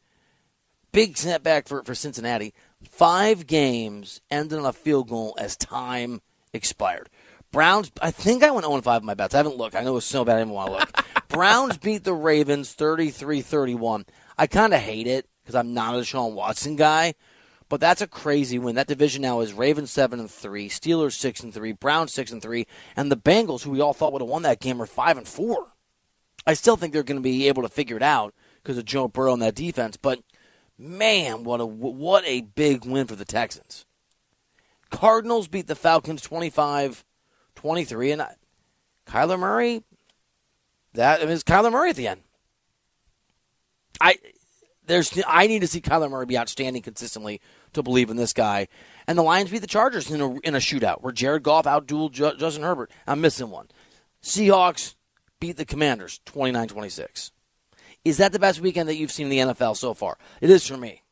Big 0.91 1.17
setback 1.17 1.67
for, 1.67 1.83
for 1.83 1.95
Cincinnati. 1.95 2.53
Five 2.89 3.47
games 3.47 4.21
ended 4.29 4.59
on 4.59 4.65
a 4.65 4.73
field 4.73 5.09
goal 5.09 5.35
as 5.39 5.57
time 5.57 6.21
expired. 6.53 7.09
Browns, 7.51 7.91
I 8.01 8.11
think 8.11 8.43
I 8.43 8.51
went 8.51 8.65
0 8.65 8.79
5 8.81 9.01
in 9.01 9.05
my 9.05 9.15
bets. 9.15 9.33
I 9.33 9.37
haven't 9.37 9.57
looked. 9.57 9.75
I 9.75 9.81
know 9.81 9.91
it 9.91 9.95
was 9.95 10.05
so 10.05 10.23
bad 10.23 10.35
I 10.35 10.39
didn't 10.39 10.53
want 10.53 10.71
to 10.71 10.77
look. 10.77 11.05
Browns 11.29 11.77
beat 11.77 12.03
the 12.03 12.13
Ravens 12.13 12.73
33 12.73 13.41
31. 13.41 14.05
I 14.37 14.47
kind 14.47 14.73
of 14.73 14.79
hate 14.79 15.07
it 15.07 15.27
because 15.41 15.55
I'm 15.55 15.73
not 15.73 15.97
a 15.97 16.03
Sean 16.03 16.35
Watson 16.35 16.75
guy, 16.75 17.15
but 17.69 17.79
that's 17.79 18.01
a 18.01 18.07
crazy 18.07 18.59
win. 18.59 18.75
That 18.75 18.87
division 18.87 19.23
now 19.23 19.39
is 19.39 19.53
Ravens 19.53 19.91
seven 19.91 20.19
and 20.19 20.29
three, 20.29 20.69
Steelers 20.69 21.13
six 21.13 21.41
and 21.41 21.53
three, 21.53 21.71
Browns 21.71 22.13
six 22.13 22.31
and 22.31 22.41
three, 22.41 22.67
and 22.95 23.11
the 23.11 23.17
Bengals, 23.17 23.63
who 23.63 23.71
we 23.71 23.81
all 23.81 23.93
thought 23.93 24.13
would 24.13 24.21
have 24.21 24.29
won 24.29 24.43
that 24.43 24.59
game, 24.59 24.79
are 24.81 24.85
five 24.85 25.17
and 25.17 25.27
four. 25.27 25.67
I 26.47 26.53
still 26.53 26.77
think 26.77 26.93
they're 26.93 27.03
going 27.03 27.19
to 27.19 27.21
be 27.21 27.49
able 27.49 27.63
to 27.63 27.69
figure 27.69 27.97
it 27.97 28.01
out 28.01 28.33
because 28.63 28.77
of 28.77 28.85
Joe 28.85 29.09
Burrow 29.09 29.33
and 29.33 29.41
that 29.41 29.53
defense. 29.53 29.97
But 29.97 30.21
man, 30.79 31.43
what 31.43 31.59
a 31.59 31.65
what 31.65 32.23
a 32.25 32.41
big 32.41 32.85
win 32.85 33.05
for 33.05 33.17
the 33.17 33.25
Texans. 33.25 33.85
Cardinals 34.89 35.49
beat 35.49 35.67
the 35.67 35.75
Falcons 35.75 36.25
25-23, 36.25 37.03
and 38.13 38.21
I, 38.21 38.35
Kyler 39.05 39.37
Murray. 39.37 39.83
That 40.93 41.21
is 41.21 41.43
Kyler 41.43 41.71
Murray 41.71 41.89
at 41.89 41.97
the 41.97 42.07
end. 42.07 42.21
I 43.99 44.15
there's 44.85 45.21
I 45.27 45.47
need 45.47 45.59
to 45.59 45.67
see 45.67 45.81
Kyler 45.81 46.09
Murray 46.09 46.25
be 46.25 46.37
outstanding 46.37 46.81
consistently 46.81 47.41
to 47.73 47.83
believe 47.83 48.09
in 48.09 48.15
this 48.15 48.31
guy. 48.31 48.69
And 49.05 49.17
the 49.17 49.23
Lions 49.23 49.51
beat 49.51 49.59
the 49.59 49.67
Chargers 49.67 50.09
in 50.09 50.21
a, 50.21 50.39
in 50.39 50.55
a 50.55 50.59
shootout 50.59 51.01
where 51.01 51.11
Jared 51.11 51.43
Goff 51.43 51.65
outdueled 51.65 52.13
Justin 52.37 52.63
Herbert. 52.63 52.89
I'm 53.05 53.19
missing 53.19 53.49
one. 53.49 53.67
Seahawks 54.23 54.95
beat 55.39 55.57
the 55.57 55.65
Commanders 55.65 56.19
29 56.25 56.67
26. 56.67 57.31
Is 58.05 58.17
that 58.17 58.31
the 58.31 58.39
best 58.39 58.61
weekend 58.61 58.87
that 58.89 58.95
you've 58.95 59.11
seen 59.11 59.31
in 59.31 59.47
the 59.47 59.53
NFL 59.53 59.75
so 59.75 59.93
far? 59.93 60.17
It 60.41 60.49
is 60.49 60.65
for 60.65 60.77
me. 60.77 61.03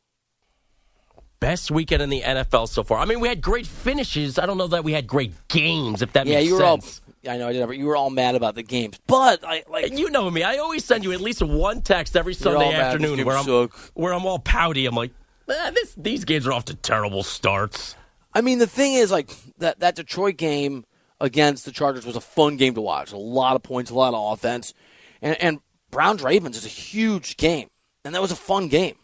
Best 1.40 1.70
weekend 1.70 2.00
in 2.00 2.08
the 2.08 2.22
NFL 2.22 2.68
so 2.68 2.82
far. 2.82 2.98
I 2.98 3.04
mean, 3.04 3.20
we 3.20 3.28
had 3.28 3.42
great 3.42 3.66
finishes. 3.66 4.38
I 4.38 4.46
don't 4.46 4.56
know 4.56 4.68
that 4.68 4.84
we 4.84 4.92
had 4.92 5.06
great 5.06 5.34
games, 5.48 6.00
if 6.00 6.12
that 6.14 6.26
yeah, 6.26 6.36
makes 6.36 6.48
you 6.48 6.54
were 6.54 6.60
sense. 6.60 7.02
All, 7.26 7.32
I 7.34 7.36
know 7.36 7.48
I 7.48 7.52
did, 7.52 7.66
but 7.66 7.76
you 7.76 7.84
were 7.86 7.96
all 7.96 8.08
mad 8.08 8.34
about 8.34 8.54
the 8.54 8.62
games. 8.62 8.98
But 9.06 9.44
I 9.44 9.64
like 9.68 9.98
you 9.98 10.10
know 10.10 10.30
me. 10.30 10.42
I 10.42 10.56
always 10.56 10.84
send 10.84 11.04
you 11.04 11.12
at 11.12 11.20
least 11.20 11.42
one 11.42 11.82
text 11.82 12.16
every 12.16 12.34
Sunday 12.34 12.72
afternoon 12.72 13.24
where 13.26 13.36
I'm 13.36 13.68
where 13.94 14.14
I'm 14.14 14.24
all 14.24 14.38
pouty. 14.38 14.86
I'm 14.86 14.94
like, 14.94 15.12
eh, 15.48 15.70
this 15.72 15.94
these 15.96 16.24
games 16.24 16.46
are 16.46 16.52
off 16.52 16.64
to 16.66 16.74
terrible 16.74 17.22
starts. 17.22 17.96
I 18.32 18.40
mean, 18.40 18.58
the 18.58 18.66
thing 18.66 18.94
is, 18.94 19.10
like 19.10 19.30
that 19.58 19.80
that 19.80 19.96
Detroit 19.96 20.38
game 20.38 20.86
against 21.20 21.64
the 21.64 21.72
Chargers 21.72 22.06
was 22.06 22.16
a 22.16 22.20
fun 22.20 22.56
game 22.56 22.74
to 22.74 22.80
watch. 22.80 23.12
A 23.12 23.16
lot 23.16 23.56
of 23.56 23.62
points, 23.62 23.90
a 23.90 23.94
lot 23.94 24.14
of 24.14 24.32
offense, 24.32 24.74
and, 25.22 25.40
and 25.42 25.60
Browns 25.90 26.22
Ravens 26.22 26.56
is 26.56 26.64
a 26.64 26.68
huge 26.68 27.36
game, 27.36 27.68
and 28.04 28.14
that 28.14 28.22
was 28.22 28.32
a 28.32 28.36
fun 28.36 28.68
game. 28.68 28.96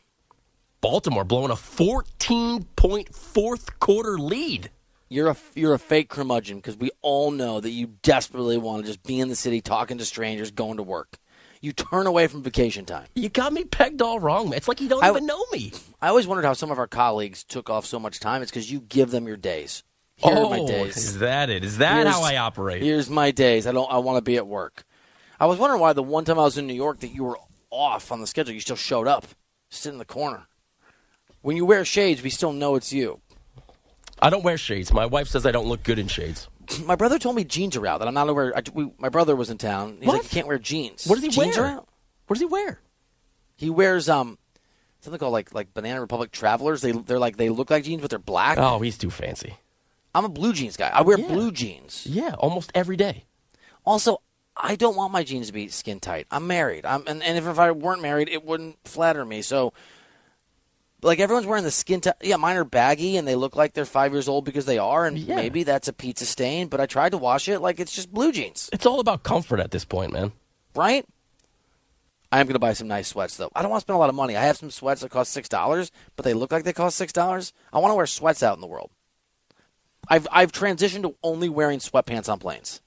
Baltimore 0.81 1.25
blowing 1.25 1.51
a 1.51 1.57
14 1.57 2.65
point 2.77 3.15
fourth 3.15 3.79
quarter 3.79 4.19
lead. 4.19 4.71
You're 5.09 5.29
a 5.29 5.37
you're 5.55 5.75
a 5.75 5.79
fake 5.79 6.09
curmudgeon 6.09 6.57
because 6.59 6.77
we 6.77 6.91
all 7.03 7.31
know 7.31 7.61
that 7.61 7.71
you 7.71 7.89
desperately 8.03 8.57
want 8.57 8.83
to 8.83 8.87
just 8.89 9.03
be 9.03 9.21
in 9.21 9.29
the 9.29 9.37
city 9.37 9.61
talking 9.61 9.99
to 9.99 10.05
strangers, 10.05 10.51
going 10.51 10.79
to 10.79 10.83
work. 10.83 11.19
You 11.61 11.73
turn 11.73 12.09
away 12.09 12.27
from 12.27 12.43
vacation 12.43 12.85
time. 12.85 13.07
You 13.15 13.29
got 13.29 13.53
me 13.53 13.63
pegged 13.65 14.03
all 14.03 14.19
wrong, 14.19 14.49
man. 14.51 14.57
It's 14.57 14.67
like 14.67 14.81
you 14.81 14.89
don't 14.89 15.05
I- 15.05 15.11
even 15.11 15.27
know 15.27 15.45
me. 15.53 15.73
I 16.01 16.09
always 16.09 16.27
wondered 16.27 16.45
how 16.47 16.55
some 16.55 16.73
of 16.73 16.79
our 16.79 16.89
colleagues 16.89 17.45
took 17.45 17.71
off 17.71 17.87
so 17.87 18.01
much 18.01 18.19
time. 18.19 18.43
It's 18.43 18.51
because 18.51 18.73
you 18.73 18.81
give 18.81 19.13
them 19.13 19.29
your 19.29 19.37
days. 19.37 19.85
Here 20.17 20.33
oh, 20.37 20.47
are 20.47 20.51
my 20.51 20.65
days. 20.67 20.97
is 20.97 21.19
that 21.19 21.51
it? 21.51 21.65
Is 21.65 21.79
that 21.79 21.97
Here's- 21.97 22.15
how 22.15 22.23
I 22.23 22.37
operate? 22.37 22.83
Here's 22.83 23.11
my 23.11 23.31
days. 23.31 23.67
I 23.67 23.73
don't. 23.73 23.91
I 23.91 23.99
want 23.99 24.19
to 24.19 24.23
be 24.23 24.37
at 24.37 24.47
work. 24.47 24.85
I 25.41 25.47
was 25.47 25.59
wondering 25.59 25.81
why 25.81 25.93
the 25.93 26.03
one 26.03 26.25
time 26.25 26.39
I 26.39 26.43
was 26.43 26.57
in 26.59 26.67
New 26.67 26.75
York 26.75 27.01
that 27.01 27.09
you 27.09 27.25
were 27.25 27.39
off 27.71 28.13
on 28.13 28.21
the 28.21 28.27
schedule, 28.27 28.55
you 28.55 28.61
still 28.61 28.77
showed 28.77 29.09
up, 29.09 29.25
sit 29.71 29.93
in 29.93 29.99
the 29.99 30.05
corner. 30.05 30.47
When 31.41 31.57
you 31.57 31.65
wear 31.67 31.85
shades, 31.85 32.23
we 32.23 32.31
still 32.31 32.53
know 32.53 32.77
it's 32.77 32.93
you. 32.93 33.21
I 34.21 34.31
don't 34.31 34.45
wear 34.45 34.57
shades. 34.57 34.93
My 34.93 35.07
wife 35.07 35.27
says 35.27 35.45
I 35.45 35.51
don't 35.51 35.67
look 35.67 35.83
good 35.83 35.99
in 35.99 36.07
shades. 36.07 36.49
My 36.85 36.95
brother 36.95 37.19
told 37.19 37.35
me 37.35 37.43
jeans 37.43 37.77
are 37.77 37.85
out. 37.87 37.99
That 37.99 38.07
I'm 38.07 38.15
not 38.15 38.29
aware. 38.29 38.57
I, 38.57 38.63
we, 38.73 38.93
my 38.99 39.09
brother 39.09 39.35
was 39.35 39.51
in 39.51 39.59
town. 39.59 39.97
He's 39.99 40.07
What? 40.07 40.15
like, 40.15 40.23
you 40.25 40.29
can't 40.29 40.47
wear 40.47 40.61
jeans. 40.61 41.07
What 41.07 41.17
does 41.17 41.25
he 41.25 41.31
jeans 41.31 41.57
wear? 41.57 41.67
Are 41.67 41.71
out. 41.79 41.89
What 42.29 42.35
does 42.35 42.41
he 42.41 42.47
wear? 42.47 42.81
He 43.57 43.69
wears 43.69 44.09
um 44.09 44.39
something 45.01 45.19
called 45.19 45.33
like 45.33 45.53
like 45.53 45.75
Banana 45.75 46.01
Republic 46.01 46.31
Travelers. 46.31 46.81
They 46.83 46.93
they're 46.93 47.19
like 47.19 47.37
they 47.37 47.49
look 47.49 47.71
like 47.71 47.83
jeans, 47.83 48.01
but 48.01 48.11
they're 48.11 48.21
black. 48.21 48.59
Oh, 48.59 48.79
he's 48.79 48.97
too 48.97 49.11
fancy. 49.11 49.57
I'm 50.15 50.25
a 50.25 50.29
blue 50.29 50.53
jeans 50.53 50.77
guy. 50.77 50.91
I 50.93 51.03
wear 51.03 51.19
Yeah. 51.19 51.29
blue 51.29 51.51
jeans. 51.53 52.07
Yeah, 52.07 52.35
almost 52.39 52.71
every 52.75 52.97
day. 52.97 53.25
Also, 53.85 54.21
I 54.57 54.77
don't 54.77 54.97
want 54.97 55.13
my 55.13 55.23
jeans 55.25 55.47
to 55.47 55.53
be 55.53 55.69
skin 55.69 56.01
tight. 56.01 56.27
I'm 56.31 56.47
married. 56.47 56.85
I'm 56.85 57.03
and, 57.07 57.23
and 57.23 57.39
if, 57.39 57.47
if 57.47 57.59
I 57.59 57.71
weren't 57.73 58.03
married, 58.03 58.29
it 58.29 58.45
wouldn't 58.45 58.77
flatter 58.85 59.25
me. 59.25 59.41
So 59.43 59.73
like 61.03 61.19
everyone's 61.19 61.47
wearing 61.47 61.65
the 61.65 61.71
skin 61.71 62.01
tight. 62.03 62.15
Yeah, 62.23 62.37
mine 62.37 62.57
are 62.57 62.65
baggy 62.65 63.17
and 63.17 63.27
they 63.27 63.35
look 63.35 63.57
like 63.57 63.73
they're 63.73 63.85
five 63.87 64.13
years 64.13 64.29
old 64.29 64.45
because 64.45 64.67
they 64.67 64.79
are, 64.79 65.07
and 65.07 65.19
Yeah. 65.19 65.37
maybe 65.37 65.65
that's 65.65 65.89
a 65.89 65.93
pizza 65.93 66.27
stain. 66.27 66.69
But 66.69 66.81
I 66.81 66.87
tried 66.87 67.11
to 67.13 67.19
wash 67.19 67.49
it 67.49 67.61
like 67.61 67.81
it's 67.81 67.95
just 67.95 68.13
blue 68.13 68.31
jeans, 68.33 68.69
It's 68.73 68.87
all 68.87 69.01
about 69.01 69.23
comfort 69.23 69.59
at 69.61 69.71
this 69.71 69.85
point, 69.85 70.13
man. 70.13 70.33
right? 70.75 71.05
I 72.31 72.41
am 72.41 72.47
going 72.47 72.55
to 72.55 72.59
buy 72.61 72.73
some 72.73 72.89
nice 72.89 73.09
sweats 73.09 73.37
though. 73.37 73.51
I 73.55 73.61
don't 73.63 73.71
want 73.71 73.81
to 73.81 73.85
spend 73.87 73.97
a 73.97 73.99
lot 73.99 74.09
of 74.09 74.15
money. 74.15 74.37
I 74.37 74.43
have 74.45 74.57
some 74.57 74.71
sweats 74.71 75.01
that 75.03 75.11
cost 75.11 75.33
six 75.33 75.49
dollars, 75.49 75.91
but 76.17 76.25
they 76.25 76.33
look 76.35 76.53
like 76.53 76.65
they 76.65 76.73
cost 76.73 76.97
six 76.97 77.13
dollars. 77.13 77.53
I 77.73 77.79
want 77.79 77.91
to 77.91 77.97
wear 77.97 78.07
sweats 78.07 78.43
out 78.43 78.57
in 78.57 78.61
the 78.61 78.67
world. 78.67 78.91
I've 80.09 80.27
I've 80.31 80.53
transitioned 80.53 81.03
to 81.03 81.15
only 81.23 81.49
wearing 81.49 81.79
sweatpants 81.79 82.29
on 82.29 82.39
planes. 82.39 82.81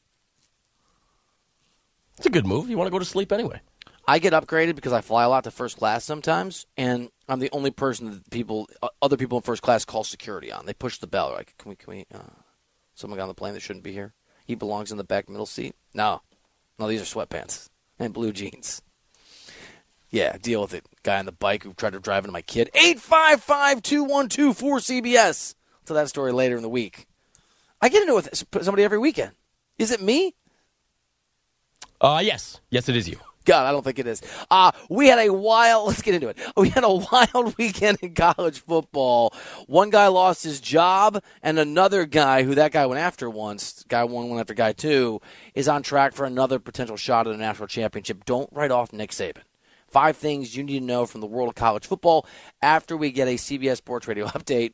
It's 2.18 2.26
a 2.26 2.30
good 2.30 2.46
move. 2.46 2.70
You 2.70 2.78
want 2.78 2.88
to 2.88 2.92
go 2.92 3.00
to 3.00 3.06
sleep 3.06 3.32
anyway. 3.32 3.62
I 4.08 4.20
get 4.20 4.34
upgraded 4.34 4.76
because 4.76 4.94
I 4.94 5.02
fly 5.02 5.24
a 5.24 5.30
lot 5.30 5.46
to 5.46 5.52
first 5.52 5.78
class 5.78 6.04
sometimes, 6.04 6.68
and 6.78 7.10
I'm 7.28 7.40
the 7.40 7.50
only 7.52 7.72
person 7.72 8.12
that 8.12 8.30
people, 8.30 8.70
uh, 8.84 8.90
other 9.02 9.18
people 9.18 9.38
in 9.38 9.42
first 9.42 9.64
class, 9.64 9.84
call 9.84 10.04
security 10.04 10.52
on. 10.52 10.66
They 10.66 10.74
push 10.74 11.00
the 11.00 11.08
bell. 11.08 11.32
Like, 11.32 11.56
can 11.58 11.70
we, 11.70 11.76
can 11.76 11.94
we, 11.94 12.06
uh, 12.14 12.20
someone 12.94 13.18
got 13.18 13.24
on 13.24 13.30
the 13.30 13.34
plane 13.34 13.54
that 13.54 13.62
shouldn't 13.62 13.84
be 13.84 13.94
here. 13.94 14.14
He 14.46 14.54
belongs 14.54 14.92
in 14.92 14.98
the 14.98 15.04
back 15.04 15.28
middle 15.28 15.48
seat. 15.48 15.76
No, 15.94 16.22
no, 16.78 16.88
these 16.88 17.02
are 17.02 17.06
sweatpants 17.06 17.70
and 18.00 18.14
blue 18.14 18.32
jeans. 18.32 18.82
Yeah, 20.12 20.38
deal 20.38 20.62
with 20.62 20.74
it. 20.74 20.86
Guy 21.04 21.18
on 21.18 21.26
the 21.26 21.32
bike 21.32 21.64
who 21.64 21.74
tried 21.74 21.94
to 21.94 22.00
drive 22.00 22.24
into 22.24 22.32
my 22.32 22.44
kid. 22.44 22.70
855 22.76 23.82
212 23.82 24.58
4CBS 24.58 25.56
to 25.88 25.94
that 25.96 26.10
story 26.10 26.32
later 26.32 26.56
in 26.56 26.62
the 26.62 26.70
week. 26.70 27.06
I 27.82 27.90
get 27.90 28.02
into 28.02 28.18
it 28.18 28.30
with 28.32 28.64
somebody 28.64 28.84
every 28.84 28.98
weekend. 28.98 29.32
Is 29.78 29.92
it 29.92 30.02
me? 30.02 30.34
Uh, 32.00 32.22
yes. 32.24 32.60
Yes, 32.70 32.90
it 32.90 32.96
is 32.96 33.08
you. 33.08 33.20
God, 33.46 33.68
I 33.68 33.72
don't 33.72 33.84
think 33.84 34.00
it 34.00 34.08
is. 34.08 34.24
Uh, 34.50 34.72
we 34.90 35.08
had 35.08 35.20
a 35.20 35.32
wild, 35.32 35.88
let's 35.88 36.02
get 36.02 36.16
into 36.16 36.28
it. 36.30 36.38
We 36.58 36.70
had 36.70 36.84
a 36.84 36.94
wild 36.94 37.56
weekend 37.60 38.00
in 38.02 38.14
college 38.16 38.60
football. 38.60 39.34
One 39.68 39.92
guy 39.92 40.08
lost 40.08 40.44
his 40.44 40.60
job, 40.60 41.24
and 41.44 41.60
another 41.60 42.06
guy, 42.06 42.44
who 42.44 42.56
that 42.56 42.72
guy 42.72 42.86
went 42.88 43.00
after 43.00 43.30
once, 43.30 43.86
guy 43.88 44.04
one 44.04 44.30
went 44.30 44.40
after 44.42 44.56
guy 44.56 44.74
two, 44.74 45.22
is 45.54 45.68
on 45.68 45.84
track 45.84 46.14
for 46.14 46.26
another 46.26 46.60
potential 46.60 46.98
shot 46.98 47.28
at 47.28 47.36
a 47.36 47.38
national 47.38 47.68
championship. 47.68 48.26
Don't 48.26 48.50
write 48.52 48.72
off 48.72 48.92
Nick 48.92 49.12
Saban. 49.12 49.44
Five 49.88 50.18
things 50.18 50.58
you 50.58 50.64
need 50.64 50.80
to 50.80 50.86
know 50.86 51.06
from 51.06 51.22
the 51.22 51.28
world 51.28 51.50
of 51.50 51.56
college 51.56 51.86
football 51.86 52.26
after 52.62 52.98
we 52.98 53.12
get 53.12 53.28
a 53.28 53.36
CBS 53.36 53.78
Sports 53.78 54.08
Radio 54.08 54.26
update 54.26 54.74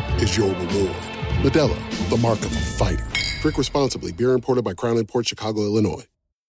is 0.19 0.35
your 0.37 0.47
reward. 0.49 0.95
Modelo, 1.43 2.09
the 2.09 2.17
mark 2.17 2.39
of 2.39 2.51
a 2.55 2.59
fighter. 2.59 3.05
Drink 3.41 3.57
responsibly. 3.57 4.11
Beer 4.11 4.33
imported 4.33 4.63
by 4.63 4.73
Crown 4.73 5.03
Port 5.05 5.27
Chicago, 5.27 5.61
Illinois. 5.61 6.05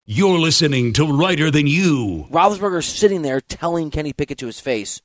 You're 0.05 0.39
listening 0.39 0.93
to 0.93 1.05
Reiter 1.17 1.51
Than 1.51 1.67
You. 1.67 2.27
Roethlisberger's 2.31 2.85
sitting 2.85 3.23
there 3.23 3.41
telling 3.41 3.91
Kenny 3.91 4.13
Pickett 4.13 4.37
to 4.37 4.45
his 4.45 4.59
face, 4.61 5.01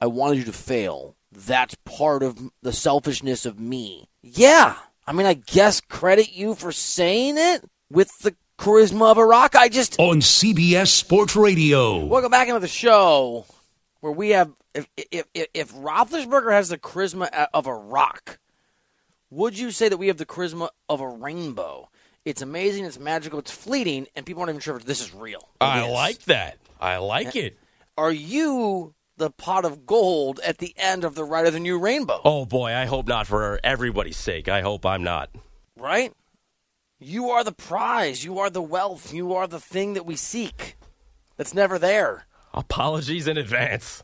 "I 0.00 0.06
wanted 0.06 0.38
you 0.38 0.44
to 0.46 0.52
fail. 0.52 1.14
That's 1.30 1.76
part 1.84 2.24
of 2.24 2.50
the 2.60 2.72
selfishness 2.72 3.46
of 3.46 3.60
me." 3.60 4.08
Yeah, 4.22 4.74
I 5.06 5.12
mean, 5.12 5.26
I 5.26 5.34
guess 5.34 5.80
credit 5.80 6.32
you 6.32 6.56
for 6.56 6.72
saying 6.72 7.36
it 7.38 7.62
with 7.88 8.10
the 8.22 8.34
charisma 8.58 9.12
of 9.12 9.18
a 9.18 9.24
rock. 9.24 9.54
I 9.54 9.68
just 9.68 9.94
On 10.00 10.20
CBS 10.20 10.92
Sports 10.92 11.36
Radio. 11.36 12.04
welcome 12.04 12.32
back 12.32 12.48
into 12.48 12.58
the 12.60 12.66
show 12.66 13.46
where 14.00 14.12
we 14.12 14.30
have 14.30 14.50
if 14.74 14.88
if 14.96 15.26
if, 15.34 15.46
if 15.54 15.74
Roethlisberger 15.74 16.52
has 16.52 16.68
the 16.68 16.78
charisma 16.78 17.28
of 17.52 17.66
a 17.66 17.74
rock, 17.74 18.38
would 19.30 19.58
you 19.58 19.70
say 19.70 19.88
that 19.88 19.96
we 19.96 20.08
have 20.08 20.18
the 20.18 20.26
charisma 20.26 20.68
of 20.88 21.00
a 21.00 21.08
rainbow? 21.08 21.88
It's 22.24 22.42
amazing, 22.42 22.84
it's 22.84 22.98
magical, 22.98 23.38
it's 23.38 23.50
fleeting, 23.50 24.06
and 24.14 24.26
people 24.26 24.42
aren't 24.42 24.50
even 24.50 24.60
sure 24.60 24.76
if 24.76 24.84
this 24.84 25.00
is 25.00 25.14
real. 25.14 25.48
It 25.60 25.64
I 25.64 25.86
is. 25.86 25.92
like 25.92 26.22
that. 26.24 26.58
I 26.80 26.98
like 26.98 27.34
it. 27.34 27.58
Are 27.96 28.12
you 28.12 28.94
the 29.16 29.30
pot 29.30 29.64
of 29.64 29.86
gold 29.86 30.40
at 30.44 30.58
the 30.58 30.74
end 30.76 31.04
of 31.04 31.14
the 31.14 31.24
Ride 31.24 31.46
of 31.46 31.52
the 31.52 31.60
New 31.60 31.78
rainbow? 31.78 32.20
Oh 32.24 32.44
boy, 32.44 32.72
I 32.72 32.84
hope 32.84 33.06
not 33.06 33.26
for 33.26 33.58
everybody's 33.64 34.16
sake. 34.16 34.48
I 34.48 34.60
hope 34.60 34.84
I'm 34.84 35.02
not. 35.02 35.30
Right? 35.76 36.12
You 36.98 37.30
are 37.30 37.42
the 37.42 37.52
prize. 37.52 38.24
You 38.24 38.38
are 38.38 38.50
the 38.50 38.62
wealth. 38.62 39.14
You 39.14 39.32
are 39.34 39.46
the 39.46 39.60
thing 39.60 39.94
that 39.94 40.04
we 40.04 40.16
seek 40.16 40.76
that's 41.38 41.54
never 41.54 41.78
there. 41.78 42.26
Apologies 42.52 43.26
in 43.26 43.38
advance. 43.38 44.02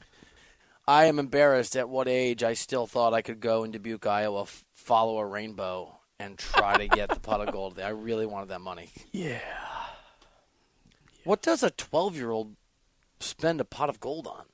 I 0.89 1.07
am 1.07 1.19
embarrassed 1.19 1.77
at 1.77 1.89
what 1.89 2.07
age 2.09 2.43
I 2.45 2.55
still 2.55 2.87
thought 2.87 3.13
I 3.15 3.23
could 3.23 3.41
go 3.41 3.65
in 3.65 3.73
Dubuque, 3.73 4.07
Iowa, 4.07 4.43
f- 4.43 4.65
follow 4.75 5.19
a 5.19 5.27
rainbow, 5.27 5.99
and 6.21 6.39
try 6.39 6.77
to 6.77 6.87
get 6.89 7.09
the 7.09 7.19
pot 7.21 7.41
of 7.47 7.53
gold. 7.53 7.79
I 7.81 7.89
really 7.89 8.27
wanted 8.27 8.51
that 8.51 8.61
money. 8.61 8.91
Yeah. 9.13 9.41
What 11.25 11.43
does 11.43 11.63
a 11.65 11.71
12 11.71 12.17
year 12.17 12.31
old 12.31 12.55
spend 13.19 13.61
a 13.61 13.65
pot 13.65 13.89
of 13.89 13.99
gold 13.99 14.27
on? 14.29 14.45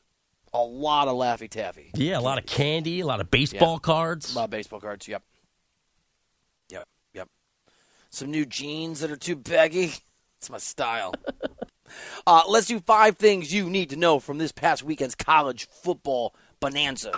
A 0.54 0.62
lot 0.62 1.08
of 1.08 1.16
Laffy 1.16 1.48
Taffy. 1.50 1.90
Yeah, 1.94 2.18
a 2.18 2.20
lot 2.20 2.38
of 2.38 2.46
candy, 2.46 3.00
a 3.00 3.06
lot 3.06 3.20
of 3.20 3.30
baseball 3.30 3.74
Yeah. 3.74 3.78
cards. 3.80 4.32
A 4.34 4.36
lot 4.38 4.44
of 4.44 4.50
baseball 4.50 4.80
cards, 4.80 5.06
yep. 5.08 5.22
Yep, 6.70 6.88
yep. 7.14 7.28
Some 8.10 8.30
new 8.30 8.44
jeans 8.46 9.00
that 9.00 9.10
are 9.10 9.16
too 9.16 9.36
baggy. 9.36 9.92
It's 10.38 10.50
my 10.50 10.58
style. 10.58 11.14
Uh, 12.26 12.42
let's 12.48 12.66
do 12.66 12.80
five 12.80 13.16
things 13.16 13.52
you 13.52 13.68
need 13.68 13.90
to 13.90 13.96
know 13.96 14.18
from 14.18 14.38
this 14.38 14.52
past 14.52 14.82
weekend's 14.82 15.14
college 15.14 15.68
football 15.68 16.34
bonanza. 16.60 17.12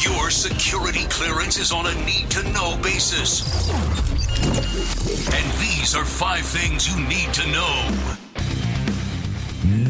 Your 0.00 0.30
security 0.30 1.04
clearance 1.10 1.58
is 1.58 1.70
on 1.70 1.86
a 1.86 1.94
need 2.06 2.30
to 2.30 2.42
know 2.52 2.78
basis. 2.82 3.70
And 5.34 5.52
these 5.60 5.94
are 5.94 6.04
five 6.04 6.44
things 6.46 6.88
you 6.88 6.98
need 7.06 7.32
to 7.34 7.46
know. 7.52 8.20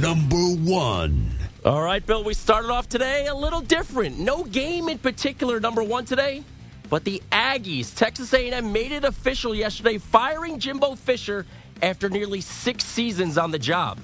Number 0.00 0.36
one. 0.36 1.30
All 1.64 1.80
right, 1.80 2.04
Bill, 2.04 2.24
we 2.24 2.34
started 2.34 2.70
off 2.70 2.88
today 2.88 3.28
a 3.28 3.34
little 3.34 3.60
different. 3.60 4.18
No 4.18 4.42
game 4.42 4.88
in 4.88 4.98
particular, 4.98 5.60
number 5.60 5.84
one 5.84 6.04
today, 6.04 6.42
but 6.90 7.04
the 7.04 7.22
Aggies, 7.30 7.94
Texas 7.94 8.34
A&M, 8.34 8.72
made 8.72 8.90
it 8.90 9.04
official 9.04 9.54
yesterday, 9.54 9.98
firing 9.98 10.58
Jimbo 10.58 10.96
Fisher 10.96 11.46
after 11.82 12.08
nearly 12.08 12.40
six 12.40 12.84
seasons 12.84 13.36
on 13.36 13.50
the 13.50 13.58
job. 13.58 13.98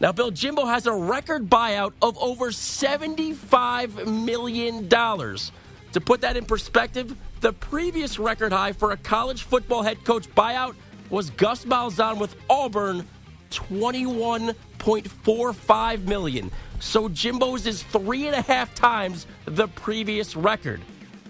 Now, 0.00 0.12
Bill, 0.12 0.30
Jimbo 0.30 0.64
has 0.66 0.86
a 0.86 0.92
record 0.92 1.50
buyout 1.50 1.92
of 2.00 2.16
over 2.18 2.46
$75 2.46 4.24
million. 4.24 4.88
To 4.88 6.00
put 6.00 6.22
that 6.22 6.36
in 6.36 6.44
perspective, 6.44 7.16
the 7.40 7.52
previous 7.52 8.18
record 8.18 8.52
high 8.52 8.72
for 8.72 8.90
a 8.92 8.96
college 8.96 9.42
football 9.42 9.82
head 9.82 10.04
coach 10.04 10.28
buyout 10.34 10.74
was 11.10 11.30
Gus 11.30 11.64
Malzahn 11.64 12.18
with 12.18 12.36
Auburn, 12.50 13.06
21.45 13.50 16.04
million. 16.04 16.50
So 16.80 17.08
Jimbo's 17.08 17.66
is 17.66 17.84
three 17.84 18.26
and 18.26 18.34
a 18.34 18.42
half 18.42 18.74
times 18.74 19.26
the 19.46 19.68
previous 19.68 20.36
record. 20.36 20.80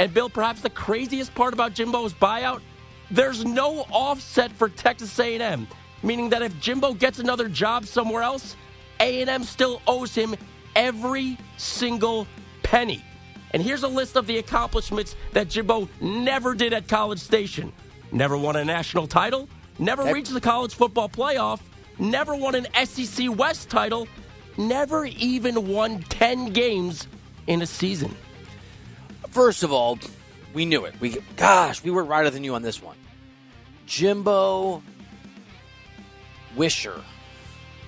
And 0.00 0.12
Bill, 0.12 0.30
perhaps 0.30 0.62
the 0.62 0.70
craziest 0.70 1.32
part 1.34 1.52
about 1.52 1.74
Jimbo's 1.74 2.14
buyout, 2.14 2.60
there's 3.10 3.44
no 3.44 3.80
offset 3.90 4.50
for 4.52 4.68
Texas 4.68 5.18
A&M, 5.18 5.68
meaning 6.04 6.28
that 6.28 6.42
if 6.42 6.60
Jimbo 6.60 6.94
gets 6.94 7.18
another 7.18 7.48
job 7.48 7.86
somewhere 7.86 8.22
else, 8.22 8.54
A&M 9.00 9.42
still 9.42 9.80
owes 9.86 10.14
him 10.14 10.36
every 10.76 11.38
single 11.56 12.26
penny. 12.62 13.02
And 13.52 13.62
here's 13.62 13.82
a 13.82 13.88
list 13.88 14.16
of 14.16 14.26
the 14.26 14.38
accomplishments 14.38 15.16
that 15.32 15.48
Jimbo 15.48 15.88
never 16.00 16.54
did 16.54 16.72
at 16.72 16.86
College 16.88 17.20
Station. 17.20 17.72
Never 18.12 18.36
won 18.36 18.56
a 18.56 18.64
national 18.64 19.06
title, 19.06 19.48
never 19.78 20.04
reached 20.12 20.32
the 20.32 20.40
college 20.40 20.74
football 20.74 21.08
playoff, 21.08 21.60
never 21.98 22.34
won 22.34 22.54
an 22.54 22.66
SEC 22.86 23.36
West 23.36 23.70
title, 23.70 24.06
never 24.56 25.06
even 25.06 25.68
won 25.68 26.02
10 26.02 26.52
games 26.52 27.08
in 27.46 27.62
a 27.62 27.66
season. 27.66 28.14
First 29.30 29.62
of 29.62 29.72
all, 29.72 29.98
we 30.52 30.64
knew 30.64 30.84
it. 30.84 30.94
We 31.00 31.18
gosh, 31.36 31.82
we 31.82 31.90
were 31.90 32.04
righter 32.04 32.30
than 32.30 32.44
you 32.44 32.54
on 32.54 32.62
this 32.62 32.80
one. 32.82 32.96
Jimbo 33.86 34.82
Wisher. 36.56 37.00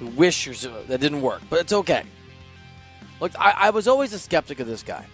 Wishers 0.01 0.67
uh, 0.67 0.83
that 0.89 1.01
didn't 1.01 1.23
work, 1.23 1.43
but 1.49 1.61
it's 1.61 1.73
okay. 1.73 2.05
Look, 3.21 3.33
I, 3.39 3.55
I 3.57 3.71
was 3.71 3.89
always 3.89 4.12
a 4.12 4.19
skeptic 4.19 4.61
of 4.61 4.67
this 4.67 4.83
guy. 4.83 5.07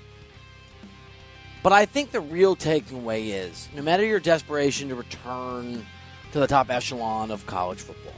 But 1.63 1.73
I 1.73 1.87
think 1.87 2.11
the 2.11 2.21
real 2.21 2.57
takeaway 2.57 3.29
is 3.29 3.69
no 3.75 3.83
matter 3.83 4.05
your 4.05 4.19
desperation 4.19 4.89
to 4.89 4.97
return 4.97 5.87
to 6.33 6.41
the 6.41 6.49
top 6.49 6.71
echelon 6.71 7.31
of 7.31 7.47
college 7.47 7.79
football, 7.79 8.15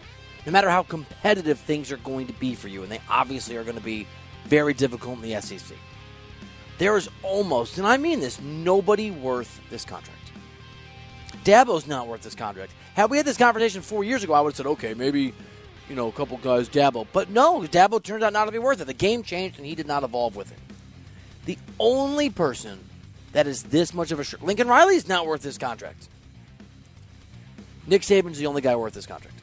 no 0.46 0.52
matter 0.52 0.70
how 0.70 0.82
competitive 0.82 1.58
things 1.58 1.92
are 1.92 1.98
going 1.98 2.26
to 2.28 2.32
be 2.34 2.54
for 2.54 2.68
you, 2.68 2.82
and 2.82 2.90
they 2.90 3.00
obviously 3.10 3.56
are 3.56 3.64
going 3.64 3.76
to 3.76 3.84
be 3.84 4.06
very 4.46 4.72
difficult 4.72 5.22
in 5.22 5.22
the 5.22 5.40
SEC, 5.40 5.76
there 6.78 6.96
is 6.96 7.08
almost, 7.22 7.78
and 7.78 7.86
I 7.86 7.96
mean 7.96 8.20
this, 8.20 8.40
nobody 8.40 9.10
worth 9.10 9.60
this 9.70 9.84
contract. 9.84 10.13
Dabo's 11.44 11.86
not 11.86 12.08
worth 12.08 12.22
this 12.22 12.34
contract. 12.34 12.72
Had 12.94 13.10
we 13.10 13.16
had 13.18 13.26
this 13.26 13.36
conversation 13.36 13.82
four 13.82 14.02
years 14.02 14.24
ago, 14.24 14.32
I 14.32 14.40
would 14.40 14.50
have 14.50 14.56
said, 14.56 14.66
okay, 14.66 14.94
maybe, 14.94 15.34
you 15.88 15.94
know, 15.94 16.08
a 16.08 16.12
couple 16.12 16.38
guys, 16.38 16.68
Dabo. 16.68 17.06
But 17.12 17.30
no, 17.30 17.60
Dabo 17.60 18.02
turned 18.02 18.24
out 18.24 18.32
not 18.32 18.46
to 18.46 18.52
be 18.52 18.58
worth 18.58 18.80
it. 18.80 18.86
The 18.86 18.94
game 18.94 19.22
changed, 19.22 19.58
and 19.58 19.66
he 19.66 19.74
did 19.74 19.86
not 19.86 20.02
evolve 20.02 20.36
with 20.36 20.50
it. 20.50 20.58
The 21.44 21.58
only 21.78 22.30
person 22.30 22.80
that 23.32 23.46
is 23.46 23.64
this 23.64 23.92
much 23.92 24.10
of 24.10 24.20
a 24.20 24.24
sh- 24.24 24.36
Lincoln 24.40 24.68
Riley 24.68 24.96
is 24.96 25.06
not 25.08 25.26
worth 25.26 25.42
this 25.42 25.58
contract. 25.58 26.08
Nick 27.86 28.02
Saban's 28.02 28.38
the 28.38 28.46
only 28.46 28.62
guy 28.62 28.74
worth 28.76 28.94
this 28.94 29.06
contract. 29.06 29.36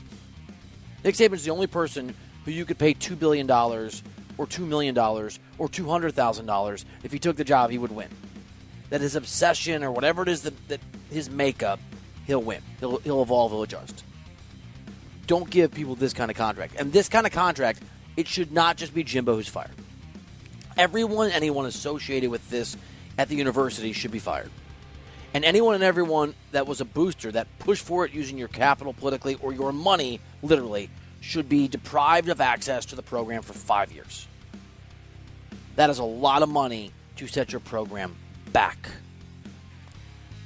Nick 1.04 1.16
Saban's 1.16 1.44
the 1.44 1.52
only 1.52 1.68
person 1.68 2.16
who 2.46 2.52
you 2.52 2.66
could 2.66 2.80
pay 2.80 2.94
two 2.94 3.16
billion 3.16 3.46
dollars 3.46 4.02
or 4.38 4.48
two 4.48 4.66
million 4.66 4.96
dollars 4.96 5.40
or 5.60 5.70
two 5.70 5.88
hundred 5.88 6.16
thousand 6.16 6.48
dollars 6.48 6.86
if 7.04 7.12
he 7.12 7.20
took 7.20 7.36
the 7.36 7.44
job, 7.44 7.70
he 7.70 7.78
would 7.78 7.92
win. 7.92 8.10
That 8.90 9.02
his 9.02 9.16
obsession 9.16 9.84
or 9.84 9.92
whatever 9.92 10.24
it 10.24 10.30
is 10.30 10.42
that, 10.42 10.68
that 10.70 10.80
his 11.12 11.30
makeup, 11.30 11.80
he'll 12.28 12.42
win. 12.42 12.62
He'll, 12.80 12.98
he'll 12.98 13.22
evolve. 13.22 13.52
He'll 13.52 13.64
adjust. 13.64 14.04
Don't 15.28 15.50
give 15.50 15.72
people 15.72 15.96
this 15.96 16.14
kind 16.14 16.30
of 16.30 16.38
contract. 16.38 16.76
And 16.78 16.92
this 16.92 17.10
kind 17.10 17.26
of 17.26 17.32
contract, 17.32 17.82
it 18.18 18.28
should 18.28 18.52
not 18.52 18.78
just 18.78 18.94
be 18.94 19.04
Jimbo 19.04 19.36
who's 19.36 19.48
fired. 19.48 19.72
Everyone, 20.78 21.32
anyone 21.32 21.66
associated 21.66 22.30
with 22.30 22.50
this 22.50 22.76
at 23.18 23.30
the 23.30 23.36
university 23.36 23.94
should 23.94 24.12
be 24.12 24.20
fired. 24.20 24.50
And 25.34 25.46
anyone 25.46 25.76
and 25.76 25.84
everyone 25.84 26.34
that 26.52 26.68
was 26.68 26.82
a 26.82 26.86
booster 26.86 27.32
that 27.32 27.48
pushed 27.60 27.86
for 27.86 28.06
it 28.06 28.12
using 28.12 28.38
your 28.38 28.50
capital 28.50 28.94
politically 28.94 29.36
or 29.36 29.54
your 29.54 29.72
money, 29.72 30.20
literally, 30.42 30.90
should 31.22 31.48
be 31.48 31.68
deprived 31.68 32.28
of 32.30 32.42
access 32.42 32.86
to 32.88 32.96
the 32.96 33.04
program 33.04 33.42
for 33.42 33.54
five 33.54 33.92
years. 33.92 34.28
That 35.76 35.90
is 35.90 36.00
a 36.00 36.04
lot 36.04 36.42
of 36.42 36.50
money 36.50 36.92
to 37.18 37.28
set 37.28 37.54
your 37.54 37.62
program 37.62 38.16
back. 38.52 38.90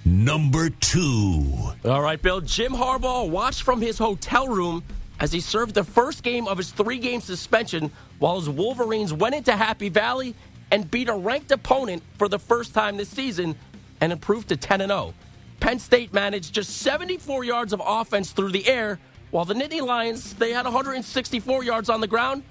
Number 0.06 0.70
two. 0.70 1.44
All 1.84 2.02
right, 2.02 2.22
Bill. 2.22 2.40
Jim 2.40 2.72
Harbaugh 2.74 3.28
watched 3.28 3.64
from 3.64 3.82
his 3.82 3.98
hotel 3.98 4.48
room 4.48 4.84
as 5.20 5.32
he 5.32 5.40
served 5.40 5.74
the 5.74 5.84
first 5.84 6.22
game 6.22 6.48
of 6.48 6.58
his 6.58 6.70
three 6.70 7.00
game 7.00 7.22
suspension 7.22 7.92
while 8.20 8.40
his 8.40 8.48
Wolverines 8.48 9.12
went 9.12 9.34
into 9.34 9.52
Happy 9.52 9.90
Valley 9.90 10.36
and 10.72 10.90
beat 10.92 11.10
a 11.10 11.14
ranked 11.14 11.52
opponent 11.52 12.04
for 12.20 12.28
the 12.28 12.38
first 12.38 12.74
time 12.74 12.98
this 12.98 13.10
season 13.10 13.56
and 14.00 14.12
improved 14.12 14.50
to 14.50 14.58
10 14.58 14.82
0. 14.82 15.14
Penn 15.60 15.80
State 15.80 16.14
managed 16.14 16.54
just 16.54 16.78
74 16.78 17.44
yards 17.44 17.74
of 17.74 17.82
offense 17.84 18.32
through 18.32 18.52
the 18.52 18.68
air, 18.68 19.00
while 19.32 19.46
the 19.46 19.56
Nittany 19.56 19.82
Lions, 19.82 20.36
they 20.36 20.52
had 20.52 20.66
164 20.66 21.64
yards 21.64 21.90
on 21.90 22.00
the 22.00 22.08
ground. 22.08 22.44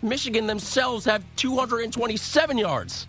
Michigan 0.00 0.46
themselves 0.46 1.04
have 1.06 1.24
227 1.36 2.56
yards. 2.56 3.06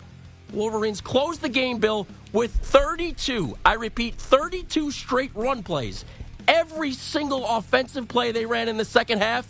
Wolverines 0.52 1.00
closed 1.00 1.40
the 1.40 1.48
game, 1.48 1.78
Bill, 1.78 2.06
with 2.32 2.52
32, 2.52 3.56
I 3.64 3.74
repeat, 3.74 4.14
32 4.16 4.90
straight 4.90 5.30
run 5.34 5.62
plays. 5.62 6.04
Every 6.48 6.92
single 6.92 7.46
offensive 7.46 8.08
play 8.08 8.32
they 8.32 8.46
ran 8.46 8.68
in 8.68 8.76
the 8.76 8.84
second 8.84 9.18
half 9.20 9.46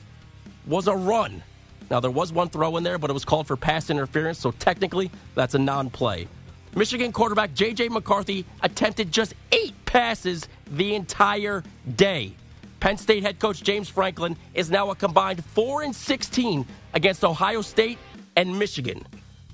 was 0.66 0.86
a 0.86 0.94
run. 0.94 1.42
Now, 1.90 2.00
there 2.00 2.10
was 2.10 2.32
one 2.32 2.48
throw 2.48 2.76
in 2.76 2.84
there, 2.84 2.98
but 2.98 3.10
it 3.10 3.12
was 3.12 3.24
called 3.24 3.46
for 3.46 3.56
pass 3.56 3.90
interference, 3.90 4.38
so 4.38 4.52
technically 4.52 5.10
that's 5.34 5.54
a 5.54 5.58
non 5.58 5.90
play. 5.90 6.28
Michigan 6.74 7.12
quarterback 7.12 7.52
J.J. 7.52 7.90
McCarthy 7.90 8.46
attempted 8.62 9.12
just 9.12 9.34
eight 9.52 9.74
passes 9.84 10.48
the 10.70 10.94
entire 10.94 11.62
day. 11.96 12.32
Penn 12.80 12.96
State 12.96 13.22
head 13.22 13.38
coach 13.38 13.62
James 13.62 13.88
Franklin 13.88 14.36
is 14.54 14.70
now 14.70 14.90
a 14.90 14.94
combined 14.94 15.44
4 15.44 15.82
and 15.82 15.94
16 15.94 16.66
against 16.94 17.24
Ohio 17.24 17.60
State 17.60 17.98
and 18.36 18.58
Michigan. 18.58 19.04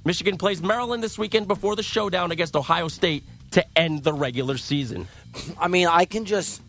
Michigan 0.09 0.39
plays 0.39 0.63
Maryland 0.63 1.03
this 1.03 1.19
weekend 1.19 1.47
before 1.49 1.77
the 1.77 1.83
showdown 1.83 2.31
against 2.31 2.57
Ohio 2.57 2.89
State 2.89 3.25
to 3.51 3.63
end 3.79 4.05
the 4.05 4.13
regular 4.15 4.57
season. 4.57 5.07
I 5.61 5.69
mean, 5.69 5.87
I 5.87 6.07
can 6.07 6.25
just 6.25 6.63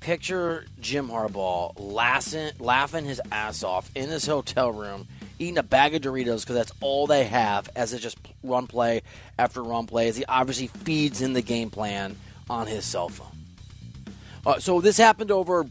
picture 0.00 0.66
Jim 0.78 1.08
Harbaugh 1.08 1.72
laughing, 1.78 2.50
laughing 2.58 3.06
his 3.06 3.18
ass 3.32 3.62
off 3.62 3.90
in 3.94 4.10
his 4.10 4.26
hotel 4.26 4.70
room, 4.70 5.08
eating 5.38 5.56
a 5.56 5.62
bag 5.62 5.94
of 5.94 6.02
Doritos 6.02 6.42
because 6.42 6.54
that's 6.54 6.72
all 6.82 7.06
they 7.06 7.24
have 7.24 7.70
as 7.74 7.94
it 7.94 8.00
just 8.00 8.18
run 8.42 8.66
play 8.66 9.00
after 9.38 9.62
run 9.62 9.86
play. 9.86 10.08
As 10.08 10.16
he 10.18 10.26
obviously 10.26 10.66
feeds 10.66 11.22
in 11.22 11.32
the 11.32 11.40
game 11.40 11.70
plan 11.70 12.14
on 12.50 12.66
his 12.66 12.84
cell 12.84 13.08
phone. 13.08 13.38
Uh, 14.44 14.58
so 14.58 14.82
this 14.82 14.98
happened 14.98 15.30
over 15.30 15.64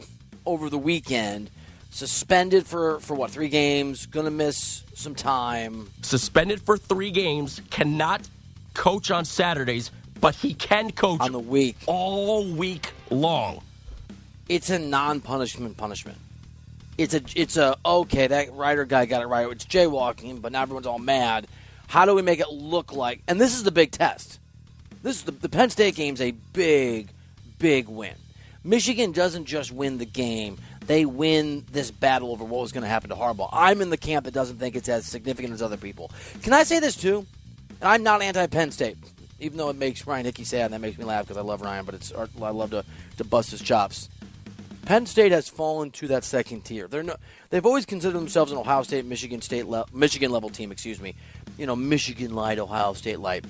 over 0.44 0.72
the 0.72 0.80
weekend. 0.80 1.52
Suspended 1.92 2.66
for 2.66 3.00
for 3.00 3.14
what 3.14 3.32
three 3.32 3.50
games? 3.50 4.08
To 4.08 4.32
miss 4.32 4.84
some 4.96 5.14
time. 5.14 5.90
Suspended 6.02 6.62
for 6.62 6.78
three 6.78 7.12
games. 7.12 7.62
Cannot 7.70 8.28
coach 8.74 9.12
on 9.12 9.26
Saturdays, 9.26 9.92
but 10.20 10.34
he 10.36 10.54
can 10.54 10.92
coach 10.92 11.22
on 11.22 11.32
the 11.32 11.40
week 11.40 11.78
all 11.86 12.46
week 12.46 12.92
long 13.10 13.62
it's 14.52 14.70
a 14.70 14.78
non-punishment 14.78 15.78
punishment. 15.78 16.18
It's 16.98 17.14
a 17.14 17.22
it's 17.36 17.56
a 17.56 17.78
okay 17.86 18.28
that 18.28 18.52
Reiter 18.54 18.84
guy 18.84 19.06
got 19.06 19.22
it 19.22 19.28
right. 19.28 19.50
It's 19.50 19.66
jaywalking, 19.66 20.42
but 20.42 20.52
now 20.52 20.62
everyone's 20.62 20.88
all 20.88 21.00
mad. 21.00 21.48
How 21.88 22.06
do 22.06 22.14
we 22.14 22.22
make 22.22 22.42
it 22.42 22.50
look 22.50 22.92
like? 22.92 23.22
And 23.30 23.40
this 23.40 23.56
is 23.56 23.64
the 23.64 23.72
big 23.72 23.92
test. 23.92 24.40
This 25.04 25.16
is 25.16 25.24
the, 25.24 25.32
the 25.32 25.48
Penn 25.48 25.70
State 25.70 25.96
game's 25.96 26.20
a 26.20 26.32
big, 26.32 27.12
big 27.60 27.88
win. 27.88 28.14
Michigan 28.64 29.14
doesn't 29.14 29.46
just 29.46 29.72
win 29.72 30.00
the 30.00 30.06
game; 30.06 30.58
they 30.92 31.06
win 31.06 31.66
this 31.72 31.90
battle 31.90 32.32
over 32.32 32.44
what 32.44 32.60
was 32.60 32.74
going 32.74 32.84
to 32.84 32.90
happen 32.90 33.10
to 33.12 33.16
Harbaugh. 33.16 33.48
I'm 33.54 33.80
in 33.80 33.90
the 33.90 33.98
camp 33.98 34.26
that 34.26 34.34
doesn't 34.34 34.58
think 34.58 34.76
it's 34.76 34.90
as 34.90 35.06
significant 35.06 35.54
as 35.54 35.62
other 35.62 35.78
people. 35.78 36.12
Can 36.44 36.52
I 36.52 36.64
say 36.64 36.80
this 36.80 36.98
too? 36.98 37.26
And 37.80 37.88
I'm 37.88 38.04
not 38.04 38.22
anti-Penn 38.22 38.72
State, 38.72 38.98
even 39.40 39.58
though 39.58 39.70
it 39.70 39.78
makes 39.78 40.06
Ryan 40.06 40.26
Hickey 40.26 40.44
sad, 40.44 40.66
and 40.66 40.74
that 40.74 40.82
makes 40.82 40.98
me 40.98 41.06
laugh 41.06 41.24
because 41.24 41.38
I 41.38 41.42
love 41.42 41.62
Ryan. 41.62 41.86
But 41.86 41.96
it's 41.96 42.12
uh, 42.12 42.28
I 42.42 42.50
love 42.50 42.72
to 42.72 42.84
to 43.18 43.24
bust 43.24 43.52
his 43.52 43.62
chops. 43.62 44.10
Penn 44.84 45.06
State 45.06 45.32
has 45.32 45.48
fallen 45.48 45.92
to 45.92 46.08
that 46.10 46.26
second 46.26 46.66
tier. 46.66 46.90
They're 46.90 47.04
no, 47.04 47.16
they've 47.52 47.66
always 47.66 47.86
considered 47.86 48.18
themselves 48.18 48.52
an 48.52 48.58
Ohio 48.58 48.84
State, 48.84 49.06
Michigan 49.06 49.42
State, 49.42 49.68
le- 49.68 49.86
Michigan 49.94 50.30
level 50.30 50.50
team. 50.50 50.74
Excuse 50.74 51.00
me, 51.00 51.16
you 51.58 51.68
know, 51.68 51.76
Michigan 51.78 52.36
light, 52.36 52.60
Ohio 52.60 52.92
State 52.92 53.20
light. 53.22 53.46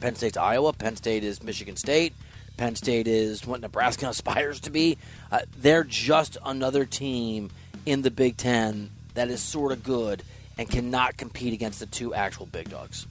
Penn 0.00 0.14
State's 0.14 0.36
Iowa. 0.36 0.74
Penn 0.74 0.96
State 0.96 1.24
is 1.24 1.42
Michigan 1.42 1.76
State. 1.76 2.12
Penn 2.56 2.76
State 2.76 3.06
is 3.08 3.46
what 3.46 3.60
Nebraska 3.60 4.08
aspires 4.10 4.60
to 4.60 4.70
be. 4.70 4.98
Uh, 5.30 5.40
they're 5.58 5.84
just 5.84 6.36
another 6.44 6.84
team 6.84 7.50
in 7.84 8.02
the 8.02 8.10
Big 8.10 8.36
Ten 8.36 8.90
that 9.14 9.28
is 9.28 9.40
sort 9.40 9.72
of 9.72 9.82
good 9.82 10.22
and 10.58 10.68
cannot 10.68 11.16
compete 11.16 11.52
against 11.52 11.80
the 11.80 11.86
two 11.86 12.14
actual 12.14 12.46
big 12.46 12.70
dogs. 12.70 13.06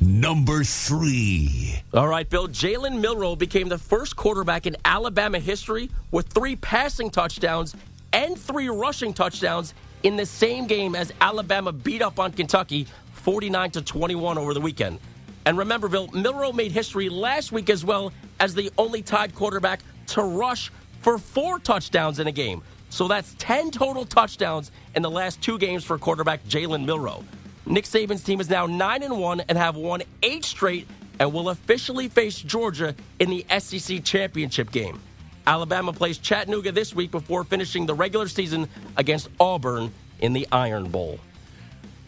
Number 0.00 0.64
three. 0.64 1.80
All 1.94 2.08
right, 2.08 2.28
Bill. 2.28 2.48
Jalen 2.48 3.00
Milrow 3.00 3.38
became 3.38 3.68
the 3.68 3.78
first 3.78 4.16
quarterback 4.16 4.66
in 4.66 4.76
Alabama 4.84 5.38
history 5.38 5.90
with 6.10 6.26
three 6.26 6.56
passing 6.56 7.08
touchdowns 7.08 7.76
and 8.12 8.36
three 8.36 8.68
rushing 8.68 9.12
touchdowns 9.12 9.74
in 10.02 10.16
the 10.16 10.26
same 10.26 10.66
game 10.66 10.96
as 10.96 11.12
Alabama 11.20 11.70
beat 11.70 12.02
up 12.02 12.18
on 12.18 12.32
Kentucky 12.32 12.88
49 13.12 13.70
to 13.70 13.82
21 13.82 14.38
over 14.38 14.52
the 14.54 14.60
weekend. 14.60 14.98
And 15.44 15.58
remember, 15.58 15.88
Bill, 15.88 16.08
Milrow 16.08 16.54
made 16.54 16.72
history 16.72 17.08
last 17.08 17.52
week 17.52 17.70
as 17.70 17.84
well 17.84 18.12
as 18.38 18.54
the 18.54 18.70
only 18.78 19.02
Tide 19.02 19.34
quarterback 19.34 19.80
to 20.08 20.22
rush 20.22 20.70
for 21.00 21.18
four 21.18 21.58
touchdowns 21.58 22.18
in 22.18 22.26
a 22.26 22.32
game. 22.32 22.62
So 22.90 23.08
that's 23.08 23.34
10 23.38 23.70
total 23.70 24.04
touchdowns 24.04 24.70
in 24.94 25.02
the 25.02 25.10
last 25.10 25.40
two 25.40 25.58
games 25.58 25.82
for 25.82 25.98
quarterback 25.98 26.44
Jalen 26.44 26.84
Milrow. 26.84 27.24
Nick 27.64 27.84
Saban's 27.84 28.22
team 28.22 28.40
is 28.40 28.50
now 28.50 28.66
9 28.66 29.02
and 29.02 29.18
1 29.18 29.40
and 29.48 29.56
have 29.56 29.76
won 29.76 30.02
8 30.22 30.44
straight 30.44 30.86
and 31.18 31.32
will 31.32 31.48
officially 31.48 32.08
face 32.08 32.38
Georgia 32.38 32.94
in 33.18 33.30
the 33.30 33.46
SEC 33.58 34.04
championship 34.04 34.70
game. 34.70 35.00
Alabama 35.46 35.92
plays 35.92 36.18
Chattanooga 36.18 36.70
this 36.70 36.94
week 36.94 37.10
before 37.10 37.44
finishing 37.44 37.86
the 37.86 37.94
regular 37.94 38.28
season 38.28 38.68
against 38.96 39.28
Auburn 39.40 39.92
in 40.20 40.32
the 40.32 40.46
Iron 40.52 40.88
Bowl. 40.88 41.18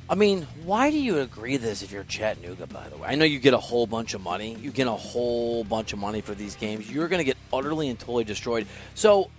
I 0.08 0.16
mean, 0.16 0.46
why 0.64 0.90
do 0.90 0.98
you 0.98 1.20
agree 1.20 1.56
this 1.56 1.82
if 1.82 1.90
you're 1.90 2.04
Chattanooga, 2.04 2.66
by 2.66 2.88
the 2.90 2.96
way? 2.98 3.08
I 3.08 3.14
know 3.14 3.24
you 3.24 3.38
get 3.38 3.54
a 3.54 3.58
whole 3.58 3.86
bunch 3.86 4.12
of 4.12 4.20
money. 4.20 4.54
You 4.60 4.70
get 4.70 4.86
a 4.86 4.92
whole 4.92 5.64
bunch 5.64 5.94
of 5.94 5.98
money 5.98 6.20
for 6.20 6.34
these 6.34 6.56
games. 6.56 6.90
You're 6.90 7.08
going 7.08 7.20
to 7.20 7.24
get 7.24 7.38
utterly 7.52 7.88
and 7.88 7.98
totally 7.98 8.24
destroyed. 8.24 8.66
So, 8.94 9.30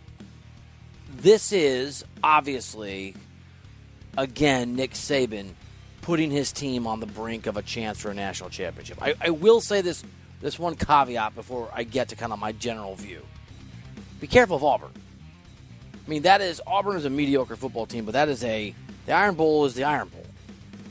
this 1.18 1.52
is 1.52 2.04
obviously, 2.24 3.16
again, 4.18 4.76
Nick 4.76 4.94
Saban 4.94 5.52
putting 6.02 6.30
his 6.30 6.52
team 6.52 6.88
on 6.88 7.00
the 7.00 7.06
brink 7.06 7.48
of 7.48 7.58
a 7.58 7.62
chance 7.62 8.00
for 8.00 8.12
a 8.12 8.14
national 8.14 8.50
championship. 8.50 8.98
I, 9.02 9.16
I 9.22 9.30
will 9.32 9.62
say 9.62 9.82
this 9.82 10.04
this 10.42 10.60
one 10.60 10.76
caveat 10.76 11.34
before 11.34 11.70
I 11.74 11.84
get 11.84 12.10
to 12.10 12.16
kind 12.16 12.32
of 12.32 12.40
my 12.40 12.52
general 12.52 12.96
view. 12.96 13.22
Be 14.20 14.28
careful 14.28 14.58
of 14.58 14.64
Auburn. 14.64 14.92
I 16.06 16.10
mean, 16.10 16.24
that 16.24 16.42
is 16.42 16.62
Auburn 16.68 16.98
is 16.98 17.06
a 17.06 17.10
mediocre 17.10 17.56
football 17.56 17.86
team, 17.86 18.06
but 18.06 18.12
that 18.12 18.30
is 18.30 18.44
a 18.44 18.76
the 19.06 19.14
Iron 19.14 19.36
Bowl 19.36 19.66
is 19.66 19.74
the 19.74 19.84
Iron 19.84 20.10
Bowl, 20.10 20.25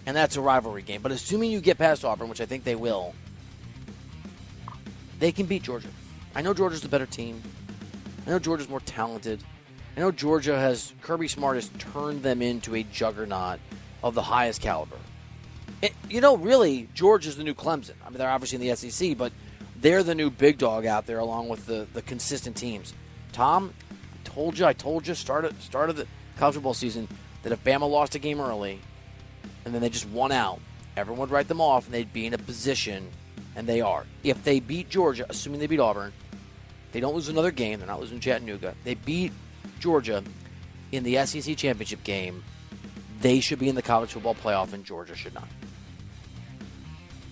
and 0.07 0.17
that's 0.17 0.37
a 0.37 0.41
rivalry 0.41 0.83
game. 0.83 1.03
But 1.03 1.13
assuming 1.13 1.51
you 1.51 1.61
get 1.61 1.79
past 1.79 2.05
Auburn, 2.05 2.29
which 2.29 2.41
I 2.41 2.47
think 2.47 2.65
they 2.65 2.75
will, 2.75 3.15
they 5.19 5.33
can 5.33 5.47
beat 5.47 5.63
Georgia. 5.63 5.89
I 6.35 6.43
know 6.43 6.55
Georgia's 6.55 6.83
the 6.83 6.89
better 6.89 7.07
team. 7.07 7.43
I 8.27 8.31
know 8.31 8.39
Georgia's 8.39 8.69
more 8.69 8.81
talented. 8.81 9.43
I 9.97 10.01
know 10.01 10.11
Georgia 10.11 10.59
has 10.59 10.93
Kirby 11.03 11.29
Smart 11.29 11.57
has 11.57 11.69
turned 11.79 12.23
them 12.23 12.43
into 12.43 12.75
a 12.75 12.83
juggernaut 12.83 13.61
of 14.03 14.15
the 14.15 14.23
highest 14.23 14.61
caliber. 14.61 14.97
It, 15.83 15.93
you 16.09 16.21
know, 16.21 16.37
really, 16.37 16.89
Georgia's 16.95 17.37
the 17.37 17.45
new 17.45 17.55
Clemson. 17.55 17.93
I 18.05 18.09
mean, 18.09 18.19
they're 18.19 18.31
obviously 18.31 18.57
in 18.57 18.69
the 18.69 18.91
SEC, 18.91 19.17
but 19.17 19.33
they're 19.77 20.03
the 20.03 20.15
new 20.15 20.31
big 20.31 20.59
dog 20.59 20.87
out 20.87 21.07
there, 21.07 21.19
along 21.19 21.49
with 21.49 21.67
the, 21.67 21.87
the 21.93 22.03
consistent 22.03 22.57
teams. 22.57 22.95
Tom, 23.33 23.73
I 23.91 24.17
told 24.25 24.59
you, 24.59 24.67
I 24.67 24.73
told 24.73 25.07
you, 25.07 25.15
start 25.15 25.51
start 25.63 25.91
of 25.91 25.97
the 25.97 26.07
college 26.39 26.55
football 26.55 26.75
season, 26.75 27.07
that 27.43 27.53
if 27.53 27.63
Bama 27.63 27.89
lost 27.89 28.15
a 28.15 28.19
game 28.19 28.41
early, 28.41 28.81
and 29.65 29.75
then 29.75 29.81
they 29.81 29.89
just 29.89 30.09
won 30.09 30.33
out, 30.33 30.61
everyone 30.97 31.21
would 31.21 31.31
write 31.31 31.49
them 31.49 31.61
off, 31.61 31.87
and 31.87 31.95
they'd 31.95 32.13
be 32.13 32.27
in 32.27 32.35
a 32.35 32.39
position, 32.39 33.09
and 33.57 33.67
they 33.67 33.81
are. 33.81 34.05
If 34.23 34.45
they 34.45 34.61
beat 34.61 34.89
Georgia, 34.89 35.27
assuming 35.29 35.61
they 35.61 35.67
beat 35.67 35.81
Auburn, 35.81 36.13
they 36.93 37.01
don't 37.01 37.15
lose 37.15 37.29
another 37.29 37.51
game. 37.51 37.79
They're 37.79 37.89
not 37.89 38.01
losing 38.01 38.21
Chattanooga. 38.21 38.75
They 38.85 38.95
beat 38.95 39.33
Georgia 39.81 40.23
in 40.93 41.03
the 41.03 41.25
SEC 41.27 41.57
championship 41.57 42.05
game. 42.05 42.45
They 43.21 43.41
should 43.41 43.59
be 43.59 43.69
in 43.69 43.75
the 43.75 43.83
college 43.83 44.13
football 44.13 44.35
playoff, 44.35 44.73
and 44.73 44.85
Georgia 44.85 45.17
should 45.17 45.35
not. 45.35 45.49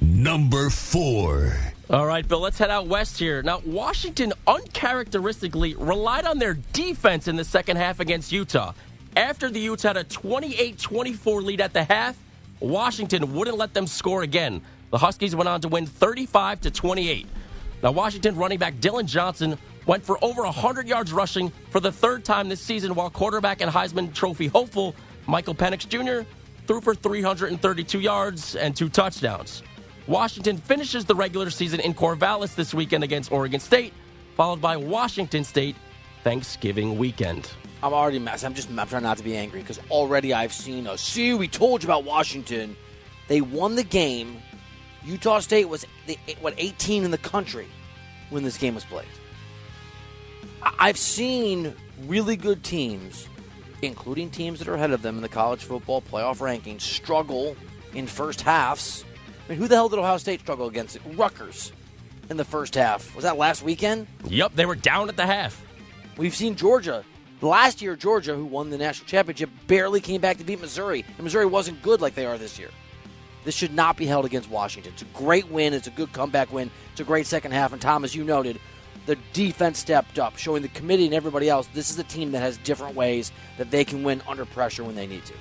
Number 0.00 0.68
four. 0.68 1.56
All 1.88 2.06
right, 2.06 2.26
Bill, 2.26 2.40
let's 2.40 2.58
head 2.58 2.70
out 2.70 2.86
west 2.86 3.18
here. 3.18 3.42
Now, 3.42 3.60
Washington 3.64 4.32
uncharacteristically 4.46 5.74
relied 5.74 6.24
on 6.24 6.38
their 6.38 6.54
defense 6.72 7.28
in 7.28 7.36
the 7.36 7.44
second 7.44 7.76
half 7.76 8.00
against 8.00 8.32
Utah. 8.32 8.72
After 9.16 9.50
the 9.50 9.60
Utes 9.60 9.82
had 9.82 9.96
a 9.96 10.04
28 10.04 10.78
24 10.78 11.42
lead 11.42 11.60
at 11.60 11.72
the 11.72 11.84
half, 11.84 12.16
Washington 12.62 13.34
wouldn't 13.34 13.56
let 13.56 13.74
them 13.74 13.86
score 13.86 14.22
again. 14.22 14.62
The 14.90 14.98
Huskies 14.98 15.34
went 15.34 15.48
on 15.48 15.60
to 15.62 15.68
win 15.68 15.86
35 15.86 16.60
to 16.62 16.70
28. 16.70 17.26
Now, 17.82 17.92
Washington 17.92 18.36
running 18.36 18.58
back 18.58 18.78
Dillon 18.78 19.06
Johnson 19.06 19.58
went 19.86 20.04
for 20.04 20.22
over 20.22 20.42
100 20.42 20.86
yards 20.86 21.12
rushing 21.12 21.50
for 21.70 21.80
the 21.80 21.90
third 21.90 22.24
time 22.24 22.48
this 22.48 22.60
season, 22.60 22.94
while 22.94 23.10
quarterback 23.10 23.60
and 23.60 23.70
Heisman 23.70 24.14
Trophy 24.14 24.46
hopeful 24.46 24.94
Michael 25.26 25.54
Penix 25.54 25.88
Jr. 25.88 26.28
threw 26.66 26.80
for 26.80 26.94
332 26.94 28.00
yards 28.00 28.54
and 28.54 28.76
two 28.76 28.88
touchdowns. 28.88 29.62
Washington 30.06 30.56
finishes 30.56 31.04
the 31.04 31.14
regular 31.14 31.50
season 31.50 31.80
in 31.80 31.94
Corvallis 31.94 32.54
this 32.54 32.74
weekend 32.74 33.04
against 33.04 33.32
Oregon 33.32 33.60
State, 33.60 33.92
followed 34.36 34.60
by 34.60 34.76
Washington 34.76 35.44
State 35.44 35.76
Thanksgiving 36.22 36.98
weekend. 36.98 37.50
I'm 37.82 37.92
already 37.92 38.18
mess. 38.18 38.44
I'm 38.44 38.54
just 38.54 38.70
I'm 38.70 38.88
trying 38.88 39.02
not 39.02 39.18
to 39.18 39.24
be 39.24 39.36
angry 39.36 39.60
because 39.60 39.80
already 39.90 40.32
I've 40.32 40.52
seen 40.52 40.86
a 40.86 40.96
see. 40.96 41.34
We 41.34 41.48
told 41.48 41.82
you 41.82 41.88
about 41.88 42.04
Washington. 42.04 42.76
They 43.28 43.40
won 43.40 43.74
the 43.74 43.82
game. 43.82 44.40
Utah 45.04 45.40
State 45.40 45.68
was 45.68 45.84
the, 46.06 46.16
what 46.40 46.54
18 46.58 47.04
in 47.04 47.10
the 47.10 47.18
country 47.18 47.66
when 48.30 48.44
this 48.44 48.56
game 48.56 48.74
was 48.74 48.84
played. 48.84 49.06
I've 50.78 50.96
seen 50.96 51.74
really 52.06 52.36
good 52.36 52.62
teams, 52.62 53.28
including 53.82 54.30
teams 54.30 54.60
that 54.60 54.68
are 54.68 54.74
ahead 54.74 54.92
of 54.92 55.02
them 55.02 55.16
in 55.16 55.22
the 55.22 55.28
college 55.28 55.64
football 55.64 56.02
playoff 56.02 56.38
rankings, 56.38 56.82
struggle 56.82 57.56
in 57.94 58.06
first 58.06 58.42
halves. 58.42 59.04
I 59.46 59.52
mean, 59.52 59.58
who 59.58 59.66
the 59.66 59.74
hell 59.74 59.88
did 59.88 59.98
Ohio 59.98 60.18
State 60.18 60.40
struggle 60.40 60.68
against? 60.68 60.96
It? 60.96 61.02
Rutgers 61.16 61.72
in 62.30 62.36
the 62.36 62.44
first 62.44 62.76
half. 62.76 63.14
Was 63.16 63.24
that 63.24 63.36
last 63.36 63.62
weekend? 63.62 64.06
Yep, 64.26 64.52
they 64.54 64.66
were 64.66 64.76
down 64.76 65.08
at 65.08 65.16
the 65.16 65.26
half. 65.26 65.64
We've 66.16 66.34
seen 66.34 66.54
Georgia. 66.54 67.04
Last 67.42 67.82
year, 67.82 67.96
Georgia, 67.96 68.36
who 68.36 68.44
won 68.44 68.70
the 68.70 68.78
national 68.78 69.08
championship, 69.08 69.50
barely 69.66 70.00
came 70.00 70.20
back 70.20 70.38
to 70.38 70.44
beat 70.44 70.60
Missouri. 70.60 71.04
And 71.16 71.24
Missouri 71.24 71.46
wasn't 71.46 71.82
good 71.82 72.00
like 72.00 72.14
they 72.14 72.24
are 72.24 72.38
this 72.38 72.56
year. 72.56 72.70
This 73.44 73.56
should 73.56 73.74
not 73.74 73.96
be 73.96 74.06
held 74.06 74.24
against 74.24 74.48
Washington. 74.48 74.92
It's 74.92 75.02
a 75.02 75.06
great 75.06 75.50
win. 75.50 75.74
It's 75.74 75.88
a 75.88 75.90
good 75.90 76.12
comeback 76.12 76.52
win. 76.52 76.70
It's 76.92 77.00
a 77.00 77.04
great 77.04 77.26
second 77.26 77.50
half. 77.50 77.72
And 77.72 77.82
Tom, 77.82 78.04
as 78.04 78.14
you 78.14 78.22
noted, 78.22 78.60
the 79.06 79.18
defense 79.32 79.80
stepped 79.80 80.20
up, 80.20 80.38
showing 80.38 80.62
the 80.62 80.68
committee 80.68 81.06
and 81.06 81.14
everybody 81.14 81.48
else 81.48 81.66
this 81.74 81.90
is 81.90 81.98
a 81.98 82.04
team 82.04 82.30
that 82.30 82.38
has 82.38 82.56
different 82.58 82.94
ways 82.94 83.32
that 83.58 83.72
they 83.72 83.84
can 83.84 84.04
win 84.04 84.22
under 84.28 84.44
pressure 84.44 84.84
when 84.84 84.94
they 84.94 85.08
need 85.08 85.24
to. 85.24 85.34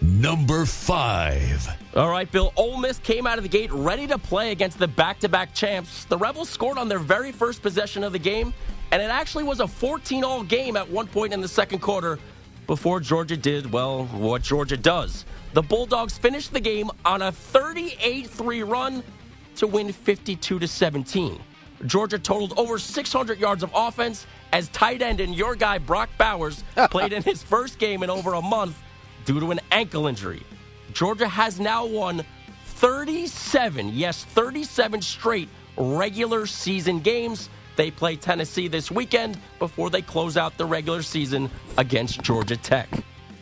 Number 0.00 0.66
five. 0.66 1.68
All 1.96 2.10
right, 2.10 2.30
Bill. 2.30 2.52
Ole 2.56 2.76
Miss 2.76 2.98
came 2.98 3.26
out 3.26 3.38
of 3.38 3.44
the 3.44 3.48
gate 3.48 3.72
ready 3.72 4.06
to 4.06 4.18
play 4.18 4.52
against 4.52 4.78
the 4.78 4.88
back-to-back 4.88 5.54
champs. 5.54 6.04
The 6.04 6.18
Rebels 6.18 6.48
scored 6.48 6.78
on 6.78 6.88
their 6.88 6.98
very 6.98 7.32
first 7.32 7.62
possession 7.62 8.02
of 8.04 8.12
the 8.12 8.18
game, 8.18 8.52
and 8.92 9.00
it 9.00 9.10
actually 9.10 9.42
was 9.42 9.60
a 9.60 9.64
14-all 9.64 10.44
game 10.44 10.76
at 10.76 10.88
one 10.88 11.06
point 11.06 11.32
in 11.32 11.40
the 11.40 11.48
second 11.48 11.80
quarter 11.80 12.18
before 12.66 13.00
Georgia 13.00 13.36
did, 13.36 13.72
well, 13.72 14.04
what 14.06 14.42
Georgia 14.42 14.76
does. 14.76 15.24
The 15.54 15.62
Bulldogs 15.62 16.16
finished 16.18 16.52
the 16.52 16.60
game 16.60 16.90
on 17.04 17.22
a 17.22 17.32
38-3 17.32 18.70
run 18.70 19.02
to 19.56 19.66
win 19.66 19.92
52 19.92 20.66
17. 20.66 21.40
Georgia 21.86 22.18
totaled 22.18 22.52
over 22.58 22.78
600 22.78 23.40
yards 23.40 23.62
of 23.62 23.70
offense 23.74 24.26
as 24.52 24.68
tight 24.68 25.02
end 25.02 25.20
and 25.20 25.34
your 25.34 25.56
guy 25.56 25.78
Brock 25.78 26.10
Bowers 26.18 26.62
played 26.90 27.12
in 27.12 27.22
his 27.22 27.42
first 27.42 27.78
game 27.78 28.02
in 28.02 28.10
over 28.10 28.34
a 28.34 28.42
month 28.42 28.78
due 29.24 29.40
to 29.40 29.50
an 29.50 29.60
ankle 29.72 30.06
injury. 30.06 30.42
Georgia 30.92 31.26
has 31.26 31.58
now 31.58 31.86
won 31.86 32.24
37, 32.66 33.90
yes, 33.94 34.24
37 34.24 35.00
straight 35.00 35.48
regular 35.76 36.46
season 36.46 37.00
games. 37.00 37.48
They 37.76 37.90
play 37.90 38.16
Tennessee 38.16 38.68
this 38.68 38.90
weekend 38.90 39.38
before 39.58 39.90
they 39.90 40.02
close 40.02 40.36
out 40.36 40.56
the 40.58 40.66
regular 40.66 41.02
season 41.02 41.50
against 41.78 42.22
Georgia 42.22 42.56
Tech. 42.56 42.88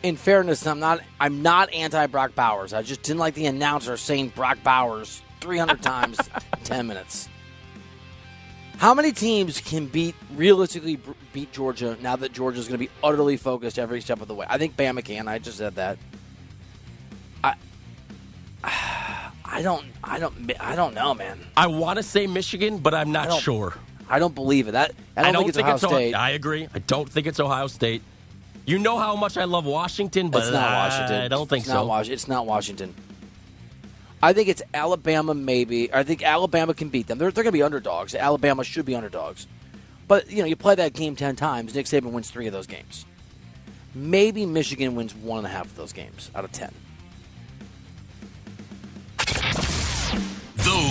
In 0.03 0.15
fairness, 0.15 0.65
I'm 0.65 0.79
not 0.79 1.01
I'm 1.19 1.41
not 1.41 1.71
anti 1.73 2.07
Brock 2.07 2.33
Bowers. 2.33 2.73
I 2.73 2.81
just 2.81 3.03
didn't 3.03 3.19
like 3.19 3.33
the 3.33 3.45
announcer 3.45 3.97
saying 3.97 4.29
Brock 4.29 4.57
Bowers 4.63 5.21
300 5.41 5.81
times 5.83 6.19
in 6.19 6.63
10 6.63 6.87
minutes. 6.87 7.29
How 8.77 8.95
many 8.95 9.11
teams 9.11 9.61
can 9.61 9.85
beat 9.85 10.15
realistically 10.35 10.99
beat 11.33 11.51
Georgia 11.51 11.95
now 12.01 12.15
that 12.15 12.33
Georgia 12.33 12.59
is 12.59 12.67
going 12.67 12.79
to 12.79 12.83
be 12.83 12.91
utterly 13.03 13.37
focused 13.37 13.77
every 13.77 14.01
step 14.01 14.21
of 14.21 14.27
the 14.27 14.33
way? 14.33 14.47
I 14.49 14.57
think 14.57 14.75
Bama 14.75 15.05
can. 15.05 15.27
I 15.27 15.37
just 15.37 15.59
said 15.59 15.75
that. 15.75 15.99
I 17.43 17.53
I 18.63 19.61
don't 19.61 19.85
I 20.03 20.17
don't 20.17 20.51
I 20.59 20.75
don't 20.75 20.95
know, 20.95 21.13
man. 21.13 21.39
I 21.55 21.67
want 21.67 21.97
to 21.97 22.03
say 22.03 22.25
Michigan, 22.25 22.79
but 22.79 22.95
I'm 22.95 23.11
not 23.11 23.39
sure. 23.41 23.75
I 24.11 24.19
don't 24.19 24.35
believe 24.35 24.67
it. 24.67 24.71
That 24.71 24.93
I 25.15 25.31
don't, 25.31 25.43
think 25.43 25.49
it's 25.49 25.57
Ohio 25.57 25.77
State. 25.77 26.13
I 26.13 26.31
agree. 26.31 26.67
I 26.73 26.79
don't 26.79 27.09
think 27.09 27.27
it's 27.27 27.39
Ohio 27.39 27.67
State. 27.67 28.01
You 28.65 28.77
know 28.77 28.99
how 28.99 29.15
much 29.15 29.37
I 29.37 29.45
love 29.45 29.65
Washington, 29.65 30.29
but 30.29 30.43
it's 30.43 30.51
not 30.51 30.71
Washington. 30.71 31.21
I 31.21 31.27
don't 31.29 31.49
think 31.49 31.63
it's 31.63 31.71
so. 31.71 31.87
Not 31.87 32.09
it's 32.09 32.27
not 32.27 32.45
Washington. 32.45 32.93
I 34.21 34.33
think 34.33 34.49
it's 34.49 34.61
Alabama, 34.73 35.33
maybe. 35.33 35.91
I 35.93 36.03
think 36.03 36.23
Alabama 36.23 36.73
can 36.73 36.89
beat 36.89 37.07
them. 37.07 37.17
They're, 37.17 37.31
they're 37.31 37.43
going 37.43 37.53
to 37.53 37.57
be 37.57 37.63
underdogs. 37.63 38.13
Alabama 38.13 38.63
should 38.63 38.85
be 38.85 38.95
underdogs. 38.95 39.47
But, 40.07 40.29
you 40.29 40.39
know, 40.39 40.45
you 40.45 40.55
play 40.55 40.75
that 40.75 40.93
game 40.93 41.15
10 41.15 41.37
times, 41.37 41.73
Nick 41.73 41.87
Saban 41.87 42.11
wins 42.11 42.29
three 42.29 42.45
of 42.45 42.53
those 42.53 42.67
games. 42.67 43.05
Maybe 43.95 44.45
Michigan 44.45 44.93
wins 44.93 45.15
one 45.15 45.39
and 45.39 45.47
a 45.47 45.49
half 45.49 45.65
of 45.65 45.75
those 45.75 45.91
games 45.91 46.29
out 46.35 46.43
of 46.43 46.51
10. 46.51 46.71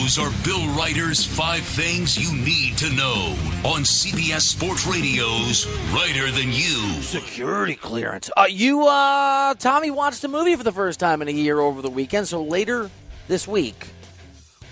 Those 0.00 0.18
are 0.18 0.30
Bill 0.44 0.66
Reiter's 0.74 1.26
five 1.26 1.62
things 1.62 2.16
you 2.16 2.34
need 2.42 2.78
to 2.78 2.90
know 2.94 3.36
on 3.64 3.82
CBS 3.82 4.40
Sports 4.40 4.86
Radio's 4.86 5.66
Reiter 5.92 6.30
Than 6.30 6.48
You. 6.52 7.02
Security 7.02 7.74
clearance. 7.74 8.30
Uh, 8.34 8.46
you, 8.48 8.86
uh, 8.86 9.52
Tommy 9.56 9.90
watched 9.90 10.24
a 10.24 10.28
movie 10.28 10.56
for 10.56 10.64
the 10.64 10.72
first 10.72 11.00
time 11.00 11.20
in 11.20 11.28
a 11.28 11.32
year 11.32 11.60
over 11.60 11.82
the 11.82 11.90
weekend, 11.90 12.26
so 12.26 12.42
later 12.42 12.90
this 13.28 13.46
week, 13.46 13.88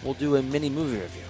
we'll 0.03 0.15
do 0.15 0.37
a 0.37 0.43
mini 0.43 0.71
movie 0.71 0.99
review. 0.99 1.23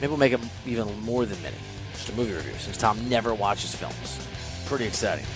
Maybe 0.00 0.08
we'll 0.08 0.16
make 0.16 0.32
it 0.32 0.40
even 0.64 1.00
more 1.00 1.26
than 1.26 1.42
mini, 1.42 1.56
just 1.94 2.10
a 2.10 2.12
movie 2.14 2.32
review, 2.32 2.54
since 2.58 2.76
Tom 2.76 3.08
never 3.08 3.34
watches 3.34 3.74
films. 3.74 4.24
Pretty 4.66 4.84
exciting. 4.84 5.26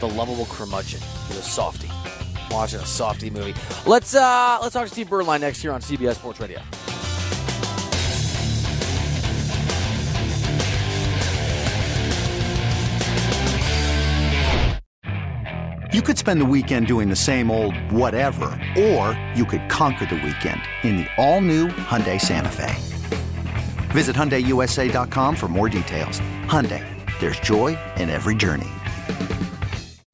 The 0.00 0.08
lovable 0.08 0.44
curmudgeon. 0.44 1.00
the 1.28 1.36
softie 1.36 1.90
watching 2.50 2.80
a 2.80 2.86
softy 2.86 3.30
movie. 3.30 3.54
Let's 3.86 4.14
uh, 4.14 4.58
let's 4.62 4.74
talk 4.74 4.84
to 4.84 4.92
Steve 4.92 5.08
Beuerlein 5.08 5.40
next 5.40 5.62
year 5.64 5.72
on 5.72 5.80
CBS 5.80 6.16
Sports 6.16 6.40
Radio. 6.40 6.60
You 15.92 16.02
could 16.02 16.16
spend 16.16 16.40
the 16.40 16.46
weekend 16.46 16.86
doing 16.86 17.10
the 17.10 17.16
same 17.16 17.50
old 17.50 17.74
whatever, 17.90 18.46
or 18.78 19.20
you 19.34 19.44
could 19.44 19.68
conquer 19.68 20.06
the 20.06 20.14
weekend 20.14 20.62
in 20.84 20.98
the 20.98 21.06
all-new 21.18 21.66
Hyundai 21.66 22.20
Santa 22.20 22.48
Fe. 22.48 22.74
Visit 23.90 24.14
HyundaiUSA.com 24.14 25.34
for 25.34 25.48
more 25.48 25.68
details. 25.68 26.20
Hyundai, 26.46 26.86
there's 27.18 27.40
joy 27.40 27.76
in 27.96 28.08
every 28.08 28.36
journey. 28.36 28.70